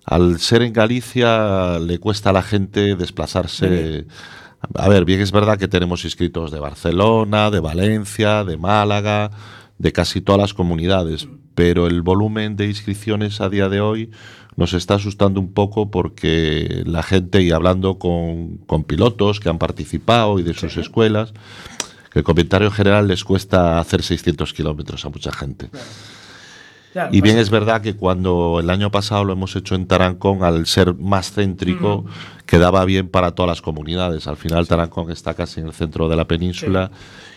al 0.04 0.40
ser 0.40 0.62
en 0.62 0.72
Galicia 0.72 1.78
le 1.78 1.98
cuesta 1.98 2.30
a 2.30 2.32
la 2.32 2.42
gente 2.42 2.96
desplazarse. 2.96 4.06
A 4.74 4.88
ver, 4.88 5.04
bien 5.04 5.20
es 5.20 5.32
verdad 5.32 5.58
que 5.58 5.68
tenemos 5.68 6.04
inscritos 6.04 6.50
de 6.50 6.60
Barcelona, 6.60 7.50
de 7.50 7.60
Valencia, 7.60 8.42
de 8.44 8.56
Málaga, 8.56 9.30
de 9.76 9.92
casi 9.92 10.20
todas 10.20 10.40
las 10.40 10.54
comunidades, 10.54 11.28
pero 11.54 11.86
el 11.86 12.02
volumen 12.02 12.56
de 12.56 12.66
inscripciones 12.66 13.40
a 13.40 13.48
día 13.48 13.68
de 13.68 13.80
hoy 13.80 14.10
nos 14.56 14.72
está 14.72 14.94
asustando 14.94 15.40
un 15.40 15.52
poco 15.52 15.90
porque 15.90 16.82
la 16.86 17.02
gente, 17.02 17.42
y 17.42 17.50
hablando 17.50 17.98
con, 17.98 18.56
con 18.66 18.84
pilotos 18.84 19.40
que 19.40 19.48
han 19.48 19.58
participado 19.58 20.38
y 20.38 20.42
de 20.42 20.54
sus 20.54 20.76
escuelas, 20.78 21.32
el 22.18 22.24
comentario 22.24 22.70
general 22.70 23.08
les 23.08 23.24
cuesta 23.24 23.78
hacer 23.78 24.02
600 24.02 24.52
kilómetros 24.52 25.04
a 25.04 25.08
mucha 25.08 25.32
gente. 25.32 25.68
Claro, 26.92 27.10
y 27.12 27.20
bien 27.20 27.34
pasa- 27.36 27.42
es 27.42 27.50
verdad 27.50 27.82
que 27.82 27.94
cuando 27.96 28.58
el 28.60 28.70
año 28.70 28.90
pasado 28.90 29.22
lo 29.24 29.34
hemos 29.34 29.54
hecho 29.56 29.74
en 29.74 29.86
Tarancón, 29.86 30.42
al 30.42 30.66
ser 30.66 30.94
más 30.94 31.30
céntrico, 31.32 32.06
quedaba 32.46 32.84
bien 32.86 33.08
para 33.08 33.32
todas 33.32 33.48
las 33.50 33.62
comunidades. 33.62 34.26
Al 34.26 34.36
final 34.38 34.66
Tarancón 34.66 35.10
está 35.10 35.34
casi 35.34 35.60
en 35.60 35.66
el 35.66 35.74
centro 35.74 36.08
de 36.08 36.16
la 36.16 36.26
península 36.26 36.90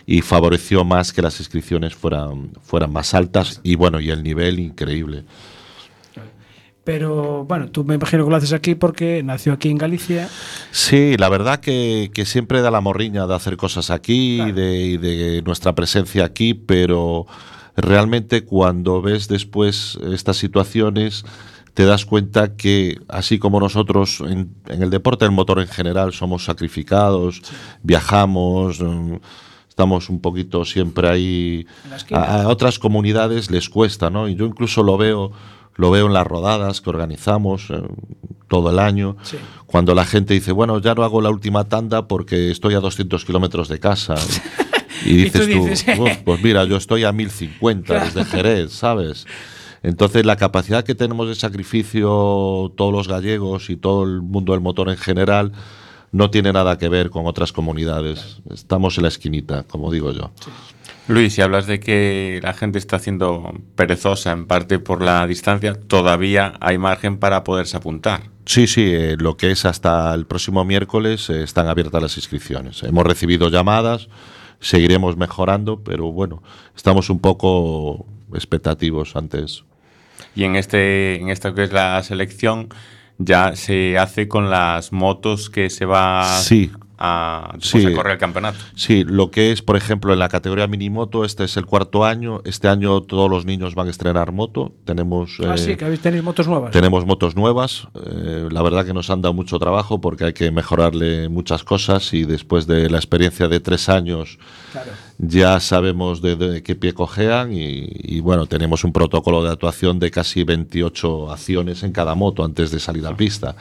y 0.06 0.22
favoreció 0.22 0.84
más 0.84 1.12
que 1.12 1.20
las 1.22 1.38
inscripciones 1.38 1.94
fueran, 1.94 2.50
fueran 2.62 2.92
más 2.92 3.12
altas 3.14 3.60
y 3.62 3.74
bueno, 3.76 4.00
y 4.00 4.10
el 4.10 4.22
nivel 4.22 4.58
increíble. 4.58 5.24
Pero 6.84 7.44
bueno, 7.44 7.70
tú 7.70 7.84
me 7.84 7.94
imagino 7.94 8.24
que 8.24 8.30
lo 8.30 8.36
haces 8.36 8.52
aquí 8.52 8.74
porque 8.74 9.22
nació 9.22 9.52
aquí 9.52 9.70
en 9.70 9.78
Galicia. 9.78 10.28
Sí, 10.72 11.16
la 11.16 11.28
verdad 11.28 11.60
que, 11.60 12.10
que 12.12 12.24
siempre 12.24 12.60
da 12.60 12.70
la 12.70 12.80
morriña 12.80 13.26
de 13.26 13.34
hacer 13.34 13.56
cosas 13.56 13.90
aquí 13.90 14.42
y, 14.42 14.52
de, 14.52 14.78
y 14.78 14.96
de 14.96 15.42
nuestra 15.42 15.74
presencia 15.74 16.24
aquí, 16.24 16.54
pero 16.54 17.26
realmente 17.76 18.44
cuando 18.44 19.00
ves 19.00 19.28
después 19.28 19.98
estas 20.12 20.36
situaciones 20.36 21.24
te 21.74 21.86
das 21.86 22.04
cuenta 22.04 22.54
que 22.56 23.00
así 23.08 23.38
como 23.38 23.58
nosotros 23.58 24.20
en, 24.20 24.54
en 24.66 24.82
el 24.82 24.90
deporte 24.90 25.24
del 25.24 25.32
motor 25.32 25.60
en 25.60 25.68
general 25.68 26.12
somos 26.12 26.44
sacrificados, 26.44 27.42
viajamos, 27.82 28.80
mm, 28.80 29.14
estamos 29.68 30.10
un 30.10 30.20
poquito 30.20 30.64
siempre 30.66 31.08
ahí, 31.08 31.66
a 32.10 32.48
otras 32.48 32.78
comunidades 32.78 33.50
les 33.50 33.70
cuesta, 33.70 34.10
¿no? 34.10 34.28
Y 34.28 34.34
yo 34.34 34.44
incluso 34.44 34.82
lo 34.82 34.98
veo, 34.98 35.32
lo 35.76 35.90
veo 35.90 36.06
en 36.06 36.12
las 36.12 36.26
rodadas 36.26 36.80
que 36.80 36.90
organizamos 36.90 37.70
eh, 37.70 37.82
todo 38.48 38.70
el 38.70 38.78
año, 38.78 39.16
Sí. 39.22 39.38
cuando 39.66 39.94
la 39.94 40.04
gente 40.04 40.34
dice, 40.34 40.52
bueno, 40.52 40.78
ya 40.80 40.94
no 40.94 41.04
hago 41.04 41.20
la 41.22 41.30
última 41.30 41.64
tanda 41.68 42.06
porque 42.08 42.50
estoy 42.50 42.74
a 42.74 42.80
200 42.80 43.24
kilómetros 43.24 43.68
de 43.68 43.78
casa. 43.80 44.14
Y 45.04 45.16
dices 45.16 45.48
tú, 45.50 45.66
dices, 45.66 45.84
"Uf, 45.98 46.16
pues 46.24 46.40
mira, 46.44 46.62
yo 46.64 46.76
estoy 46.76 47.02
a 47.02 47.10
1050 47.10 48.04
desde 48.04 48.24
Jerez, 48.24 48.70
¿sabes? 48.72 49.26
Entonces 49.82 50.24
la 50.24 50.36
capacidad 50.36 50.84
que 50.84 50.94
tenemos 50.94 51.26
de 51.28 51.34
sacrificio 51.34 52.72
todos 52.76 52.92
los 52.92 53.08
gallegos 53.08 53.68
y 53.68 53.76
todo 53.76 54.04
el 54.04 54.22
mundo 54.22 54.52
del 54.52 54.60
motor 54.60 54.90
en 54.90 54.96
general 54.96 55.50
no 56.12 56.30
tiene 56.30 56.52
nada 56.52 56.78
que 56.78 56.88
ver 56.88 57.10
con 57.10 57.26
otras 57.26 57.50
comunidades. 57.52 58.42
Estamos 58.50 58.96
en 58.98 59.02
la 59.02 59.08
esquinita, 59.08 59.64
como 59.64 59.90
digo 59.90 60.12
yo. 60.12 60.30
Luis, 61.08 61.34
si 61.34 61.42
hablas 61.42 61.66
de 61.66 61.80
que 61.80 62.40
la 62.42 62.54
gente 62.54 62.78
está 62.78 62.96
haciendo 62.96 63.52
perezosa 63.74 64.30
en 64.32 64.46
parte 64.46 64.78
por 64.78 65.02
la 65.02 65.26
distancia, 65.26 65.74
todavía 65.74 66.54
hay 66.60 66.78
margen 66.78 67.18
para 67.18 67.42
poderse 67.42 67.76
apuntar. 67.76 68.22
Sí, 68.46 68.66
sí, 68.66 68.84
eh, 68.94 69.16
lo 69.18 69.36
que 69.36 69.50
es 69.50 69.64
hasta 69.64 70.14
el 70.14 70.26
próximo 70.26 70.64
miércoles 70.64 71.28
eh, 71.28 71.42
están 71.42 71.66
abiertas 71.66 72.02
las 72.02 72.16
inscripciones. 72.16 72.82
Hemos 72.84 73.04
recibido 73.04 73.48
llamadas, 73.48 74.08
seguiremos 74.60 75.16
mejorando, 75.16 75.82
pero 75.82 76.12
bueno, 76.12 76.42
estamos 76.76 77.10
un 77.10 77.18
poco 77.18 78.06
expectativos 78.32 79.16
ante 79.16 79.44
eso. 79.44 79.64
Y 80.34 80.44
en 80.44 80.56
este, 80.56 81.16
en 81.16 81.30
esta 81.30 81.52
que 81.52 81.64
es 81.64 81.72
la 81.72 82.00
selección, 82.04 82.68
ya 83.18 83.56
se 83.56 83.98
hace 83.98 84.28
con 84.28 84.50
las 84.50 84.92
motos 84.92 85.50
que 85.50 85.68
se 85.68 85.84
va 85.84 86.38
Sí. 86.42 86.70
A, 87.04 87.56
Sí. 87.60 87.84
a 87.84 87.92
correr 87.94 88.12
el 88.12 88.18
campeonato. 88.18 88.58
Sí, 88.76 89.02
lo 89.04 89.30
que 89.32 89.50
es, 89.50 89.60
por 89.60 89.76
ejemplo, 89.76 90.12
en 90.12 90.20
la 90.20 90.28
categoría 90.28 90.68
minimoto, 90.68 91.24
este 91.24 91.42
es 91.44 91.56
el 91.56 91.66
cuarto 91.66 92.04
año. 92.04 92.40
Este 92.44 92.68
año 92.68 93.00
todos 93.02 93.28
los 93.28 93.44
niños 93.44 93.74
van 93.74 93.88
a 93.88 93.90
estrenar 93.90 94.30
moto. 94.30 94.72
Tenemos, 94.84 95.38
Ah, 95.44 95.54
eh, 95.54 95.58
sí, 95.58 95.76
que 95.76 95.84
habéis 95.84 96.00
tenéis 96.00 96.22
motos 96.22 96.46
nuevas. 96.46 96.70
tenemos 96.70 97.04
motos 97.04 97.34
nuevas. 97.34 97.88
Eh, 98.06 98.48
la 98.50 98.62
verdad 98.62 98.86
que 98.86 98.94
nos 98.94 99.10
han 99.10 99.20
dado 99.20 99.34
mucho 99.34 99.58
trabajo 99.58 100.00
porque 100.00 100.26
hay 100.26 100.32
que 100.32 100.50
mejorarle 100.52 101.28
muchas 101.28 101.64
cosas 101.64 102.14
y 102.14 102.24
después 102.24 102.68
de 102.68 102.88
la 102.88 102.98
experiencia 102.98 103.48
de 103.48 103.58
tres 103.58 103.88
años 103.88 104.38
Claro. 104.70 104.90
ya 105.18 105.58
sabemos 105.60 106.22
de, 106.22 106.36
de 106.36 106.62
qué 106.62 106.76
pie 106.76 106.94
cojean 106.94 107.52
y, 107.52 107.86
y, 107.88 108.20
bueno, 108.20 108.46
tenemos 108.46 108.84
un 108.84 108.92
protocolo 108.92 109.42
de 109.42 109.50
actuación 109.50 109.98
de 109.98 110.10
casi 110.12 110.44
28 110.44 111.32
acciones 111.32 111.82
en 111.82 111.90
cada 111.92 112.14
moto 112.14 112.44
antes 112.44 112.70
de 112.70 112.78
salir 112.78 113.06
a 113.06 113.16
pista. 113.16 113.56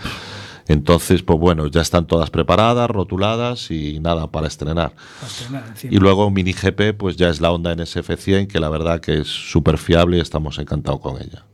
Entonces, 0.72 1.22
pues 1.24 1.40
bueno, 1.40 1.68
ya 1.68 1.82
están 1.82 2.08
todas 2.08 2.30
preparadas, 2.30 2.90
rotuladas 2.90 3.72
y 3.72 4.00
nada 4.00 4.32
para 4.32 4.48
estrenar. 4.48 4.94
Para 5.20 5.28
estrenar. 5.28 5.64
Y 5.84 5.98
luego 5.98 6.30
Mini 6.30 6.54
GP, 6.54 6.98
pues 6.98 7.18
ya 7.18 7.30
es 7.30 7.42
la 7.42 7.52
Honda 7.52 7.76
NSF100, 7.76 8.48
que 8.48 8.60
la 8.60 8.70
verdad 8.70 9.00
que 9.00 9.20
es 9.20 9.28
súper 9.28 9.78
fiable 9.78 10.18
y 10.18 10.22
estamos 10.22 10.58
encantados 10.60 11.00
con 11.02 11.22
ella. 11.22 11.46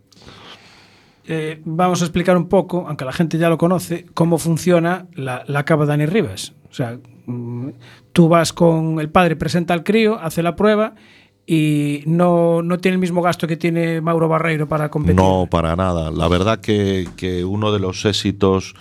Eh, 1.26 1.62
vamos 1.66 2.02
a 2.02 2.06
explicar 2.06 2.38
un 2.38 2.48
poco, 2.48 2.86
aunque 2.88 3.04
la 3.04 3.12
gente 3.12 3.38
ya 3.38 3.50
lo 3.50 3.58
conoce, 3.58 4.06
cómo 4.14 4.38
funciona 4.38 5.08
la, 5.14 5.44
la 5.48 5.66
cava 5.66 5.86
Dani 5.86 6.06
Rivas. 6.06 6.54
O 6.70 6.74
sea, 6.74 6.98
mm, 7.26 7.70
tú 8.14 8.30
vas 8.30 8.54
con 8.54 9.00
el 9.00 9.10
padre, 9.10 9.36
presenta 9.36 9.74
al 9.74 9.84
crío, 9.84 10.20
hace 10.20 10.42
la 10.42 10.56
prueba 10.56 10.96
y 11.46 12.04
no, 12.06 12.62
no 12.62 12.78
tiene 12.78 12.96
el 12.96 13.00
mismo 13.00 13.22
gasto 13.22 13.48
que 13.48 13.56
tiene 13.56 14.02
Mauro 14.02 14.28
Barreiro 14.28 14.68
para 14.68 14.90
competir. 14.90 15.16
No, 15.16 15.48
para 15.50 15.76
nada. 15.76 16.12
La 16.12 16.28
verdad 16.28 16.60
que, 16.60 17.08
que 17.16 17.46
uno 17.46 17.72
de 17.72 17.80
los 17.80 18.06
éxitos 18.06 18.76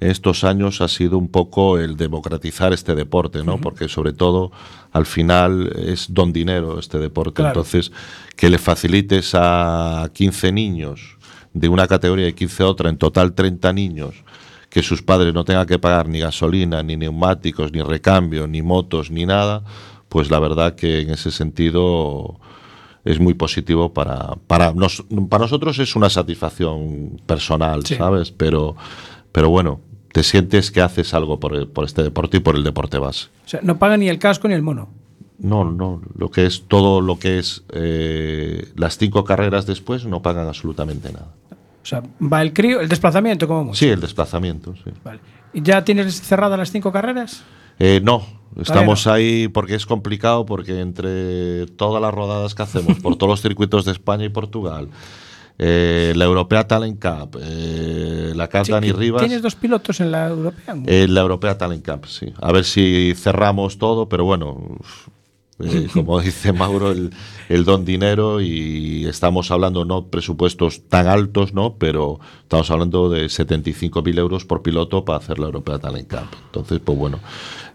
estos 0.00 0.44
años 0.44 0.80
ha 0.80 0.88
sido 0.88 1.18
un 1.18 1.28
poco 1.28 1.78
el 1.78 1.96
democratizar 1.96 2.72
este 2.72 2.94
deporte, 2.94 3.44
¿no? 3.44 3.60
Porque 3.60 3.88
sobre 3.88 4.12
todo 4.12 4.50
al 4.92 5.06
final 5.06 5.72
es 5.76 6.12
don 6.12 6.32
dinero 6.32 6.78
este 6.78 6.98
deporte. 6.98 7.34
Claro. 7.42 7.50
Entonces, 7.50 7.92
que 8.36 8.48
le 8.50 8.58
facilites 8.58 9.32
a 9.34 10.08
15 10.12 10.52
niños 10.52 11.18
de 11.52 11.68
una 11.68 11.86
categoría 11.86 12.28
y 12.28 12.32
15 12.32 12.62
a 12.62 12.66
otra, 12.66 12.88
en 12.90 12.96
total 12.96 13.34
30 13.34 13.72
niños, 13.72 14.14
que 14.70 14.82
sus 14.82 15.02
padres 15.02 15.34
no 15.34 15.44
tengan 15.44 15.66
que 15.66 15.78
pagar 15.78 16.08
ni 16.08 16.20
gasolina, 16.20 16.82
ni 16.82 16.96
neumáticos, 16.96 17.72
ni 17.72 17.82
recambio, 17.82 18.46
ni 18.46 18.62
motos, 18.62 19.10
ni 19.10 19.26
nada, 19.26 19.64
pues 20.08 20.30
la 20.30 20.38
verdad 20.38 20.74
que 20.76 21.00
en 21.00 21.10
ese 21.10 21.30
sentido 21.30 22.40
es 23.04 23.18
muy 23.18 23.34
positivo 23.34 23.92
para, 23.92 24.36
para, 24.46 24.72
nos- 24.72 25.04
para 25.28 25.42
nosotros 25.44 25.78
es 25.78 25.96
una 25.96 26.08
satisfacción 26.10 27.20
personal, 27.26 27.84
Sí. 27.84 27.96
¿sabes? 27.96 28.30
Pero, 28.30 28.76
pero 29.32 29.48
bueno, 29.50 29.80
te 30.12 30.22
sientes 30.22 30.70
que 30.70 30.80
haces 30.80 31.14
algo 31.14 31.38
por, 31.38 31.84
este 31.84 32.02
deporte 32.02 32.38
y 32.38 32.40
por 32.40 32.56
el 32.56 32.64
deporte 32.64 32.98
base. 32.98 33.28
O 33.46 33.48
sea, 33.48 33.60
no 33.62 33.78
paga 33.78 33.96
ni 33.96 34.08
el 34.08 34.18
casco 34.18 34.48
ni 34.48 34.54
el 34.54 34.62
mono. 34.62 34.88
No, 35.38 35.64
no, 35.64 36.02
lo 36.16 36.30
que 36.30 36.44
es 36.44 36.64
todo 36.68 37.00
lo 37.00 37.18
que 37.18 37.38
es 37.38 37.64
eh, 37.72 38.68
las 38.76 38.98
cinco 38.98 39.24
carreras 39.24 39.66
después 39.66 40.04
no 40.04 40.20
pagan 40.20 40.46
absolutamente 40.46 41.12
nada. 41.12 41.34
O 41.82 41.86
sea, 41.86 42.02
va 42.20 42.42
el 42.42 42.52
crío, 42.52 42.80
el 42.80 42.88
desplazamiento 42.88 43.48
como 43.48 43.64
mucho. 43.64 43.78
Sí, 43.78 43.88
el 43.88 44.00
desplazamiento, 44.00 44.74
sí. 44.84 44.90
Vale. 45.02 45.20
¿Y 45.54 45.62
¿Ya 45.62 45.82
tienes 45.82 46.20
cerradas 46.20 46.58
las 46.58 46.70
cinco 46.70 46.92
carreras? 46.92 47.42
Eh, 47.78 48.00
no, 48.04 48.22
estamos 48.60 49.06
ahí 49.06 49.48
porque 49.48 49.74
es 49.74 49.86
complicado, 49.86 50.44
porque 50.44 50.80
entre 50.80 51.66
todas 51.66 52.02
las 52.02 52.12
rodadas 52.12 52.54
que 52.54 52.62
hacemos 52.62 52.98
por 52.98 53.16
todos 53.16 53.30
los 53.30 53.42
circuitos 53.42 53.86
de 53.86 53.92
España 53.92 54.26
y 54.26 54.28
Portugal, 54.28 54.88
eh, 55.62 56.14
la 56.16 56.24
Europea 56.24 56.66
Talent 56.66 56.98
Cup, 56.98 57.38
eh, 57.42 58.32
la 58.34 58.48
Cup 58.48 58.64
Sí, 58.64 58.72
Dani 58.72 58.92
Rivas, 58.92 59.20
¿Tienes 59.20 59.42
dos 59.42 59.54
pilotos 59.56 60.00
en 60.00 60.10
la 60.10 60.28
europea? 60.28 60.74
eh, 60.86 61.06
la 61.06 61.20
Europea 61.20 61.58
Talent 61.58 61.86
Cup, 61.86 62.06
sí. 62.06 62.32
A 62.40 62.50
ver 62.50 62.64
si 62.64 63.12
cerramos 63.14 63.76
todo, 63.76 64.08
pero 64.08 64.24
bueno, 64.24 64.78
eh, 65.62 65.88
como 65.92 66.20
dice 66.20 66.52
Mauro, 66.52 66.90
el, 66.90 67.12
el 67.48 67.64
don 67.64 67.84
dinero 67.84 68.40
y 68.40 69.06
estamos 69.06 69.50
hablando 69.50 69.84
no 69.84 70.06
presupuestos 70.06 70.88
tan 70.88 71.08
altos, 71.08 71.52
¿no? 71.52 71.74
Pero 71.78 72.20
estamos 72.42 72.70
hablando 72.70 73.10
de 73.10 73.26
75.000 73.26 74.18
euros 74.18 74.44
por 74.44 74.62
piloto 74.62 75.04
para 75.04 75.18
hacer 75.18 75.38
la 75.38 75.46
Europea 75.46 75.78
Talent 75.78 76.08
Cup. 76.08 76.28
Entonces, 76.46 76.80
pues 76.84 76.96
bueno, 76.96 77.18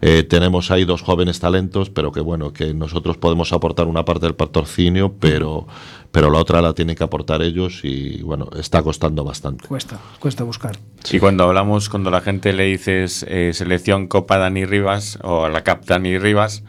eh, 0.01 0.23
tenemos 0.23 0.71
ahí 0.71 0.85
dos 0.85 1.01
jóvenes 1.01 1.39
talentos, 1.39 1.89
pero 1.89 2.11
que 2.11 2.21
bueno, 2.21 2.53
que 2.53 2.73
nosotros 2.73 3.17
podemos 3.17 3.51
aportar 3.51 3.87
una 3.87 4.05
parte 4.05 4.25
del 4.25 4.35
patrocinio, 4.35 5.13
pero, 5.19 5.67
pero 6.11 6.29
la 6.29 6.39
otra 6.39 6.61
la 6.61 6.73
tienen 6.73 6.95
que 6.95 7.03
aportar 7.03 7.41
ellos 7.41 7.81
y 7.83 8.21
bueno, 8.21 8.49
está 8.57 8.81
costando 8.81 9.23
bastante. 9.23 9.67
Cuesta, 9.67 9.99
cuesta 10.19 10.43
buscar. 10.43 10.77
Y 11.11 11.19
cuando 11.19 11.43
hablamos, 11.43 11.89
cuando 11.89 12.11
la 12.11 12.21
gente 12.21 12.53
le 12.53 12.63
dices 12.63 13.25
eh, 13.27 13.51
selección 13.53 14.07
Copa 14.07 14.37
Dani 14.37 14.65
Rivas 14.65 15.19
o 15.21 15.49
la 15.49 15.63
Cap 15.63 15.85
Dani 15.85 16.17
Rivas, 16.17 16.63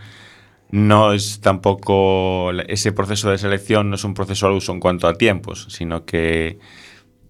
no 0.71 1.13
es 1.13 1.41
tampoco 1.41 2.51
ese 2.69 2.93
proceso 2.93 3.31
de 3.31 3.39
selección, 3.39 3.91
no 3.91 3.97
es 3.97 4.05
un 4.05 4.15
proceso 4.15 4.47
al 4.47 4.53
uso 4.53 4.73
en 4.73 4.81
cuanto 4.81 5.07
a 5.07 5.15
tiempos, 5.15 5.67
sino 5.71 6.05
que 6.05 6.59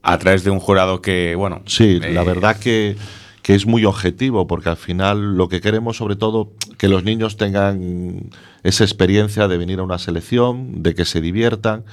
a 0.03 0.19
través 0.19 0.45
de 0.45 0.51
un 0.51 0.61
jurado 0.61 1.03
que, 1.03 1.35
bueno. 1.35 1.63
Sí, 1.67 2.01
eh, 2.03 2.13
la 2.13 2.23
verdad 2.23 2.59
que, 2.59 2.97
que 3.43 3.55
es 3.55 3.67
muy 3.67 3.85
objetivo, 3.85 4.47
porque 4.47 4.69
al 4.69 4.77
final 4.77 5.37
lo 5.37 5.49
que 5.49 5.61
queremos, 5.61 5.97
sobre 5.97 6.17
todo, 6.17 6.53
que 6.79 6.89
los 6.89 7.05
niños 7.05 7.37
tengan 7.37 8.31
esa 8.63 8.85
experiencia 8.85 9.49
de 9.49 9.59
venir 9.59 9.81
a 9.81 9.83
una 9.83 9.99
selección, 9.99 10.83
de 10.83 10.95
que 10.95 11.05
se 11.05 11.21
diviertan. 11.21 11.85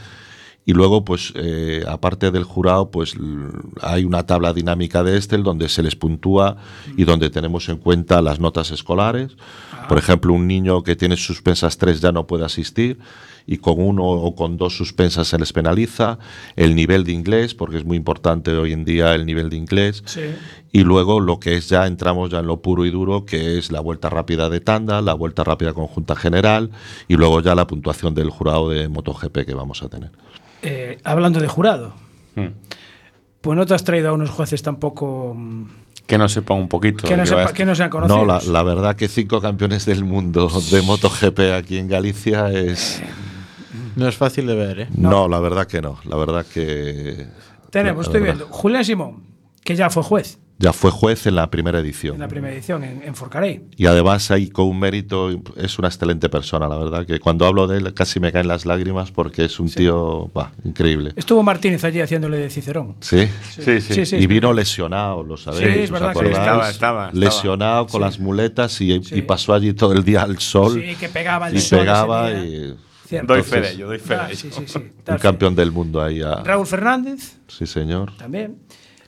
Y 0.66 0.74
luego, 0.74 1.04
pues, 1.04 1.34
eh, 1.36 1.84
aparte 1.88 2.32
del 2.32 2.44
jurado, 2.44 2.90
pues 2.90 3.16
hay 3.82 4.06
una 4.06 4.26
tabla 4.26 4.54
dinámica 4.54 5.04
de 5.04 5.18
Excel 5.18 5.44
donde 5.44 5.68
se 5.68 5.84
les 5.84 5.96
puntúa 5.96 6.58
y 6.96 7.04
donde 7.04 7.30
tenemos 7.30 7.68
en 7.68 7.78
cuenta 7.78 8.22
las 8.22 8.40
notas 8.40 8.72
escolares. 8.72 9.36
Por 9.90 9.98
ejemplo, 9.98 10.34
un 10.34 10.48
niño 10.48 10.84
que 10.84 10.96
tiene 10.96 11.18
suspensas 11.18 11.78
tres 11.78 12.00
ya 12.00 12.14
no 12.14 12.26
puede 12.28 12.46
asistir 12.46 13.00
y 13.46 13.58
con 13.58 13.80
uno 13.80 14.06
o 14.06 14.36
con 14.36 14.56
dos 14.58 14.78
suspensas 14.78 15.28
se 15.28 15.38
les 15.38 15.52
penaliza. 15.52 16.18
El 16.56 16.76
nivel 16.76 17.04
de 17.04 17.12
inglés, 17.12 17.54
porque 17.54 17.78
es 17.78 17.86
muy 17.86 17.98
importante 17.98 18.52
hoy 18.52 18.72
en 18.72 18.86
día 18.86 19.14
el 19.16 19.26
nivel 19.26 19.50
de 19.50 19.58
inglés. 19.58 20.02
Sí. 20.06 20.22
Y 20.72 20.84
luego 20.84 21.20
lo 21.20 21.40
que 21.40 21.58
es 21.58 21.70
ya, 21.70 21.86
entramos 21.86 22.32
ya 22.32 22.40
en 22.40 22.48
lo 22.48 22.62
puro 22.62 22.86
y 22.86 22.90
duro, 22.90 23.26
que 23.26 23.58
es 23.58 23.72
la 23.72 23.82
vuelta 23.82 24.10
rápida 24.10 24.50
de 24.50 24.62
tanda, 24.62 25.02
la 25.02 25.14
vuelta 25.14 25.44
rápida 25.44 25.74
conjunta 25.74 26.16
general 26.16 26.72
y 27.08 27.16
luego 27.16 27.42
ya 27.42 27.54
la 27.54 27.68
puntuación 27.68 28.16
del 28.16 28.30
jurado 28.30 28.70
de 28.70 28.88
MotoGP 28.88 29.46
que 29.46 29.54
vamos 29.54 29.84
a 29.84 29.90
tener. 29.90 30.12
Eh, 30.64 30.98
hablando 31.04 31.40
de 31.40 31.48
jurado, 31.48 31.94
Hmm. 32.36 32.48
pues 33.42 33.56
no 33.58 33.66
te 33.66 33.74
has 33.76 33.84
traído 33.84 34.10
a 34.10 34.14
unos 34.14 34.30
jueces 34.32 34.64
tampoco 34.64 35.34
mm, 35.38 35.66
Que 36.08 36.18
no 36.18 36.28
sepa 36.30 36.54
un 36.56 36.68
poquito. 36.68 37.08
que 37.08 37.16
no, 37.16 37.26
sepa- 37.26 37.52
que 37.54 37.66
no 37.66 37.76
sean 37.76 37.90
conocidos. 37.90 38.20
No, 38.20 38.26
la, 38.26 38.42
la 38.42 38.64
verdad 38.64 38.96
que 38.96 39.08
cinco 39.08 39.40
campeones 39.42 39.86
del 39.86 40.04
mundo 40.04 40.50
de 40.72 40.82
MotoGP 40.82 41.40
aquí 41.56 41.78
en 41.78 41.88
Galicia 41.88 42.50
es... 42.52 43.02
No 43.96 44.08
es 44.08 44.16
fácil 44.16 44.48
de 44.48 44.56
ver, 44.56 44.80
¿eh? 44.82 44.88
No, 44.98 45.28
la 45.28 45.40
verdad 45.40 45.68
que 45.68 45.82
no. 45.82 46.00
La 46.06 46.16
verdad 46.16 46.46
que... 46.52 47.28
Tenemos, 47.70 48.06
la 48.06 48.10
estoy 48.10 48.22
verdad. 48.22 48.36
viendo, 48.38 48.54
Julián 48.54 48.86
Simón, 48.86 49.24
que 49.64 49.76
ya 49.76 49.90
fue 49.90 50.04
juez 50.04 50.40
Ya 50.60 50.72
fue 50.74 50.92
juez 50.92 51.26
en 51.26 51.36
la 51.36 51.50
primera 51.50 51.80
edición. 51.80 52.16
en 52.16 52.22
la 52.22 52.28
primera 52.28 52.54
edición 52.54 52.84
en, 52.84 53.02
en 53.04 53.16
Forcarey. 53.16 53.62
Y 53.76 53.86
además 53.88 54.30
ahí 54.32 54.50
con 54.50 54.68
un 54.68 54.80
mérito, 54.80 55.30
es 55.58 55.80
una 55.80 55.88
excelente 55.88 56.30
persona, 56.30 56.68
la 56.68 56.78
verdad, 56.78 57.06
que 57.06 57.20
cuando 57.20 57.46
hablo 57.46 57.68
de 57.68 57.78
él 57.80 57.94
casi 57.94 58.20
me 58.20 58.32
caen 58.32 58.48
las 58.48 58.66
lágrimas 58.66 59.12
porque 59.12 59.46
es 59.46 59.60
un 59.60 59.70
tío 59.70 60.30
bah, 60.34 60.52
increíble. 60.64 61.12
Estuvo 61.16 61.42
Martínez 61.44 61.84
allí 61.84 62.00
haciéndole 62.02 62.38
de 62.38 62.50
Cicerón. 62.50 62.96
¿Sí? 63.02 63.28
Sí, 63.50 63.82
sí. 63.82 63.94
Sí, 63.94 64.06
sí, 64.06 64.16
y 64.18 64.28
vino 64.28 64.54
lesionado, 64.54 65.24
lo 65.24 65.38
sabéis. 65.38 65.74
Sí, 65.74 65.80
es 65.80 65.84
¿os 65.86 65.92
verdad 65.92 66.08
que 66.08 66.12
acordáis? 66.12 66.38
estaba, 66.38 66.70
estaba, 66.70 67.08
estaba. 67.10 67.20
Lesionado 67.20 67.88
con 67.88 68.02
las 68.02 68.20
muletas 68.20 68.80
y, 68.82 68.94
y 68.94 69.22
pasó 69.24 69.54
allí 69.54 69.74
todo 69.74 69.94
el 69.94 70.04
día 70.04 70.22
al 70.24 70.38
sol. 70.40 70.82
Sí, 70.82 70.96
que 70.96 71.10
pegaba 71.10 71.50
el 71.50 71.56
y 71.58 71.60
sol 71.62 71.80
pegaba 71.80 72.32
ese 72.32 72.42
día. 72.42 72.68
y... 72.68 72.76
Cierto. 73.06 73.34
Doy 73.34 73.44
fe 73.44 73.62
de 73.62 73.72
ello, 73.72 73.88
doy 73.88 74.00
fe 74.00 74.16
Ah, 74.16 74.28
de 74.28 74.34
ello. 74.34 74.40
sí, 74.42 74.50
sí, 74.52 74.64
sí. 74.66 74.80
Un 75.08 75.18
campeón 75.18 75.54
del 75.56 75.72
mundo 75.72 76.02
ahí. 76.02 76.22
a- 76.22 76.36
Raúl 76.44 76.66
Fernández, 76.66 77.38
Sí, 77.48 77.68
señor. 77.68 78.16
también. 78.18 78.56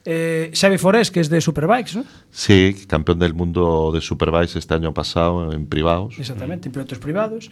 Eh, 0.05 0.51
Xavi 0.53 0.77
Forés, 0.77 1.09
que 1.09 1.19
es 1.19 1.29
de 1.29 1.41
Superbikes, 1.41 1.95
¿no? 1.97 2.05
Sí, 2.29 2.85
campeón 2.87 3.17
del 3.19 3.33
mundo 3.33 3.91
de 3.91 4.01
Supervise 4.01 4.59
este 4.59 4.73
año 4.75 4.93
pasado 4.93 5.51
en 5.51 5.65
privados. 5.65 6.15
Exactamente, 6.19 6.67
en 6.69 6.73
pilotos 6.73 6.99
privados. 6.99 7.49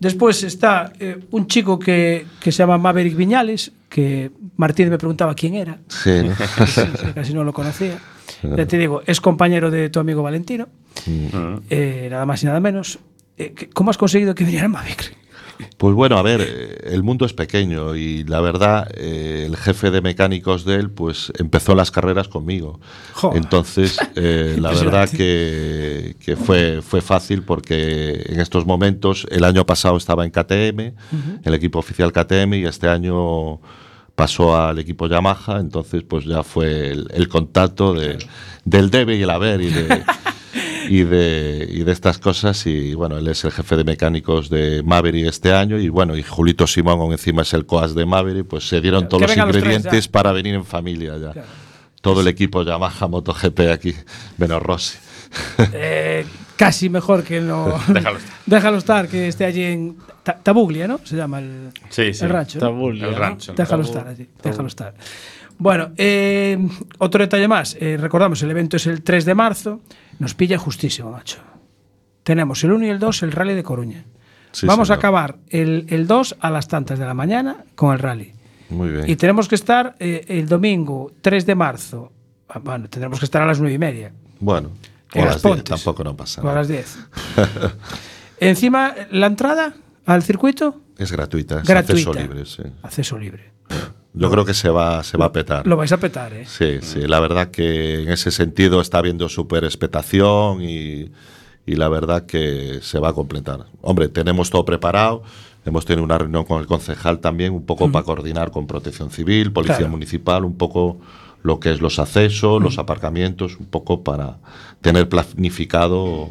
Después 0.00 0.42
está 0.42 0.92
eh, 0.98 1.20
un 1.30 1.46
chico 1.46 1.78
que, 1.78 2.26
que 2.40 2.50
se 2.50 2.58
llama 2.58 2.78
Maverick 2.78 3.14
Viñales, 3.16 3.70
que 3.88 4.32
Martínez 4.56 4.90
me 4.90 4.98
preguntaba 4.98 5.34
quién 5.34 5.54
era. 5.54 5.78
Sí, 5.86 6.10
¿no? 6.24 6.34
Sí, 6.66 6.80
sí, 6.82 7.06
casi 7.14 7.32
no 7.32 7.44
lo 7.44 7.52
conocía. 7.52 7.98
Ya 8.42 8.66
te 8.66 8.76
digo, 8.76 9.02
es 9.06 9.20
compañero 9.20 9.70
de 9.70 9.88
tu 9.90 10.00
amigo 10.00 10.22
Valentino, 10.22 10.68
Mm. 11.06 11.58
eh, 11.70 12.08
nada 12.10 12.24
más 12.26 12.42
y 12.42 12.46
nada 12.46 12.60
menos. 12.60 12.98
Eh, 13.36 13.52
¿qué- 13.54 13.68
¿Cómo 13.68 13.90
has 13.90 13.98
conseguido 13.98 14.34
que 14.34 14.44
viniera 14.44 14.68
Maverick? 14.68 15.16
Pues 15.76 15.94
bueno, 15.94 16.18
a 16.18 16.22
ver, 16.22 16.40
eh, 16.40 16.90
el 16.92 17.02
mundo 17.02 17.26
es 17.26 17.32
pequeño 17.32 17.94
y 17.94 18.24
la 18.24 18.40
verdad, 18.40 18.88
eh, 18.94 19.44
el 19.46 19.56
jefe 19.56 19.90
de 19.90 20.00
mecánicos 20.00 20.64
de 20.64 20.76
él, 20.76 20.90
pues 20.90 21.32
empezó 21.38 21.74
las 21.74 21.90
carreras 21.90 22.28
conmigo. 22.28 22.80
Joder. 23.14 23.38
Entonces, 23.38 23.98
eh, 24.16 24.56
la 24.58 24.70
verdad 24.70 25.08
que, 25.08 26.16
que 26.20 26.36
fue, 26.36 26.82
fue 26.82 27.00
fácil 27.00 27.42
porque 27.42 28.24
en 28.26 28.40
estos 28.40 28.66
momentos, 28.66 29.26
el 29.30 29.44
año 29.44 29.64
pasado 29.66 29.96
estaba 29.96 30.24
en 30.24 30.30
KTM, 30.30 30.94
el 31.44 31.54
equipo 31.54 31.78
oficial 31.78 32.12
KTM, 32.12 32.54
y 32.54 32.64
este 32.64 32.88
año 32.88 33.60
pasó 34.14 34.56
al 34.56 34.78
equipo 34.78 35.08
Yamaha, 35.08 35.58
entonces 35.58 36.04
pues 36.08 36.24
ya 36.24 36.42
fue 36.42 36.90
el, 36.90 37.08
el 37.12 37.28
contacto 37.28 37.94
de, 37.94 38.18
del 38.64 38.90
debe 38.90 39.16
y 39.16 39.22
el 39.22 39.30
haber 39.30 39.60
y 39.60 39.70
de, 39.70 40.04
y 40.88 41.02
de, 41.04 41.66
y 41.70 41.82
de 41.84 41.92
estas 41.92 42.18
cosas. 42.18 42.66
Y 42.66 42.94
bueno, 42.94 43.18
él 43.18 43.28
es 43.28 43.44
el 43.44 43.52
jefe 43.52 43.76
de 43.76 43.84
mecánicos 43.84 44.50
de 44.50 44.82
Maverick 44.84 45.26
este 45.26 45.52
año. 45.52 45.78
Y 45.78 45.88
bueno, 45.88 46.16
y 46.16 46.22
Julito 46.22 46.66
Simón 46.66 47.12
encima 47.12 47.42
es 47.42 47.52
el 47.54 47.66
coas 47.66 47.94
de 47.94 48.06
Maverick. 48.06 48.46
Pues 48.46 48.68
se 48.68 48.80
dieron 48.80 49.06
Claro, 49.06 49.08
todos 49.26 49.36
los 49.36 49.36
los 49.36 49.56
ingredientes 49.56 50.04
ya. 50.06 50.12
para 50.12 50.32
venir 50.32 50.54
en 50.54 50.64
familia 50.64 51.16
ya. 51.18 51.32
Todo 52.00 52.20
el 52.20 52.28
equipo 52.28 52.62
Yamaha 52.62 53.08
MotoGP 53.08 53.60
aquí, 53.72 53.94
menos 54.36 54.62
Rossi. 54.62 54.98
Eh, 55.72 56.26
casi 56.56 56.88
mejor 56.90 57.24
que 57.24 57.40
no. 57.40 57.78
Déjalo 57.88 58.18
estar. 58.18 58.36
Déjalo 58.46 58.76
estar, 58.78 59.08
que 59.08 59.28
esté 59.28 59.44
allí 59.46 59.62
en 59.62 59.96
Ta- 60.22 60.38
Tabuglia, 60.42 60.86
¿no? 60.86 61.00
Se 61.02 61.16
llama 61.16 61.38
el, 61.38 61.70
Sí, 61.88 62.12
sí. 62.12 62.24
el 62.24 62.30
rancho. 62.30 62.58
¿no? 62.58 62.66
Tabuglia, 62.66 63.06
El 63.06 63.12
¿no? 63.12 63.18
rancho. 63.18 63.54
Déjalo 63.54 63.82
estar 63.84 64.06
allí, 64.06 64.28
déjalo 64.42 64.68
estar. 64.68 64.94
Bueno, 65.56 65.92
eh, 65.96 66.58
otro 66.98 67.22
detalle 67.22 67.48
más. 67.48 67.76
eh, 67.80 67.96
recordamos, 67.98 68.42
el 68.42 68.50
evento 68.50 68.76
es 68.76 68.86
el 68.86 69.02
3 69.02 69.24
de 69.24 69.34
marzo. 69.34 69.80
Nos 70.18 70.34
pilla 70.34 70.58
justísimo, 70.58 71.10
macho. 71.10 71.38
Tenemos 72.22 72.62
el 72.64 72.72
1 72.72 72.86
y 72.86 72.88
el 72.90 72.98
2, 72.98 73.22
el 73.24 73.32
rally 73.32 73.54
de 73.54 73.62
Coruña. 73.62 74.04
Sí, 74.52 74.66
Vamos 74.66 74.90
a 74.90 74.94
acabar 74.94 75.36
el, 75.48 75.86
el 75.88 76.06
2 76.06 76.36
a 76.40 76.50
las 76.50 76.68
tantas 76.68 76.98
de 76.98 77.04
la 77.04 77.14
mañana 77.14 77.64
con 77.74 77.92
el 77.92 77.98
rally. 77.98 78.32
Muy 78.70 78.88
bien. 78.90 79.08
Y 79.10 79.16
tenemos 79.16 79.48
que 79.48 79.56
estar 79.56 79.96
eh, 79.98 80.24
el 80.28 80.48
domingo 80.48 81.12
3 81.20 81.44
de 81.44 81.54
marzo. 81.54 82.12
ah, 82.48 82.60
Bueno, 82.60 82.88
tendremos 82.88 83.18
que 83.18 83.24
estar 83.26 83.42
a 83.42 83.46
las 83.46 83.58
9 83.58 83.74
y 83.74 83.78
media. 83.78 84.12
Bueno, 84.40 84.70
o 85.14 85.18
a 85.18 85.24
las 85.24 85.34
las 85.34 85.42
10 85.42 85.54
Pontes. 85.54 85.64
tampoco 85.64 86.04
no 86.04 86.16
pasa 86.16 86.40
O 86.40 86.44
a 86.44 86.46
nada. 86.48 86.58
las 86.60 86.68
10. 86.68 86.98
Encima, 88.40 88.94
la 89.10 89.26
entrada 89.26 89.74
al 90.06 90.22
circuito, 90.22 90.80
Es 90.98 91.10
gratuita, 91.12 91.60
es 91.60 91.68
Gratuita. 91.68 91.92
acceso 92.10 92.14
libre. 92.14 92.46
sí. 92.46 92.62
acceso 92.82 93.18
libre. 93.18 93.52
Yo 94.16 94.30
creo 94.30 94.44
que 94.44 94.54
se 94.54 94.68
va, 94.70 95.02
se 95.02 95.16
va 95.16 95.26
a 95.26 95.32
petar. 95.32 95.66
Lo 95.66 95.76
vais 95.76 95.90
a 95.92 95.98
petar, 95.98 96.32
¿eh? 96.32 96.44
Sí, 96.46 96.78
sí, 96.82 97.00
la 97.02 97.18
verdad 97.20 97.50
que 97.50 98.02
en 98.02 98.08
ese 98.10 98.30
sentido 98.30 98.80
está 98.80 98.98
habiendo 98.98 99.28
súper 99.28 99.64
expectación 99.64 100.62
y, 100.62 101.10
y 101.66 101.74
la 101.74 101.88
verdad 101.88 102.24
que 102.24 102.78
se 102.80 102.98
va 103.00 103.08
a 103.08 103.12
completar. 103.12 103.66
Hombre, 103.82 104.08
tenemos 104.08 104.50
todo 104.50 104.64
preparado, 104.64 105.24
hemos 105.66 105.84
tenido 105.84 106.04
una 106.04 106.16
reunión 106.18 106.44
con 106.44 106.60
el 106.60 106.66
concejal 106.68 107.18
también, 107.18 107.52
un 107.52 107.66
poco 107.66 107.90
para 107.90 108.04
coordinar 108.04 108.52
con 108.52 108.66
protección 108.68 109.10
civil, 109.10 109.50
policía 109.52 109.78
Claro. 109.78 109.90
municipal, 109.90 110.44
un 110.44 110.56
poco 110.56 110.98
lo 111.42 111.58
que 111.58 111.72
es 111.72 111.80
los 111.80 111.98
accesos, 111.98 112.62
los 112.62 112.78
aparcamientos, 112.78 113.56
un 113.58 113.66
poco 113.66 114.04
para 114.04 114.36
tener 114.80 115.08
planificado 115.08 116.30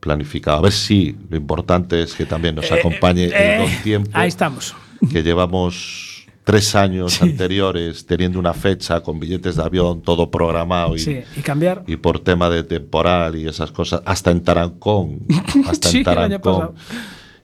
planificado. 0.00 0.58
A 0.58 0.60
ver 0.62 0.72
si 0.72 1.16
lo 1.28 1.36
importante 1.36 2.02
es 2.02 2.14
que 2.14 2.24
también 2.26 2.54
nos 2.54 2.70
acompañe 2.70 3.24
Eh, 3.24 3.54
el 3.56 3.62
buen 3.62 3.82
tiempo 3.82 4.10
Ahí 4.12 4.28
estamos. 4.28 4.74
que 5.10 5.22
llevamos 5.24 6.05
tres 6.46 6.76
años 6.76 7.20
anteriores 7.22 8.06
teniendo 8.06 8.38
una 8.38 8.54
fecha 8.54 9.00
con 9.02 9.18
billetes 9.18 9.56
de 9.56 9.64
avión, 9.64 10.00
todo 10.00 10.30
programado 10.30 10.94
y, 10.94 11.00
Sí, 11.00 11.18
y 11.36 11.40
cambiar. 11.40 11.82
y 11.88 11.96
por 11.96 12.20
tema 12.20 12.48
de 12.48 12.62
temporal 12.62 13.34
y 13.34 13.48
esas 13.48 13.72
cosas, 13.72 14.00
hasta 14.06 14.30
en 14.30 14.42
Tarancón, 14.44 15.26
hasta 15.66 15.88
Sí, 15.88 15.98
en 15.98 16.04
Tarancón. 16.04 16.74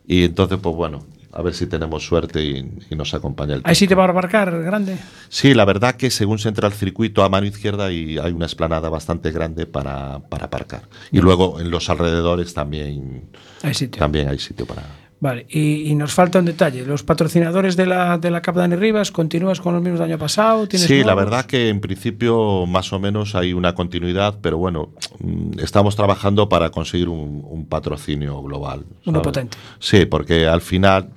Y 0.07 0.22
entonces, 0.22 0.59
pues 0.62 0.76
bueno, 0.76 1.05
a 1.32 1.42
ver 1.42 1.53
si 1.55 1.66
tenemos 1.66 2.05
suerte 2.07 2.44
y, 2.44 2.78
y 2.90 2.94
nos 2.94 3.12
acompaña 3.14 3.55
el 3.57 3.62
Ahí 3.64 3.74
sí 3.74 3.80
tiempo. 3.88 3.90
te 3.90 3.94
va 3.96 4.05
a 4.05 4.09
abarcar 4.11 4.62
grande. 4.62 4.96
Sí, 5.28 5.53
la 5.53 5.64
verdad 5.64 5.96
que 5.96 6.09
según 6.11 6.38
se 6.38 6.48
entra 6.48 6.68
al 6.68 6.74
circuito 6.74 7.24
a 7.24 7.28
mano 7.28 7.46
izquierda 7.46 7.90
y 7.90 8.18
hay 8.18 8.30
una 8.32 8.46
esplanada 8.46 8.88
bastante 8.88 9.32
grande 9.32 9.66
para, 9.66 10.20
para 10.28 10.44
aparcar. 10.46 10.82
Y 11.11 11.18
luego 11.18 11.59
en 11.61 11.70
los 11.72 11.90
alrededores 11.90 12.55
también, 12.55 13.24
Hay 13.62 13.74
sitio. 13.74 13.98
también 13.98 14.28
hay 14.28 14.38
sitio 14.38 14.64
para... 14.64 14.84
Vale, 15.22 15.46
y, 15.48 15.88
y 15.88 15.94
nos 15.94 16.12
falta 16.12 16.40
un 16.40 16.46
detalle. 16.46 16.84
Los 16.84 17.04
patrocinadores 17.04 17.76
de 17.76 17.86
la, 17.86 18.18
de 18.18 18.28
la 18.28 18.42
Cap 18.42 18.56
Dani 18.56 18.74
Rivas, 18.74 19.12
¿continúas 19.12 19.60
con 19.60 19.72
los 19.72 19.80
mismos 19.80 20.00
del 20.00 20.10
año 20.10 20.18
pasado? 20.18 20.66
¿Tienes 20.66 20.88
Sí, 20.88 21.04
la 21.04 21.14
verdad 21.14 21.46
que 21.46 21.68
en 21.68 21.80
principio 21.80 22.66
más 22.66 22.92
o 22.92 22.98
menos 22.98 23.36
hay 23.36 23.52
una 23.52 23.72
continuidad, 23.72 24.40
pero 24.42 24.58
bueno, 24.58 24.90
mm, 25.20 25.60
estamos 25.60 25.94
trabajando 25.94 26.48
para 26.48 26.70
conseguir 26.70 27.08
un, 27.08 27.40
un 27.48 27.66
patrocinio 27.66 28.42
global. 28.42 28.84
Uno 29.06 29.22
potente. 29.22 29.56
Sí, 29.78 30.06
porque 30.06 30.48
al 30.48 30.60
final 30.60 31.10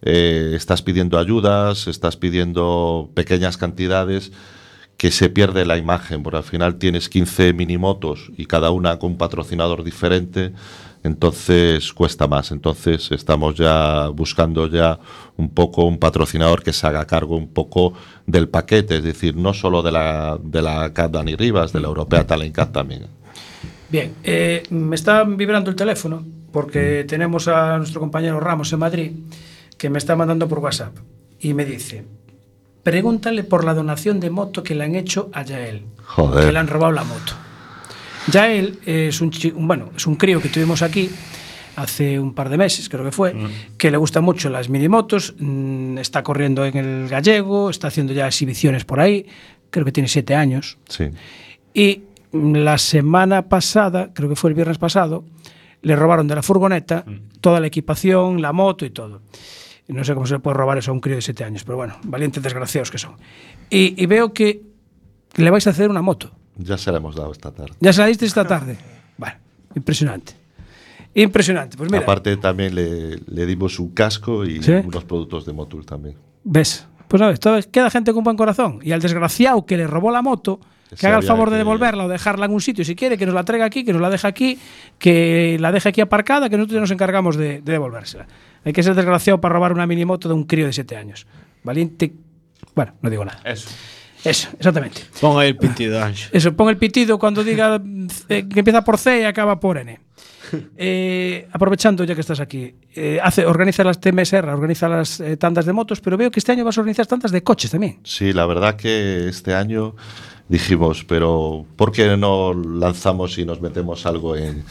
eh, 0.00 0.54
estás 0.56 0.80
pidiendo 0.80 1.18
ayudas, 1.18 1.86
estás 1.86 2.16
pidiendo 2.16 3.10
pequeñas 3.12 3.58
cantidades 3.58 4.32
que 4.96 5.10
se 5.10 5.28
pierde 5.28 5.66
la 5.66 5.76
imagen, 5.76 6.22
porque 6.22 6.38
al 6.38 6.44
final 6.44 6.76
tienes 6.76 7.10
15 7.10 7.52
minimotos 7.52 8.30
y 8.38 8.46
cada 8.46 8.70
una 8.70 8.98
con 8.98 9.12
un 9.12 9.18
patrocinador 9.18 9.84
diferente, 9.84 10.54
entonces 11.04 11.92
cuesta 11.92 12.26
más. 12.26 12.50
Entonces 12.50 13.12
estamos 13.12 13.54
ya 13.54 14.08
buscando 14.08 14.66
ya 14.66 14.98
un 15.36 15.50
poco 15.50 15.84
un 15.84 15.98
patrocinador 15.98 16.62
que 16.62 16.72
se 16.72 16.86
haga 16.86 17.06
cargo 17.06 17.36
un 17.36 17.48
poco 17.48 17.92
del 18.26 18.48
paquete, 18.48 18.96
es 18.96 19.04
decir, 19.04 19.36
no 19.36 19.54
solo 19.54 19.82
de 19.82 19.92
la, 19.92 20.36
de 20.42 20.60
la 20.62 20.92
CAT 20.92 21.12
Dani 21.12 21.36
Rivas, 21.36 21.72
de 21.72 21.80
la 21.80 21.86
Europea 21.88 22.26
Talent 22.26 22.56
Cup 22.56 22.72
también. 22.72 23.06
Bien, 23.88 24.14
eh, 24.24 24.64
me 24.70 24.96
está 24.96 25.22
vibrando 25.22 25.70
el 25.70 25.76
teléfono 25.76 26.24
Mm. 26.44 26.52
porque 26.52 27.04
tenemos 27.08 27.48
a 27.48 27.76
nuestro 27.78 28.00
compañero 28.00 28.38
Ramos 28.40 28.72
en 28.72 28.78
Madrid 28.78 29.12
que 29.76 29.90
me 29.90 29.98
está 29.98 30.14
mandando 30.14 30.46
por 30.48 30.60
WhatsApp 30.60 30.96
y 31.40 31.52
me 31.52 31.64
dice, 31.64 32.04
pregúntale 32.84 33.42
por 33.44 33.64
la 33.64 33.74
donación 33.74 34.20
de 34.20 34.30
moto 34.30 34.62
que 34.62 34.74
le 34.76 34.84
han 34.84 34.94
hecho 34.94 35.30
a 35.32 35.42
Yael, 35.42 35.82
Joder. 36.06 36.46
que 36.46 36.52
le 36.52 36.58
han 36.60 36.68
robado 36.68 36.92
la 36.92 37.02
moto. 37.04 37.32
Yael 38.30 38.78
es 38.86 39.20
un, 39.20 39.30
bueno, 39.56 39.90
es 39.96 40.06
un 40.06 40.16
crío 40.16 40.40
que 40.40 40.48
tuvimos 40.48 40.82
aquí 40.82 41.10
hace 41.76 42.18
un 42.18 42.34
par 42.34 42.48
de 42.48 42.56
meses, 42.56 42.88
creo 42.88 43.04
que 43.04 43.12
fue, 43.12 43.34
que 43.76 43.90
le 43.90 43.96
gustan 43.96 44.24
mucho 44.24 44.48
las 44.48 44.68
minimotos, 44.68 45.34
mm, 45.38 45.98
está 45.98 46.22
corriendo 46.22 46.64
en 46.64 46.76
el 46.76 47.08
gallego, 47.08 47.70
está 47.70 47.88
haciendo 47.88 48.12
ya 48.12 48.26
exhibiciones 48.26 48.84
por 48.84 49.00
ahí, 49.00 49.26
creo 49.70 49.84
que 49.84 49.92
tiene 49.92 50.08
siete 50.08 50.34
años. 50.34 50.78
Sí. 50.88 51.10
Y 51.72 52.02
mm, 52.32 52.56
la 52.56 52.78
semana 52.78 53.48
pasada, 53.48 54.12
creo 54.14 54.28
que 54.28 54.36
fue 54.36 54.50
el 54.50 54.54
viernes 54.54 54.78
pasado, 54.78 55.24
le 55.82 55.96
robaron 55.96 56.26
de 56.26 56.34
la 56.34 56.42
furgoneta 56.42 57.04
toda 57.40 57.60
la 57.60 57.66
equipación, 57.66 58.40
la 58.40 58.52
moto 58.52 58.86
y 58.86 58.90
todo. 58.90 59.22
No 59.88 60.02
sé 60.02 60.14
cómo 60.14 60.26
se 60.26 60.34
le 60.34 60.40
puede 60.40 60.56
robar 60.56 60.78
eso 60.78 60.92
a 60.92 60.94
un 60.94 61.00
crío 61.00 61.16
de 61.16 61.22
7 61.22 61.44
años, 61.44 61.64
pero 61.64 61.76
bueno, 61.76 61.98
valientes 62.04 62.42
desgraciados 62.42 62.90
que 62.90 62.96
son. 62.96 63.16
Y, 63.68 64.02
y 64.02 64.06
veo 64.06 64.32
que 64.32 64.62
le 65.36 65.50
vais 65.50 65.66
a 65.66 65.70
hacer 65.70 65.90
una 65.90 66.00
moto. 66.00 66.32
Ya 66.56 66.78
se 66.78 66.90
la 66.92 66.98
hemos 66.98 67.14
dado 67.16 67.32
esta 67.32 67.50
tarde. 67.52 67.72
Ya 67.80 67.92
saliste 67.92 68.26
esta 68.26 68.46
tarde. 68.46 68.76
Bueno, 69.16 69.36
impresionante. 69.76 70.32
Impresionante. 71.14 71.76
Pues 71.76 71.90
mira, 71.90 72.02
Aparte 72.02 72.36
también 72.36 72.74
le, 72.74 73.16
le 73.26 73.46
dimos 73.46 73.78
un 73.78 73.90
casco 73.94 74.44
y 74.44 74.60
¿Sí? 74.62 74.72
unos 74.72 75.04
productos 75.04 75.46
de 75.46 75.52
Motul 75.52 75.86
también. 75.86 76.16
ves. 76.42 76.86
Pues 77.06 77.20
sabes, 77.20 77.38
todo- 77.38 77.60
queda 77.70 77.90
gente 77.90 78.12
con 78.12 78.24
buen 78.24 78.36
corazón. 78.36 78.80
Y 78.82 78.90
al 78.92 79.00
desgraciado 79.00 79.64
que 79.66 79.76
le 79.76 79.86
robó 79.86 80.10
la 80.10 80.20
moto, 80.22 80.58
que 80.88 80.96
Ese 80.96 81.06
haga 81.06 81.18
el 81.18 81.22
favor 81.22 81.50
de 81.50 81.58
devolverla 81.58 82.06
o 82.06 82.08
dejarla 82.08 82.46
en 82.46 82.52
un 82.52 82.60
sitio 82.60 82.84
si 82.84 82.96
quiere, 82.96 83.16
que 83.16 83.26
nos 83.26 83.34
la 83.34 83.44
traiga 83.44 83.66
aquí, 83.66 83.84
que 83.84 83.92
nos 83.92 84.02
la 84.02 84.10
deje 84.10 84.26
aquí, 84.26 84.58
que 84.98 85.56
la 85.60 85.70
deje 85.70 85.90
aquí 85.90 86.00
aparcada, 86.00 86.48
que 86.48 86.56
nosotros 86.56 86.74
ya 86.74 86.80
nos 86.80 86.90
encargamos 86.90 87.36
de, 87.36 87.60
de 87.60 87.72
devolvérsela. 87.72 88.26
Hay 88.64 88.72
que 88.72 88.82
ser 88.82 88.94
desgraciado 88.96 89.40
para 89.40 89.54
robar 89.54 89.72
una 89.72 89.86
minimoto 89.86 90.26
de 90.28 90.34
un 90.34 90.44
crío 90.44 90.66
de 90.66 90.72
7 90.72 90.96
años. 90.96 91.26
Valiente. 91.62 92.12
Bueno, 92.74 92.94
no 93.02 93.10
digo 93.10 93.24
nada. 93.24 93.40
Eso. 93.44 93.68
Eso, 94.24 94.48
exactamente. 94.58 95.02
Pon 95.20 95.38
ahí 95.38 95.48
el 95.48 95.56
pintido, 95.56 96.02
Anxo. 96.02 96.28
Eso, 96.32 96.54
pon 96.54 96.68
el 96.70 96.78
pitido 96.78 97.18
cuando 97.18 97.44
diga 97.44 97.80
eh, 98.28 98.48
que 98.48 98.60
empieza 98.60 98.82
por 98.82 98.98
C 98.98 99.20
y 99.20 99.24
acaba 99.24 99.60
por 99.60 99.78
N. 99.78 100.00
Eh, 100.76 101.48
aprovechando 101.52 102.04
ya 102.04 102.14
que 102.14 102.20
estás 102.20 102.40
aquí, 102.40 102.74
eh, 102.94 103.18
hace, 103.22 103.46
organiza 103.46 103.82
las 103.82 104.00
TMSR, 104.00 104.48
organiza 104.48 104.88
las 104.88 105.20
eh, 105.20 105.36
tandas 105.36 105.66
de 105.66 105.72
motos, 105.72 106.00
pero 106.00 106.16
veo 106.16 106.30
que 106.30 106.38
este 106.38 106.52
año 106.52 106.64
vas 106.64 106.76
a 106.76 106.80
organizar 106.80 107.06
tandas 107.06 107.32
de 107.32 107.42
coches 107.42 107.70
también. 107.70 107.98
Sí, 108.04 108.32
la 108.32 108.46
verdad 108.46 108.76
que 108.76 109.28
este 109.28 109.54
año 109.54 109.94
dijimos, 110.48 111.04
pero 111.04 111.64
¿por 111.76 111.92
qué 111.92 112.16
no 112.16 112.52
lanzamos 112.54 113.38
y 113.38 113.44
nos 113.44 113.60
metemos 113.60 114.06
algo 114.06 114.36
en 114.36 114.64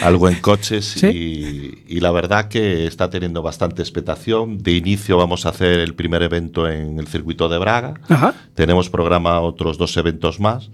algo 0.00 0.28
en 0.28 0.40
coches? 0.40 1.02
Y, 1.02 1.82
y 1.86 2.00
la 2.00 2.10
verdad 2.10 2.48
que 2.48 2.86
está 2.86 3.10
teniendo 3.10 3.42
bastante 3.42 3.82
expectación. 3.82 4.58
De 4.58 4.72
inicio 4.72 5.16
vamos 5.16 5.46
a 5.46 5.50
hacer 5.50 5.80
el 5.80 5.94
primer 5.94 6.22
evento 6.22 6.68
en 6.68 6.98
el 6.98 7.06
circuito 7.06 7.48
de 7.48 7.58
Braga. 7.58 7.94
Ajá. 8.08 8.34
Tenemos 8.54 8.90
programa 8.90 9.40
otros 9.40 9.78
dos 9.78 9.96
eventos 9.96 10.40
más, 10.40 10.70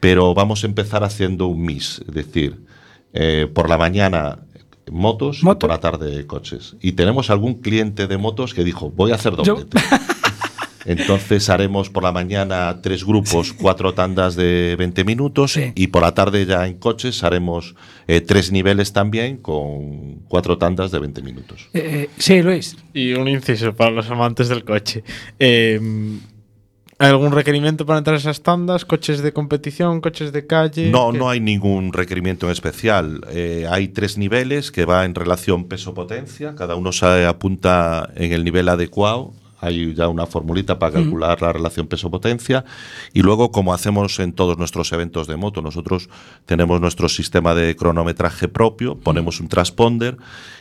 pero 0.00 0.34
vamos 0.34 0.64
a 0.64 0.66
empezar 0.66 1.04
haciendo 1.04 1.46
un 1.46 1.62
mix, 1.62 2.02
es 2.06 2.14
decir, 2.14 2.60
eh, 3.12 3.50
por 3.52 3.68
la 3.68 3.78
mañana 3.78 4.38
motos 4.90 5.40
y 5.42 5.44
por 5.44 5.68
la 5.68 5.80
tarde 5.80 6.26
coches. 6.26 6.76
Y 6.80 6.92
tenemos 6.92 7.30
algún 7.30 7.54
cliente 7.54 8.06
de 8.06 8.16
motos 8.18 8.54
que 8.54 8.64
dijo, 8.64 8.90
voy 8.90 9.12
a 9.12 9.16
hacer 9.16 9.34
doblete. 9.34 9.78
Entonces 10.86 11.50
haremos 11.50 11.90
por 11.90 12.02
la 12.02 12.12
mañana 12.12 12.80
tres 12.82 13.04
grupos, 13.04 13.52
cuatro 13.52 13.92
tandas 13.92 14.36
de 14.36 14.76
20 14.78 15.04
minutos 15.04 15.58
y 15.74 15.86
por 15.88 16.02
la 16.02 16.14
tarde 16.14 16.46
ya 16.46 16.66
en 16.66 16.78
coches 16.78 17.22
haremos 17.24 17.74
eh, 18.06 18.20
tres 18.20 18.52
niveles 18.52 18.92
también 18.92 19.38
con 19.38 20.20
cuatro 20.28 20.58
tandas 20.58 20.90
de 20.90 20.98
20 20.98 21.22
minutos. 21.22 21.68
Eh, 21.74 22.08
sí, 22.18 22.42
Luis. 22.42 22.76
Y 22.94 23.12
un 23.14 23.28
inciso 23.28 23.74
para 23.74 23.90
los 23.90 24.08
amantes 24.10 24.48
del 24.48 24.64
coche. 24.64 25.02
Eh, 25.38 25.80
¿Hay 26.98 27.10
algún 27.10 27.32
requerimiento 27.32 27.84
para 27.84 27.98
entrar 27.98 28.14
a 28.14 28.18
esas 28.18 28.42
tandas? 28.42 28.86
¿Coches 28.86 29.20
de 29.20 29.30
competición? 29.34 30.00
¿Coches 30.00 30.32
de 30.32 30.46
calle? 30.46 30.90
No, 30.90 31.12
¿Qué? 31.12 31.18
no 31.18 31.28
hay 31.28 31.40
ningún 31.40 31.92
requerimiento 31.92 32.46
en 32.46 32.52
especial. 32.52 33.20
Eh, 33.30 33.66
hay 33.68 33.88
tres 33.88 34.16
niveles 34.16 34.70
que 34.70 34.86
va 34.86 35.04
en 35.04 35.14
relación 35.14 35.68
peso-potencia. 35.68 36.54
Cada 36.54 36.74
uno 36.74 36.92
se 36.92 37.26
apunta 37.26 38.10
en 38.16 38.32
el 38.32 38.44
nivel 38.44 38.70
adecuado. 38.70 39.34
Hay 39.60 39.94
ya 39.94 40.08
una 40.08 40.26
formulita 40.26 40.78
para 40.78 40.92
Ujú. 40.92 41.02
calcular 41.02 41.42
la 41.42 41.52
relación 41.52 41.86
peso-potencia. 41.86 42.64
Y 43.12 43.22
luego, 43.22 43.50
como 43.50 43.72
hacemos 43.72 44.18
en 44.20 44.32
todos 44.32 44.58
nuestros 44.58 44.92
eventos 44.92 45.26
de 45.26 45.36
moto, 45.36 45.62
nosotros 45.62 46.08
tenemos 46.44 46.80
nuestro 46.80 47.08
sistema 47.08 47.54
de 47.54 47.74
cronometraje 47.76 48.48
propio, 48.48 48.96
ponemos 48.98 49.40
un 49.40 49.48
transponder 49.48 50.16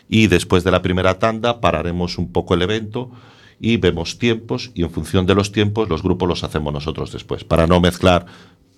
y 0.07 0.27
después 0.27 0.63
de 0.63 0.71
la 0.71 0.81
primera 0.81 1.19
tanda 1.19 1.61
pararemos 1.61 2.17
un 2.17 2.31
poco 2.31 2.53
el 2.53 2.61
evento 2.61 3.11
y 3.59 3.77
vemos 3.77 4.19
tiempos 4.19 4.71
y 4.73 4.83
en 4.83 4.91
función 4.91 5.25
de 5.25 5.35
los 5.35 5.51
tiempos 5.51 5.89
los 5.89 6.03
grupos 6.03 6.27
los 6.27 6.43
hacemos 6.43 6.73
nosotros 6.73 7.11
después, 7.11 7.43
para 7.43 7.67
no 7.67 7.79
mezclar 7.79 8.25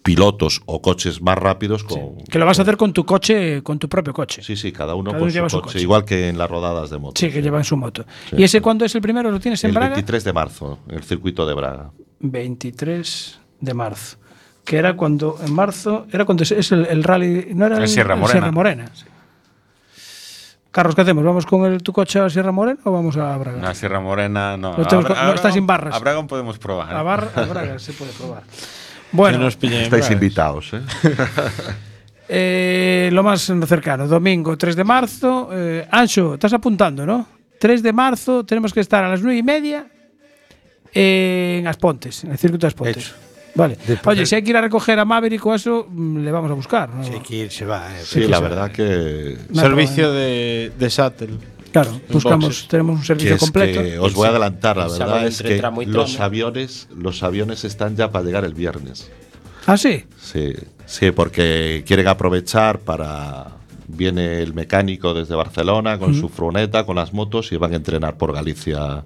pilotos 0.07 0.61
o 0.65 0.81
coches 0.81 1.21
más 1.21 1.37
rápidos 1.37 1.83
con... 1.83 2.15
Que 2.31 2.39
lo 2.39 2.45
vas 2.45 2.57
a 2.59 2.61
hacer 2.61 2.77
con 2.77 2.93
tu 2.93 3.05
coche, 3.05 3.61
con 3.61 3.77
tu 3.77 3.89
propio 3.89 4.13
coche. 4.13 4.41
Sí, 4.41 4.55
sí, 4.55 4.71
cada 4.71 4.95
uno 4.95 5.11
Cada 5.11 5.19
con 5.19 5.29
su 5.29 5.37
coche, 5.41 5.49
su 5.49 5.61
coche. 5.61 5.81
igual 5.81 6.05
que 6.05 6.29
en 6.29 6.37
las 6.37 6.49
rodadas 6.49 6.89
de 6.89 6.97
moto. 6.97 7.19
Sí, 7.19 7.29
que 7.29 7.41
llevan 7.41 7.65
su 7.65 7.75
moto. 7.75 8.05
Sí. 8.29 8.37
¿Y 8.37 8.43
ese 8.45 8.61
cuándo 8.61 8.85
es 8.85 8.95
el 8.95 9.01
primero? 9.01 9.29
¿Lo 9.29 9.39
tienes 9.41 9.61
en 9.65 9.71
El 9.71 9.75
Braga? 9.75 9.95
23 9.95 10.23
de 10.23 10.31
marzo, 10.31 10.79
en 10.87 10.95
el 10.95 11.03
circuito 11.03 11.45
de 11.45 11.53
Braga. 11.55 11.91
23 12.21 13.39
de 13.59 13.73
marzo. 13.73 14.17
Que 14.63 14.77
era 14.77 14.95
cuando, 14.95 15.37
en 15.45 15.53
marzo, 15.53 16.07
era 16.11 16.23
cuando 16.23 16.43
es- 16.43 16.51
es 16.53 16.71
el, 16.71 16.85
el 16.85 17.03
rally, 17.03 17.49
no 17.53 17.65
era 17.65 17.75
El 17.75 17.83
el, 17.83 17.89
Sierra 17.89 18.13
el 18.13 18.19
Morena. 18.21 18.39
Sierra 18.39 18.51
Morena. 18.53 18.91
Carlos, 20.71 20.93
¿qué 20.95 21.01
hacemos? 21.01 21.23
¿Vamos 21.23 21.45
con 21.45 21.65
el, 21.65 21.81
tu 21.81 21.91
coche 21.91 22.19
a 22.19 22.29
Sierra 22.29 22.51
Morena 22.51 22.79
o 22.83 22.91
vamos 22.91 23.17
a 23.17 23.35
Braga? 23.37 23.73
Sierra 23.73 23.99
Morena 23.99 24.55
no. 24.57 24.77
No 24.77 24.85
tenemos 24.85 25.05
A 25.05 25.07
co- 25.07 25.13
Bra- 25.15 25.23
no 25.25 25.31
a 25.31 25.35
está 25.35 25.51
sin 25.51 25.65
barras. 25.65 25.95
A 25.95 25.99
Bragón 25.99 26.27
podemos 26.27 26.59
probar. 26.59 26.95
A, 26.95 27.01
Bar- 27.03 27.31
a 27.35 27.41
Braga 27.45 27.79
se 27.79 27.93
puede 27.93 28.11
probar. 28.11 28.43
Bueno, 29.11 29.47
Estáis 29.47 30.11
invitados, 30.11 30.73
¿eh? 30.73 30.81
eh, 32.29 33.09
lo 33.11 33.23
más 33.23 33.51
cercano, 33.65 34.07
domingo 34.07 34.57
3 34.57 34.75
de 34.75 34.83
marzo. 34.83 35.49
Eh, 35.51 35.87
Ancho, 35.89 36.33
estás 36.35 36.53
apuntando, 36.53 37.05
¿no? 37.05 37.27
3 37.59 37.81
de 37.81 37.93
marzo 37.93 38.45
tenemos 38.45 38.73
que 38.73 38.81
estar 38.81 39.03
a 39.03 39.09
las 39.09 39.21
9 39.21 39.37
y 39.37 39.43
media 39.43 39.87
en 40.93 41.67
Aspontes, 41.67 42.23
en 42.23 42.31
el 42.31 42.37
circuito 42.37 42.65
de 42.65 42.69
Aspontes. 42.69 43.15
Vale. 43.55 43.75
Después 43.87 44.15
Oye, 44.15 44.25
si 44.27 44.35
hay 44.35 44.43
que 44.43 44.51
ir 44.51 44.57
a 44.57 44.61
recoger 44.61 44.99
a 44.99 45.05
Maverick 45.05 45.43
o 45.43 45.55
eso, 45.55 45.87
mm, 45.89 46.19
le 46.19 46.31
vamos 46.31 46.51
a 46.51 46.53
buscar. 46.53 46.89
¿no? 46.89 47.03
Si 47.03 47.11
hay 47.13 47.19
que 47.21 47.35
ir, 47.35 47.51
se 47.51 47.65
va. 47.65 47.87
eh. 47.97 48.03
Sí, 48.03 48.27
la 48.27 48.39
verdad 48.39 48.71
que... 48.71 49.35
Servicio 49.51 50.11
de, 50.11 50.71
de 50.77 50.89
shuttle. 50.89 51.29
Claro, 51.82 52.01
buscamos, 52.09 52.45
boxes. 52.45 52.67
tenemos 52.67 52.95
un 52.95 53.01
Que 53.01 53.07
servicio 53.07 53.36
es 53.36 53.39
completo. 53.41 53.82
que 53.84 53.99
os 53.99 54.13
voy 54.13 54.28
a 54.28 54.30
adelantar, 54.32 54.78
la 54.78 54.88
verdad 54.88 55.28
es 55.28 55.41
que 55.41 55.61
los 55.86 56.19
aviones, 56.19 56.88
los 56.95 57.23
aviones 57.23 57.63
están 57.63 57.95
ya 57.95 58.11
para 58.11 58.25
llegar 58.25 58.45
el 58.45 58.53
viernes. 58.53 59.09
Ah, 59.65 59.78
sí. 59.78 60.05
Sí, 60.19 60.53
sí, 60.86 61.11
porque 61.11 61.84
quieren 61.86 62.07
aprovechar 62.07 62.80
para 62.80 63.51
viene 63.88 64.41
el 64.41 64.53
mecánico 64.53 65.13
desde 65.13 65.36
Barcelona 65.36 65.97
con 65.97 66.13
su 66.13 66.30
furgoneta, 66.30 66.86
con 66.86 66.95
las 66.97 67.13
motos 67.13 67.51
y 67.51 67.57
van 67.57 67.73
a 67.73 67.75
entrenar 67.78 68.17
por 68.17 68.34
Galicia 68.34 69.03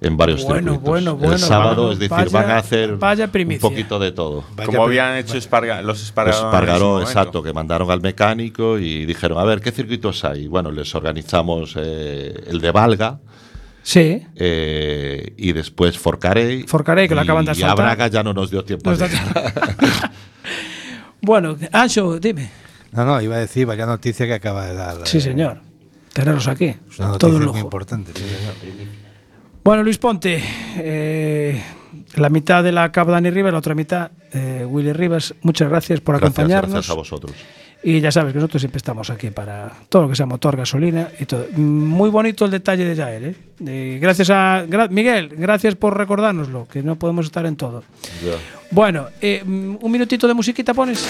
en 0.00 0.16
varios 0.16 0.42
Bueno, 0.44 0.72
circuitos. 0.72 0.82
bueno, 0.88 1.16
bueno, 1.16 1.32
el 1.34 1.38
sábado, 1.38 1.74
bueno. 1.76 1.92
es 1.92 1.98
decir, 1.98 2.10
Vaya- 2.10 2.30
van 2.30 2.50
a 2.50 2.56
hacer 2.58 2.96
vaya 2.96 3.30
un 3.32 3.58
poquito 3.58 3.98
de 3.98 4.12
todo. 4.12 4.44
Como 4.66 4.84
habían 4.84 5.16
hecho 5.16 5.36
Esparga- 5.36 5.82
los 5.82 6.02
Espargaró. 6.02 6.36
Espargaró, 6.46 7.00
exacto, 7.02 7.42
que 7.42 7.52
mandaron 7.52 7.90
al 7.90 8.00
mecánico 8.02 8.78
y 8.78 9.06
dijeron, 9.06 9.38
a 9.38 9.44
ver, 9.44 9.60
¿qué 9.60 9.70
circuitos 9.70 10.24
hay? 10.24 10.46
Bueno, 10.48 10.70
les 10.70 10.94
organizamos 10.94 11.74
eh, 11.78 12.34
el 12.48 12.60
de 12.60 12.70
Valga, 12.70 13.20
Sí. 13.82 14.22
eh, 14.36 15.34
y 15.36 15.52
después 15.52 15.98
Forcarey. 15.98 16.64
Forcarey, 16.64 17.08
que 17.08 17.14
lo 17.14 17.20
acaban 17.22 17.44
de 17.44 17.52
Y 17.52 17.62
a. 17.62 17.74
Braga 17.74 18.08
ya 18.08 18.22
no 18.22 18.32
nos 18.34 18.50
dio 18.50 18.64
tiempo. 18.64 18.90
Nos 18.90 19.00
a. 19.02 19.08
Bueno, 21.20 21.56
Ancho, 21.72 22.18
dime. 22.20 22.50
No, 22.92 23.04
no, 23.04 23.20
iba 23.20 23.36
a 23.36 23.38
decir, 23.38 23.66
vaya 23.66 23.86
noticia 23.86 24.26
que 24.26 24.34
acaba 24.34 24.66
de 24.66 24.74
dar. 24.74 24.96
Sí, 25.06 25.18
eh, 25.18 25.20
señor. 25.22 25.60
Tenerlos 26.12 26.46
aquí. 26.48 26.66
Es 26.66 26.98
una 26.98 27.16
Todo 27.18 27.28
noticia 27.28 27.28
un 27.28 27.34
muy 27.36 27.44
lujo. 27.46 27.58
importante. 27.58 28.12
sí, 28.14 28.22
señor. 28.22 29.03
Bueno, 29.64 29.82
Luis 29.82 29.96
Ponte, 29.98 30.42
eh, 30.76 31.62
la 32.16 32.28
mitad 32.28 32.62
de 32.62 32.70
la 32.70 32.92
cabo 32.92 33.12
Dani 33.12 33.30
Rivas, 33.30 33.52
la 33.52 33.58
otra 33.58 33.74
mitad 33.74 34.10
eh, 34.32 34.66
Willy 34.68 34.92
Rivas, 34.92 35.34
muchas 35.40 35.70
gracias 35.70 36.00
por 36.00 36.16
Gracias, 36.18 36.32
acompañarnos. 36.38 36.72
gracias 36.72 36.90
a 36.90 36.94
vosotros. 36.94 37.32
Y 37.82 38.00
ya 38.00 38.10
sabes 38.10 38.32
que 38.32 38.38
nosotros 38.38 38.60
siempre 38.62 38.78
estamos 38.78 39.10
aquí 39.10 39.30
para 39.30 39.70
todo 39.90 40.02
lo 40.02 40.08
que 40.08 40.16
sea 40.16 40.24
motor, 40.26 40.56
gasolina 40.56 41.08
y 41.18 41.24
todo. 41.26 41.46
Muy 41.56 42.08
bonito 42.10 42.44
el 42.46 42.50
detalle 42.50 42.84
de 42.84 42.94
Yael. 42.94 43.24
¿eh? 43.24 43.34
Eh, 43.66 43.98
gracias 44.00 44.30
a 44.30 44.64
gra- 44.66 44.88
Miguel, 44.90 45.28
gracias 45.36 45.74
por 45.76 45.96
recordárnoslo, 45.96 46.66
que 46.70 46.82
no 46.82 46.96
podemos 46.96 47.26
estar 47.26 47.44
en 47.46 47.56
todo. 47.56 47.84
Bueno, 48.70 49.08
eh, 49.20 49.42
un 49.44 49.90
minutito 49.92 50.26
de 50.28 50.34
musiquita 50.34 50.72
pones. 50.74 51.06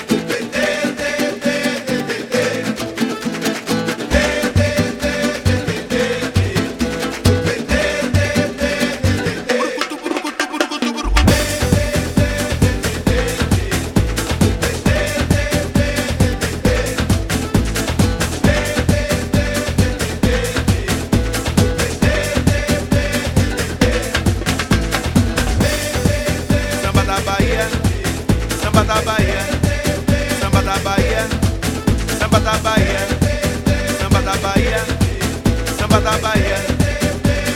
Samba 35.94 36.00
da 36.00 36.18
Bahia, 36.18 36.56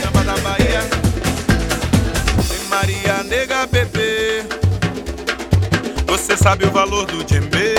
samba 0.01 0.23
da 0.23 0.37
Bahia. 0.37 0.81
Tem 2.47 2.67
Maria 2.69 3.23
Nega 3.23 3.67
Bebê, 3.67 4.45
você 6.07 6.37
sabe 6.37 6.65
o 6.65 6.71
valor 6.71 7.05
do 7.05 7.23
djembe. 7.23 7.75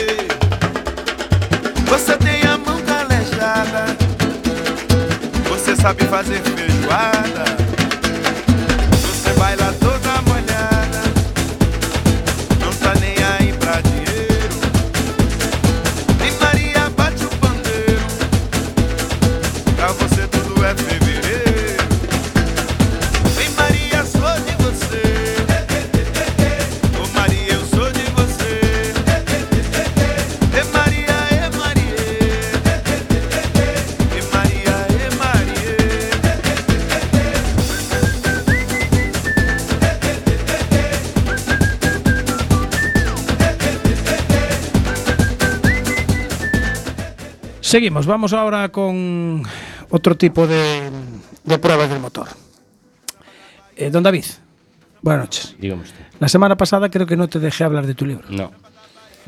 Você 1.87 2.17
tem 2.19 2.43
a 2.43 2.59
mão 2.59 2.81
calejada, 2.83 3.97
você 5.49 5.75
sabe 5.77 6.05
fazer 6.05 6.41
feijoada. 6.43 6.60
Seguimos, 47.71 48.05
vamos 48.05 48.33
ahora 48.33 48.71
con 48.71 49.45
otro 49.91 50.17
tipo 50.17 50.49
de, 50.49 50.91
de 51.45 51.59
pruebas 51.61 51.89
del 51.89 52.01
motor. 52.01 52.27
Eh, 53.77 53.91
don 53.91 54.03
David, 54.03 54.25
buenas 55.01 55.27
noches. 55.27 55.57
Dígame 55.57 55.83
usted. 55.83 56.01
La 56.19 56.29
semana 56.29 56.57
pasada 56.57 56.91
creo 56.91 57.07
que 57.07 57.17
no 57.17 57.29
te 57.29 57.39
dejé 57.39 57.63
hablar 57.63 57.87
de 57.87 57.95
tu 57.95 58.05
libro. 58.07 58.27
No. 58.29 58.51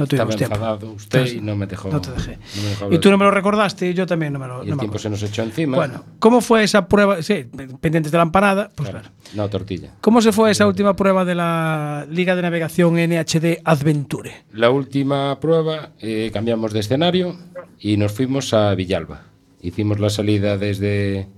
No 0.02 0.08
tuvimos 0.08 0.34
Estaba 0.34 0.36
tiempo. 0.38 0.54
enfadado 0.56 0.92
usted 0.94 1.18
Entonces, 1.20 1.38
y 1.38 1.40
no 1.40 1.54
me 1.56 1.66
dejó. 1.66 1.88
No 1.90 2.00
te 2.00 2.10
dejé. 2.10 2.38
no 2.56 2.62
me 2.62 2.68
dejó 2.70 2.92
Y 2.92 2.98
tú 2.98 3.10
no 3.10 3.18
me 3.18 3.24
lo 3.24 3.30
recordaste 3.30 3.88
y 3.90 3.94
yo 3.94 4.04
también 4.04 4.32
no 4.32 4.40
me 4.40 4.48
lo 4.48 4.64
Y 4.64 4.70
el 4.70 4.78
tiempo 4.78 4.98
se 4.98 5.08
nos 5.08 5.22
echó 5.22 5.42
encima. 5.42 5.76
Bueno, 5.76 6.04
¿cómo 6.18 6.40
fue 6.40 6.64
esa 6.64 6.88
prueba? 6.88 7.22
Sí, 7.22 7.46
pendientes 7.80 8.10
de 8.10 8.18
la 8.18 8.24
empanada, 8.24 8.70
pues 8.74 8.90
claro. 8.90 9.08
No, 9.34 9.48
tortilla. 9.48 9.90
¿Cómo 10.00 10.20
se 10.20 10.32
fue 10.32 10.50
esa 10.50 10.66
última 10.66 10.96
prueba 10.96 11.24
de 11.24 11.36
la 11.36 12.04
Liga 12.10 12.34
de 12.34 12.42
Navegación 12.42 12.94
NHD 12.96 13.58
Adventure? 13.64 14.32
La 14.52 14.70
última 14.70 15.38
prueba 15.38 15.90
eh, 16.00 16.30
cambiamos 16.32 16.72
de 16.72 16.80
escenario 16.80 17.36
y 17.78 17.96
nos 17.96 18.10
fuimos 18.12 18.52
a 18.54 18.74
Villalba. 18.74 19.22
Hicimos 19.62 20.00
la 20.00 20.10
salida 20.10 20.58
desde, 20.58 21.28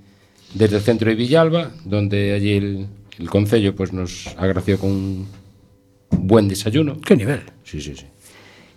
desde 0.54 0.76
el 0.76 0.82
centro 0.82 1.10
de 1.10 1.16
Villalba, 1.16 1.70
donde 1.84 2.32
allí 2.32 2.52
el, 2.52 2.86
el 3.18 3.28
concello 3.28 3.76
pues, 3.76 3.92
nos 3.92 4.28
agració 4.38 4.78
con 4.78 4.90
un 4.90 5.28
buen 6.10 6.48
desayuno. 6.48 7.00
¿Qué 7.00 7.16
nivel? 7.16 7.42
Sí, 7.64 7.80
sí, 7.80 7.94
sí. 7.94 8.06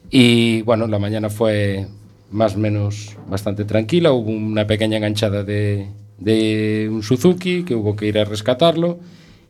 Y 0.10 0.62
bueno, 0.64 0.88
la 0.88 1.00
mañana 1.00 1.30
fue 1.30 1.88
más 2.32 2.56
o 2.56 2.60
menos 2.60 3.16
bastante 3.28 3.66
tranquila. 3.66 4.12
Hubo 4.12 4.30
una 4.32 4.66
pequeña 4.68 4.98
enganchada 4.98 5.44
de, 5.44 5.88
de 6.18 6.88
un 6.92 7.04
Suzuki 7.04 7.64
que 7.64 7.76
hubo 7.76 7.96
que 7.96 8.08
ir 8.08 8.18
a 8.20 8.26
rescatarlo 8.26 9.00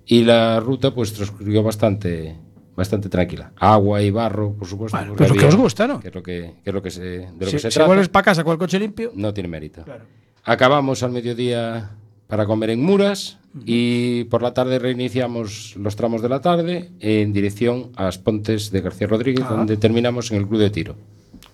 y 0.05 0.23
la 0.23 0.59
ruta 0.59 0.93
pues 0.93 1.13
transcurrió 1.13 1.63
bastante 1.63 2.35
bastante 2.75 3.09
tranquila. 3.09 3.51
Agua 3.57 4.03
y 4.03 4.11
barro, 4.11 4.53
por 4.53 4.67
supuesto. 4.67 4.95
Bueno, 4.97 5.13
porque 5.15 5.23
pues 5.29 5.35
lo 5.35 5.41
que 5.49 5.55
os 5.55 5.55
gusta, 5.61 5.87
¿no? 5.87 5.99
Que 5.99 6.09
es 6.09 6.15
lo 6.15 6.21
que, 6.21 6.53
que 6.63 6.69
es 6.69 6.73
lo 6.73 6.81
que 6.83 6.91
se, 6.91 7.01
de 7.01 7.27
lo 7.39 7.45
Si, 7.47 7.51
que 7.53 7.59
se 7.59 7.71
si 7.71 7.75
trata. 7.75 7.87
vuelves 7.87 8.07
para 8.09 8.23
casa 8.25 8.43
con 8.43 8.51
el 8.53 8.59
coche 8.59 8.79
limpio, 8.79 9.11
No 9.15 9.33
tiene 9.33 9.49
mérito. 9.49 9.83
Claro. 9.83 10.05
Acabamos 10.43 11.01
al 11.01 11.11
mediodía 11.11 11.89
para 12.27 12.45
comer 12.45 12.71
en 12.71 12.83
Muras 12.83 13.37
y 13.65 14.25
por 14.25 14.41
la 14.41 14.53
tarde 14.53 14.79
reiniciamos 14.79 15.75
los 15.77 15.95
tramos 15.95 16.21
de 16.21 16.29
la 16.29 16.41
tarde 16.41 16.91
en 16.99 17.33
dirección 17.33 17.91
a 17.95 18.03
las 18.03 18.17
Pontes 18.17 18.69
de 18.71 18.81
García 18.81 19.07
Rodríguez, 19.07 19.45
Ah. 19.47 19.53
donde 19.55 19.77
terminamos 19.77 20.31
en 20.31 20.37
el 20.37 20.47
Club 20.47 20.59
de 20.59 20.69
Tiro. 20.69 20.95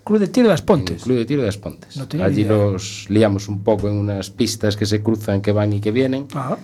Club 0.04 0.20
de 0.20 0.28
Tiro 0.28 0.48
de 0.48 0.54
las 0.54 0.60
En 0.60 0.64
el 0.64 0.66
Pontes. 0.66 1.04
Club 1.04 1.18
de 1.18 1.26
Tiro 1.26 1.42
de 1.42 1.48
las 1.48 1.58
Pontes. 1.58 1.96
No 1.96 2.08
Allí 2.24 2.42
idea. 2.42 2.52
los 2.58 3.06
liamos 3.10 3.48
un 3.48 3.64
poco 3.64 3.88
en 3.88 3.96
unas 3.96 4.30
pistas 4.32 4.76
que 4.76 4.86
se 4.86 5.02
cruzan, 5.02 5.42
que 5.42 5.52
van 5.54 5.72
y 5.74 5.80
que 5.80 5.92
vienen, 5.92 6.28
Ah, 6.34 6.58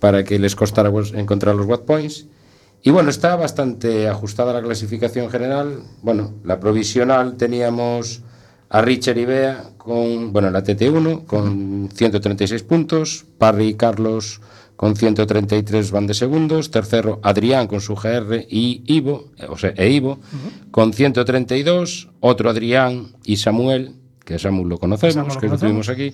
para 0.00 0.24
que 0.24 0.38
les 0.38 0.54
costara 0.56 0.90
pues, 0.90 1.12
encontrar 1.12 1.54
los 1.56 1.66
Watt 1.66 1.82
Points. 1.84 2.26
Y 2.82 2.90
bueno, 2.90 3.10
está 3.10 3.34
bastante 3.36 4.06
ajustada 4.08 4.52
la 4.52 4.62
clasificación 4.62 5.28
general. 5.28 5.80
Bueno, 6.02 6.34
la 6.44 6.60
provisional 6.60 7.36
teníamos 7.36 8.22
a 8.68 8.82
Richard 8.82 9.18
y 9.18 9.24
Bea 9.24 9.70
con, 9.76 10.32
bueno, 10.32 10.50
la 10.50 10.62
TT1 10.62 11.26
con 11.26 11.88
136 11.92 12.62
puntos, 12.62 13.24
Parry 13.38 13.68
y 13.68 13.74
Carlos 13.74 14.40
con 14.76 14.94
133 14.94 15.90
van 15.90 16.06
de 16.06 16.14
segundos, 16.14 16.70
tercero 16.70 17.18
Adrián 17.22 17.66
con 17.66 17.80
su 17.80 17.94
GR 17.94 18.46
y 18.48 18.82
Ivo, 18.86 19.30
eh, 19.38 19.46
o 19.48 19.56
sea, 19.56 19.72
e 19.76 19.90
Ivo 19.90 20.18
con 20.70 20.92
132, 20.92 22.08
otro 22.20 22.50
Adrián 22.50 23.14
y 23.24 23.36
Samuel, 23.36 23.94
que 24.24 24.38
Samuel 24.38 24.68
lo 24.68 24.78
conocemos, 24.78 25.14
Samuel 25.14 25.34
lo 25.34 25.40
que 25.40 25.48
lo 25.48 25.58
tuvimos 25.58 25.88
aquí, 25.88 26.12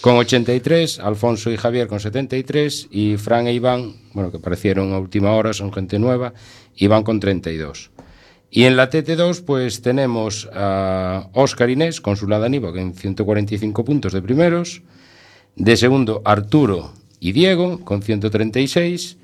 con 0.00 0.16
83, 0.16 0.98
Alfonso 0.98 1.50
y 1.50 1.56
Javier 1.56 1.86
con 1.86 2.00
73 2.00 2.88
y 2.90 3.16
Fran 3.16 3.46
e 3.46 3.52
Iván, 3.52 3.94
bueno, 4.14 4.30
que 4.30 4.38
aparecieron 4.38 4.92
a 4.92 4.98
última 4.98 5.32
hora, 5.32 5.52
son 5.52 5.72
gente 5.72 5.98
nueva, 5.98 6.32
Iván 6.76 7.04
con 7.04 7.20
32. 7.20 7.90
Y 8.50 8.64
en 8.64 8.76
la 8.76 8.90
TT2 8.90 9.44
pues 9.44 9.80
tenemos 9.80 10.48
a 10.52 11.28
Óscar 11.34 11.70
Inés 11.70 12.00
con 12.00 12.16
su 12.16 12.26
Lada 12.26 12.48
Niva 12.48 12.70
en 12.80 12.94
145 12.94 13.84
puntos 13.84 14.12
de 14.12 14.22
primeros, 14.22 14.82
de 15.54 15.76
segundo 15.76 16.20
Arturo 16.24 16.92
y 17.20 17.32
Diego 17.32 17.80
con 17.84 18.02
136, 18.02 19.18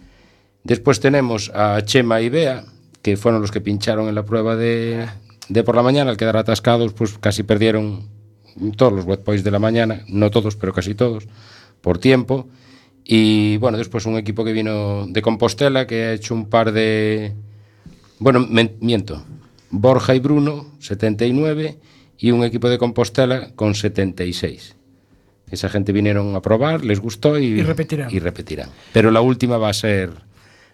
después 0.63 1.01
tenemos 1.01 1.51
a 1.55 1.83
Chema 1.85 2.21
y 2.21 2.29
Bea, 2.29 2.65
que 3.03 3.17
fueron 3.17 3.41
los 3.41 3.51
que 3.51 3.61
pincharon 3.61 4.09
en 4.09 4.15
la 4.15 4.25
prueba 4.25 4.55
de, 4.55 5.07
de 5.49 5.63
por 5.65 5.75
la 5.75 5.83
mañana, 5.83 6.11
al 6.11 6.17
quedar 6.17 6.37
atascados 6.37 6.93
pues 6.93 7.19
casi 7.19 7.43
perdieron 7.43 8.09
todos 8.77 8.93
los 8.93 9.05
wet 9.05 9.23
points 9.23 9.45
de 9.45 9.51
la 9.51 9.59
mañana, 9.59 10.03
no 10.09 10.31
todos, 10.31 10.57
pero 10.57 10.73
casi 10.73 10.95
todos, 10.95 11.27
por 11.81 11.99
tiempo. 11.99 12.47
Y 13.05 13.57
bueno, 13.59 13.79
después 13.79 14.07
un 14.07 14.17
equipo 14.17 14.45
que 14.45 14.53
vino 14.53 15.07
de 15.07 15.23
Compostela, 15.23 15.87
que 15.87 16.05
ha 16.05 16.13
hecho 16.13 16.35
un 16.35 16.49
par 16.49 16.73
de... 16.73 17.33
Bueno, 18.19 18.41
men- 18.49 18.77
miento. 18.81 19.23
Borja 19.71 20.15
y 20.15 20.21
Bruno, 20.21 20.67
79, 20.81 21.79
y 22.19 22.31
un 22.31 22.45
equipo 22.45 22.69
de 22.69 22.79
Compostela 22.79 23.51
con 23.55 23.75
76. 23.75 24.75
Esa 25.51 25.69
gente 25.69 25.93
vinieron 25.93 26.35
a 26.35 26.41
probar, 26.43 26.85
les 26.85 27.01
gustó 27.01 27.39
y, 27.39 27.47
Y 27.47 27.63
repetirán. 27.63 28.09
y 28.13 28.19
repetirán. 28.19 28.71
Pero 28.93 29.11
la 29.11 29.21
última 29.21 29.59
va 29.59 29.69
a 29.69 29.73
ser 29.75 30.11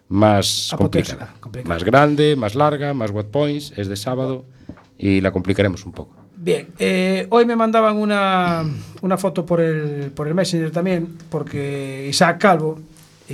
más 0.08 0.70
complicada. 0.76 1.34
complicada. 1.40 1.74
Más 1.74 1.84
grande, 1.84 2.36
más 2.36 2.54
larga, 2.54 2.94
más 2.94 3.10
wet 3.10 3.26
points, 3.28 3.72
es 3.76 3.88
de 3.88 3.96
sábado 3.96 4.44
y 4.98 5.20
la 5.20 5.30
complicaremos 5.32 5.84
un 5.84 5.92
poco. 5.92 6.16
Bien, 6.36 6.68
eh, 6.78 7.26
hoy 7.30 7.44
me 7.46 7.54
mandaban 7.56 7.96
una, 7.96 8.64
una 9.00 9.16
foto 9.16 9.46
por 9.46 9.60
el, 9.60 10.10
por 10.12 10.26
el 10.28 10.34
Messenger 10.34 10.70
también, 10.70 11.16
porque 11.30 12.06
Isaac 12.08 12.38
Calvo 12.40 12.78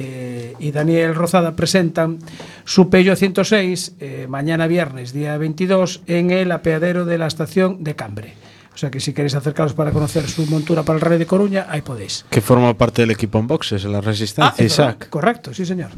eh, 0.00 0.54
y 0.58 0.70
Daniel 0.70 1.14
Rozada 1.14 1.56
presentan 1.56 2.18
su 2.64 2.88
Peugeot 2.90 3.16
106 3.18 3.94
eh, 4.00 4.26
mañana 4.28 4.66
viernes, 4.66 5.12
día 5.12 5.36
22, 5.38 6.02
en 6.06 6.30
el 6.30 6.52
apeadero 6.52 7.04
de 7.04 7.18
la 7.18 7.26
estación 7.26 7.82
de 7.84 7.94
Cambre. 7.96 8.34
O 8.74 8.78
sea 8.78 8.90
que 8.92 9.00
si 9.00 9.12
queréis 9.12 9.34
acercaros 9.34 9.72
para 9.74 9.90
conocer 9.90 10.28
su 10.28 10.46
montura 10.46 10.84
para 10.84 10.96
el 10.96 11.00
Rey 11.00 11.18
de 11.18 11.26
Coruña, 11.26 11.66
ahí 11.68 11.82
podéis. 11.82 12.24
Que 12.30 12.40
forma 12.40 12.72
parte 12.74 13.02
del 13.02 13.10
equipo 13.10 13.38
en 13.40 13.48
boxes, 13.48 13.82
la 13.84 14.00
resistencia, 14.00 14.54
Ah, 14.56 14.62
Isaac. 14.64 15.08
Correcto, 15.10 15.52
sí, 15.52 15.66
señor. 15.66 15.90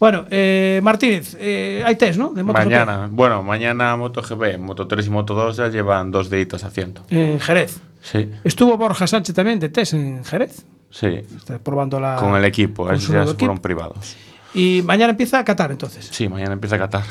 Bueno, 0.00 0.24
eh, 0.30 0.80
Martínez, 0.82 1.36
eh, 1.38 1.82
hay 1.84 1.96
test, 1.96 2.18
¿no? 2.18 2.30
De. 2.32 2.42
Mañana, 2.42 3.08
bueno, 3.10 3.42
mañana 3.42 3.94
MotoGP, 3.96 4.58
Moto 4.58 4.86
3 4.88 5.06
y 5.06 5.10
Moto 5.10 5.34
2 5.34 5.56
ya 5.58 5.68
llevan 5.68 6.10
dos 6.10 6.30
deditos 6.30 6.64
haciendo. 6.64 7.02
En 7.10 7.38
Jerez. 7.40 7.78
Sí, 8.02 8.30
Estuvo 8.42 8.76
Borja 8.76 9.06
Sánchez 9.06 9.34
también 9.34 9.58
de 9.60 9.68
test 9.68 9.94
en 9.94 10.24
Jerez. 10.24 10.64
Sí. 10.94 11.06
Está 11.36 11.58
probando 11.58 11.98
la. 11.98 12.16
Con 12.16 12.36
el 12.36 12.44
equipo, 12.44 12.90
esos 12.90 13.08
ya 13.10 13.26
fueron 13.26 13.58
privados. 13.58 14.16
Y 14.54 14.82
mañana 14.84 15.10
empieza 15.10 15.40
a 15.40 15.44
Qatar 15.44 15.72
entonces. 15.72 16.08
Sí, 16.10 16.28
mañana 16.28 16.52
empieza 16.52 16.76
a 16.76 16.78
Qatar. 16.78 17.04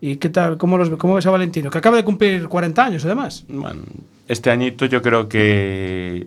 ¿Y 0.00 0.16
qué 0.16 0.28
tal? 0.28 0.56
¿Cómo, 0.56 0.78
los, 0.78 0.90
cómo 0.90 1.14
ves 1.14 1.26
a 1.26 1.30
Valentino? 1.30 1.70
Que 1.70 1.78
acaba 1.78 1.96
de 1.96 2.04
cumplir 2.04 2.48
40 2.48 2.84
años 2.84 3.04
además. 3.04 3.44
Bueno, 3.48 3.82
este 4.28 4.50
añito 4.50 4.86
yo 4.86 5.02
creo 5.02 5.28
que 5.28 6.24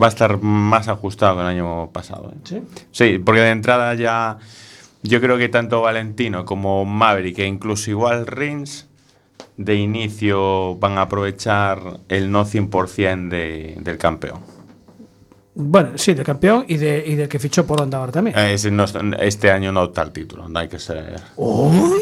va 0.00 0.06
a 0.06 0.08
estar 0.08 0.42
más 0.42 0.88
ajustado 0.88 1.36
que 1.36 1.40
el 1.42 1.46
año 1.46 1.90
pasado. 1.92 2.32
¿eh? 2.34 2.38
Sí. 2.44 2.62
Sí, 2.90 3.18
porque 3.18 3.40
de 3.40 3.50
entrada 3.50 3.94
ya 3.94 4.38
yo 5.02 5.20
creo 5.20 5.38
que 5.38 5.48
tanto 5.48 5.80
Valentino 5.82 6.44
como 6.44 6.84
Maverick 6.84 7.38
e 7.38 7.46
incluso 7.46 7.90
igual 7.90 8.26
Rins 8.26 8.88
de 9.56 9.76
inicio 9.76 10.76
van 10.76 10.98
a 10.98 11.02
aprovechar 11.02 12.00
el 12.08 12.30
no 12.30 12.44
100% 12.44 13.28
de, 13.28 13.76
del 13.80 13.98
campeón. 13.98 14.40
Bueno, 15.54 15.90
sí, 15.96 16.14
de 16.14 16.22
campeón 16.24 16.64
y, 16.66 16.76
de, 16.78 17.04
y 17.06 17.14
del 17.14 17.28
que 17.28 17.38
fichó 17.38 17.66
por 17.66 17.80
Honda 17.82 17.98
ahora 17.98 18.12
también. 18.12 18.34
Eh, 18.38 18.56
no- 18.70 18.84
este 19.20 19.50
año 19.50 19.70
no 19.70 19.82
opta 19.82 20.00
al 20.02 20.10
título, 20.12 20.48
no 20.48 20.58
hay 20.58 20.68
que 20.68 20.78
ser... 20.78 21.20
¡Uy! 21.36 22.00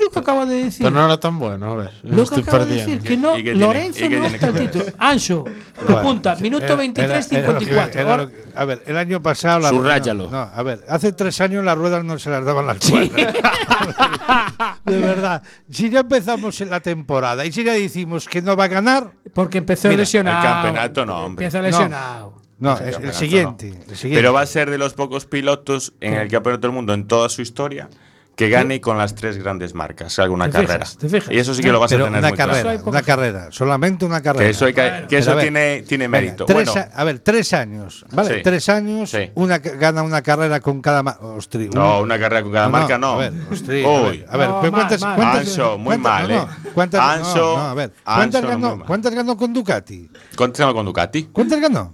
Lo 0.00 0.10
que 0.12 0.18
acaba 0.20 0.46
de 0.46 0.64
decir. 0.64 0.84
Pero 0.86 0.90
no 0.94 1.04
era 1.04 1.18
tan 1.18 1.38
bueno, 1.40 1.72
a 1.72 1.76
ver. 1.76 1.90
Lo 2.04 2.24
que 2.24 2.40
acaba 2.40 2.64
de 2.64 2.76
decir, 2.76 3.00
que 3.00 3.16
no, 3.16 3.36
¿Y 3.36 3.42
qué 3.42 3.50
tiene- 3.50 3.58
Lorenzo 3.66 4.08
no 4.08 4.24
está 4.26 4.46
el 4.48 4.54
título. 4.54 4.84
Ancho, 4.96 5.44
apunta, 5.88 6.36
minuto 6.36 6.64
Era- 6.64 6.76
23, 6.76 7.32
era- 7.32 7.40
era 7.40 7.52
lo 7.52 7.58
que- 7.58 7.64
54. 7.66 8.00
era 8.00 8.10
Ahora- 8.12 8.22
lo 8.22 8.30
que- 8.30 8.44
a 8.54 8.64
ver, 8.64 8.82
el 8.86 8.96
año 8.96 9.20
pasado. 9.20 9.58
la- 9.58 9.68
Subráyalo. 9.70 10.24
No, 10.26 10.30
no, 10.30 10.50
a 10.54 10.62
ver, 10.62 10.84
hace 10.88 11.12
tres 11.12 11.40
años 11.40 11.64
las 11.64 11.76
ruedas 11.76 12.04
no 12.04 12.16
se 12.18 12.30
las 12.30 12.44
daban 12.44 12.66
las 12.68 12.78
cuadras. 12.78 13.10
De 14.84 14.98
verdad. 15.00 15.42
Si 15.70 15.90
ya 15.90 16.00
empezamos 16.00 16.60
en 16.60 16.70
la 16.70 16.80
temporada 16.80 17.44
y 17.44 17.52
si 17.52 17.64
ya 17.64 17.72
decimos 17.72 18.28
que 18.28 18.40
no 18.40 18.56
va 18.56 18.64
a 18.64 18.68
ganar. 18.68 19.10
Porque 19.34 19.58
empezó 19.58 19.88
Mira, 19.88 20.00
lesionado. 20.02 20.38
el 20.38 20.44
campeonato 20.54 21.06
no, 21.06 21.16
hombre. 21.24 21.44
Empieza 21.46 21.60
lesionado. 21.62 22.34
No, 22.36 22.47
El 22.60 22.66
es 22.74 22.80
el 22.80 22.92
campeonato 22.92 23.18
siguiente, 23.18 23.66
no. 23.70 23.74
el 23.90 23.96
siguiente. 23.96 24.18
Pero 24.18 24.32
va 24.32 24.40
a 24.40 24.46
ser 24.46 24.70
de 24.70 24.78
los 24.78 24.94
pocos 24.94 25.26
pilotos 25.26 25.92
en 26.00 26.14
el 26.14 26.28
campeonato 26.28 26.62
del 26.66 26.72
mundo 26.74 26.92
en 26.94 27.06
toda 27.06 27.28
su 27.28 27.42
historia 27.42 27.88
que 28.34 28.48
gane 28.50 28.80
con 28.80 28.96
las 28.96 29.16
tres 29.16 29.36
grandes 29.36 29.74
marcas 29.74 30.16
alguna 30.20 30.46
¿Te 30.46 30.52
carrera. 30.52 30.74
fijas? 30.74 30.96
¿Te 30.96 31.08
fijas? 31.08 31.28
Y 31.34 31.38
eso 31.40 31.54
sí 31.54 31.60
que 31.60 31.72
lo 31.72 31.80
vas 31.80 31.90
Pero 31.90 32.04
a 32.04 32.06
tener 32.06 32.20
una 32.20 32.28
muy 32.28 32.36
claro. 32.36 32.52
carrera, 32.52 32.78
poca 32.78 32.90
una 32.90 33.02
carrera, 33.02 33.48
solamente 33.50 34.04
una 34.04 34.22
carrera. 34.22 34.44
Que 34.44 34.50
eso, 34.50 34.64
hay 34.66 34.74
que- 34.74 35.06
que 35.08 35.18
eso 35.18 35.34
ver, 35.34 35.42
tiene, 35.42 35.82
tiene 35.82 36.06
venga, 36.06 36.20
mérito. 36.20 36.44
tres 36.46 36.54
bueno, 36.72 36.88
a, 36.94 37.00
a 37.00 37.04
ver, 37.04 37.18
tres 37.18 37.52
años, 37.52 38.04
¿vale? 38.12 38.36
Sí. 38.36 38.40
Tres 38.44 38.68
años, 38.68 39.10
Sí. 39.10 39.30
una 39.34 39.58
gana 39.58 40.04
una 40.04 40.22
carrera 40.22 40.60
con 40.60 40.80
cada 40.80 41.02
ma- 41.02 41.18
ostri, 41.20 41.68
no, 41.70 41.96
un- 41.98 42.04
una 42.04 42.16
carrera 42.20 42.44
con 42.44 42.52
cada 42.52 42.68
marca 42.68 42.96
no. 42.96 43.14
A 43.14 43.16
ver, 43.16 43.32
ostri, 43.50 43.82
a 43.84 43.88
Uy. 43.88 44.18
ver, 44.18 44.26
a 44.30 44.36
ver, 44.36 44.48
No, 44.50 44.60
pero 44.60 44.70
mal, 44.72 44.80
¿cuántas, 44.82 45.00
mal. 45.00 45.16
cuántas- 45.16 45.40
Anso, 45.40 45.78
muy 45.78 45.84
cuántas- 45.98 46.12
mal, 46.12 46.28
no, 46.28 46.36
no, 46.36 46.42
¿eh? 46.44 46.70
¿Cuántas, 46.74 47.00
no, 47.00 47.24
Anso- 47.24 47.56
no, 47.56 47.62
a 47.70 47.74
ver, 47.74 47.92
¿cuántas, 48.04 48.44
Anso, 48.44 48.48
ganó. 48.48 48.84
¿cuántas 48.86 49.14
ganó 49.16 49.36
con 49.36 49.52
Ducati? 49.52 50.10
¿Cuántas 50.36 50.60
ganó 50.60 50.74
con 50.74 50.86
Ducati? 50.86 51.24
¿Cuántas 51.32 51.60
ganó? 51.60 51.92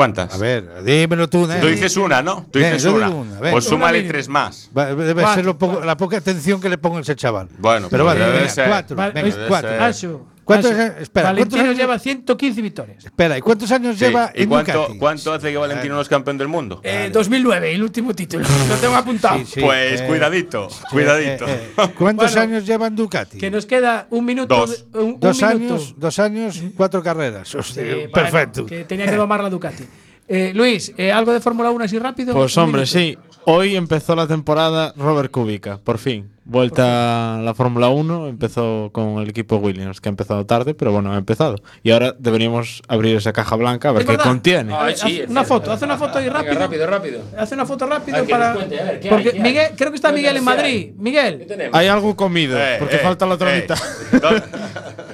¿Cuántas? 0.00 0.34
A 0.34 0.38
ver, 0.38 0.82
dímelo 0.82 1.28
tú, 1.28 1.44
¿eh? 1.50 1.58
Tú 1.60 1.66
dices 1.66 1.94
una, 1.98 2.22
¿no? 2.22 2.46
Tú 2.50 2.58
dices 2.58 2.84
una. 2.86 3.10
una. 3.10 3.38
Pues 3.50 3.64
súmale 3.66 4.02
tres 4.04 4.28
más. 4.28 4.70
Va- 4.76 4.94
Debe 4.94 5.12
Cuatro. 5.14 5.34
ser 5.34 5.44
lo 5.44 5.58
poco- 5.58 5.80
la 5.84 5.96
poca 5.96 6.16
atención 6.16 6.58
que 6.58 6.70
le 6.70 6.78
pongo 6.78 6.96
a 6.98 7.00
ese 7.02 7.14
chaval. 7.14 7.48
Bueno, 7.58 7.88
pero 7.90 8.04
pues 8.04 8.14
vale, 8.18 8.24
debe 8.26 8.38
venga, 8.40 8.50
ser. 8.54 8.68
cuatro, 8.68 8.96
Vale, 8.96 9.12
venga, 9.12 9.36
debe 9.36 9.48
cuatro. 9.48 10.26
¿Cuántos, 10.44 10.72
Ah, 10.72 10.86
espera, 10.98 10.98
¿cuántos 11.00 11.22
Valentino 11.22 11.62
años, 11.62 11.76
lleva 11.76 11.98
115 11.98 12.60
victorias. 12.62 13.04
espera, 13.04 13.38
¿y 13.38 13.40
cuántos 13.40 13.70
años 13.70 13.96
Sí, 13.96 14.04
lleva 14.06 14.32
¿Y 14.34 14.42
en 14.42 14.48
cuánto, 14.48 14.72
Ducati? 14.72 14.98
cuánto 14.98 15.32
hace 15.32 15.50
que 15.52 15.56
Valentino 15.56 15.94
no 15.94 16.00
es 16.00 16.08
campeón 16.08 16.38
del 16.38 16.48
mundo? 16.48 16.80
Eh, 16.82 17.08
2009, 17.12 17.72
el 17.74 17.82
último 17.82 18.14
título. 18.14 18.44
Lo 18.68 18.74
tengo 18.76 18.96
apuntado. 18.96 19.38
Sí, 19.38 19.44
sí, 19.46 19.60
pues 19.60 20.00
eh, 20.00 20.06
cuidadito, 20.06 20.66
eh, 20.68 20.74
cuidadito. 20.90 21.46
eh, 21.46 21.70
eh, 21.76 21.88
¿Cuántos 21.96 22.34
Bueno, 22.34 22.40
años 22.40 22.66
lleva 22.66 22.86
en 22.88 22.96
Ducati? 22.96 23.38
Que 23.38 23.50
nos 23.50 23.64
queda 23.66 24.06
un 24.10 24.24
minuto. 24.24 24.54
Dos. 24.56 24.90
de- 24.92 24.98
un, 24.98 25.04
un 25.14 25.20
Dos 25.20 25.36
minuto. 25.42 25.56
años, 25.74 25.94
dos 25.96 26.18
años, 26.18 26.62
cuatro 26.76 27.02
carreras. 27.02 27.54
Hostia, 27.54 27.84
bueno, 27.84 28.10
perfecto. 28.12 28.66
que 28.66 28.84
tenía 28.84 29.06
que 29.06 29.16
domar 29.16 29.42
la 29.42 29.50
Ducati. 29.50 29.84
Eh, 30.26 30.52
Luis, 30.54 30.92
eh, 30.96 31.10
¿algo 31.12 31.32
de 31.32 31.40
Fórmula 31.40 31.70
1 31.70 31.84
así 31.84 31.98
rápido? 31.98 32.32
Pues 32.34 32.56
hombre, 32.56 32.82
minuto. 32.82 32.92
sí. 32.98 33.18
Hoy 33.46 33.74
empezó 33.74 34.14
la 34.14 34.26
temporada 34.26 34.92
Robert 34.96 35.30
Kubica, 35.30 35.78
por 35.78 35.98
fin. 35.98 36.30
Vuelta 36.50 37.36
a 37.36 37.42
la 37.42 37.54
Fórmula 37.54 37.90
1, 37.90 38.26
empezó 38.26 38.90
con 38.92 39.18
el 39.20 39.28
equipo 39.30 39.58
Williams, 39.58 40.00
que 40.00 40.08
ha 40.08 40.10
empezado 40.10 40.44
tarde, 40.46 40.74
pero 40.74 40.90
bueno, 40.90 41.12
ha 41.12 41.16
empezado. 41.16 41.54
Y 41.84 41.92
ahora 41.92 42.16
deberíamos 42.18 42.82
abrir 42.88 43.14
esa 43.16 43.32
caja 43.32 43.54
blanca 43.54 43.90
a 43.90 43.92
ver 43.92 44.00
¿Es 44.02 44.06
qué 44.06 44.12
verdad? 44.14 44.24
contiene. 44.24 44.74
Sí, 44.96 45.20
haz 45.22 45.30
una 45.30 45.44
foto, 45.44 45.70
haz 45.70 45.80
una 45.82 45.96
foto 45.96 46.18
ahí 46.18 46.28
rápido. 46.28 46.54
rápido, 46.58 46.86
rápido. 46.88 47.22
Haz 47.38 47.52
una 47.52 47.64
foto 47.66 47.86
rápido 47.86 48.18
Hay 48.18 48.26
que 48.26 48.32
para. 48.32 48.48
nos 48.48 48.56
cuente, 48.56 48.80
a 48.80 48.84
ver, 48.84 48.98
¿qué 49.00 49.08
hay? 49.08 49.14
porque 49.14 49.30
¿Qué 49.30 49.36
hay? 49.36 49.42
Miguel, 49.44 49.68
creo 49.76 49.90
que 49.90 49.94
está 49.96 50.10
Miguel 50.10 50.36
en 50.38 50.44
Madrid. 50.44 50.92
Miguel? 50.96 51.46
Hay 51.72 51.86
algo 51.86 52.16
comido, 52.16 52.58
Eh, 52.60 52.76
porque 52.80 52.96
eh, 52.96 52.98
falta 52.98 53.26
la 53.26 53.34
otra 53.34 53.56
eh, 53.56 53.60
mitad. 53.60 53.78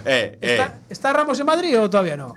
eh, 0.07 0.39
eh. 0.41 0.53
¿está, 0.53 0.79
está 0.89 1.13
Ramos 1.13 1.39
en 1.39 1.45
Madrid 1.45 1.79
o 1.79 1.91
todavía 1.91 2.17
no? 2.17 2.35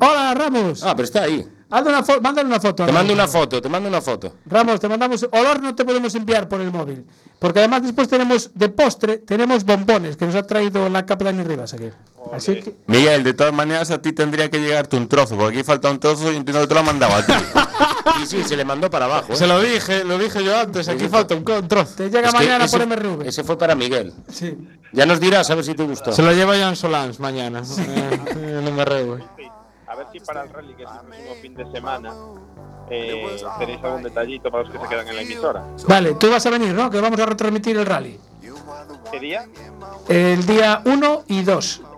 Hola, 0.00 0.34
Ramos. 0.34 0.82
Ah, 0.82 0.94
pero 0.94 1.04
está 1.04 1.22
ahí. 1.22 1.46
Hazle 1.70 1.90
una 1.90 2.04
mándale 2.20 2.48
una 2.48 2.60
foto. 2.60 2.86
Te 2.86 2.92
mando 2.92 3.12
una 3.12 3.28
foto, 3.28 3.60
te 3.60 3.68
mando 3.68 3.88
una 3.88 4.00
foto. 4.00 4.34
Ramos, 4.46 4.80
te 4.80 4.88
mandamos. 4.88 5.26
Olor 5.30 5.62
no 5.62 5.74
te 5.74 5.84
podemos 5.84 6.14
enviar 6.14 6.48
por 6.48 6.60
el 6.60 6.70
móvil. 6.70 7.04
Porque 7.38 7.60
además 7.60 7.82
después 7.82 8.08
tenemos 8.08 8.50
de 8.54 8.68
postre, 8.68 9.18
tenemos 9.18 9.64
bombones 9.64 10.16
que 10.16 10.26
nos 10.26 10.34
ha 10.34 10.42
traído 10.42 10.88
la 10.88 11.06
capa 11.06 11.26
Dani 11.26 11.44
Rivas 11.44 11.74
aquí. 11.74 11.90
Así 12.32 12.60
que. 12.60 12.74
Miguel, 12.86 13.22
de 13.22 13.34
todas 13.34 13.52
maneras 13.52 13.90
a 13.90 14.00
ti 14.00 14.12
tendría 14.12 14.50
que 14.50 14.58
llegarte 14.58 14.96
un 14.96 15.08
trozo, 15.08 15.36
porque 15.36 15.58
aquí 15.58 15.64
falta 15.64 15.90
un 15.90 16.00
trozo 16.00 16.32
y 16.32 16.36
entiendo 16.36 16.62
que 16.62 16.66
te 16.68 16.74
lo 16.74 16.82
mandaba 16.82 17.18
a 17.18 17.26
ti. 17.26 17.32
Y 18.22 18.26
sí, 18.26 18.42
se 18.44 18.56
le 18.56 18.64
mandó 18.64 18.90
para 18.90 19.04
abajo. 19.06 19.32
¿eh? 19.32 19.36
Se 19.36 19.46
lo 19.46 19.60
dije, 19.60 20.04
lo 20.04 20.18
dije 20.18 20.42
yo 20.44 20.58
antes, 20.58 20.88
aquí 20.88 21.08
falta 21.08 21.34
un 21.34 21.44
co- 21.44 21.62
trozo. 21.64 21.94
Te 21.96 22.10
llega 22.10 22.28
Es 22.28 22.34
mañana 22.34 22.64
ese, 22.64 22.78
por 22.78 22.86
MRV. 22.86 23.26
ese 23.28 23.44
fue 23.44 23.56
para 23.58 23.74
Miguel. 23.74 24.12
Sí. 24.30 24.56
Ya 24.92 25.04
nos 25.06 25.20
dirás 25.20 25.50
a 25.50 25.54
ver 25.54 25.64
si 25.64 25.74
te 25.74 25.82
gustó. 25.82 26.12
Se 26.12 26.22
lo 26.22 26.32
lleva 26.32 26.56
Jan 26.56 26.76
Solans 26.76 27.20
mañana. 27.20 27.62
eh, 27.78 28.18
en 28.32 28.48
el 28.66 28.72
MRV. 28.72 29.22
A 29.86 29.94
ver 29.96 30.06
si 30.12 30.20
para 30.20 30.44
el 30.44 30.50
rally, 30.52 30.74
que 30.74 30.84
es 30.84 30.90
el 30.90 31.06
próximo 31.08 31.34
fin 31.42 31.54
de 31.54 31.70
semana, 31.72 32.12
eh, 32.90 33.38
tenéis 33.58 33.82
algún 33.84 34.02
detallito 34.02 34.50
para 34.50 34.62
los 34.64 34.72
que 34.72 34.78
se 34.78 34.86
quedan 34.88 35.08
en 35.08 35.16
la 35.16 35.22
emisora. 35.22 35.64
Vale, 35.86 36.14
tú 36.14 36.30
vas 36.30 36.44
a 36.46 36.50
venir, 36.50 36.72
¿no? 36.74 36.90
Que 36.90 37.00
vamos 37.00 37.18
a 37.20 37.26
retransmitir 37.26 37.76
el 37.76 37.86
rally. 37.86 38.18
¿Qué 39.10 39.20
día? 39.20 39.46
El 40.08 40.44
día 40.46 40.82
1 40.84 41.22
y 41.28 41.42
2 41.42 41.80
Correcto, 41.80 41.97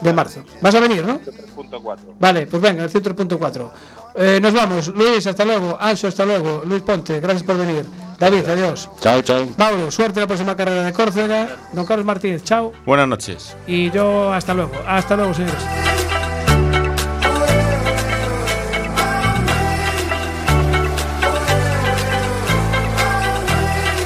de 0.00 0.12
marzo. 0.12 0.42
¿Vas 0.60 0.74
a 0.74 0.80
venir, 0.80 1.04
no? 1.04 1.20
3.4. 1.20 1.98
Vale, 2.18 2.46
pues 2.46 2.62
venga, 2.62 2.84
el 2.84 2.90
103.4. 2.90 3.70
Eh, 4.14 4.38
nos 4.42 4.52
vamos. 4.52 4.88
Luis, 4.88 5.26
hasta 5.26 5.44
luego. 5.44 5.76
Ancho, 5.80 6.08
hasta 6.08 6.24
luego. 6.24 6.62
Luis 6.64 6.82
Ponte, 6.82 7.20
gracias 7.20 7.42
por 7.44 7.56
venir. 7.56 7.84
David, 8.18 8.48
adiós. 8.48 8.88
Chao, 9.00 9.22
chao. 9.22 9.46
Mauro, 9.56 9.90
suerte 9.90 10.20
en 10.20 10.24
la 10.24 10.26
próxima 10.26 10.56
carrera 10.56 10.82
de 10.82 10.92
Córcega. 10.92 11.56
Don 11.72 11.86
Carlos 11.86 12.04
Martínez, 12.04 12.42
chao. 12.44 12.72
Buenas 12.84 13.08
noches. 13.08 13.56
Y 13.66 13.90
yo, 13.90 14.32
hasta 14.32 14.52
luego. 14.52 14.72
Hasta 14.86 15.16
luego, 15.16 15.32
señores. 15.32 15.99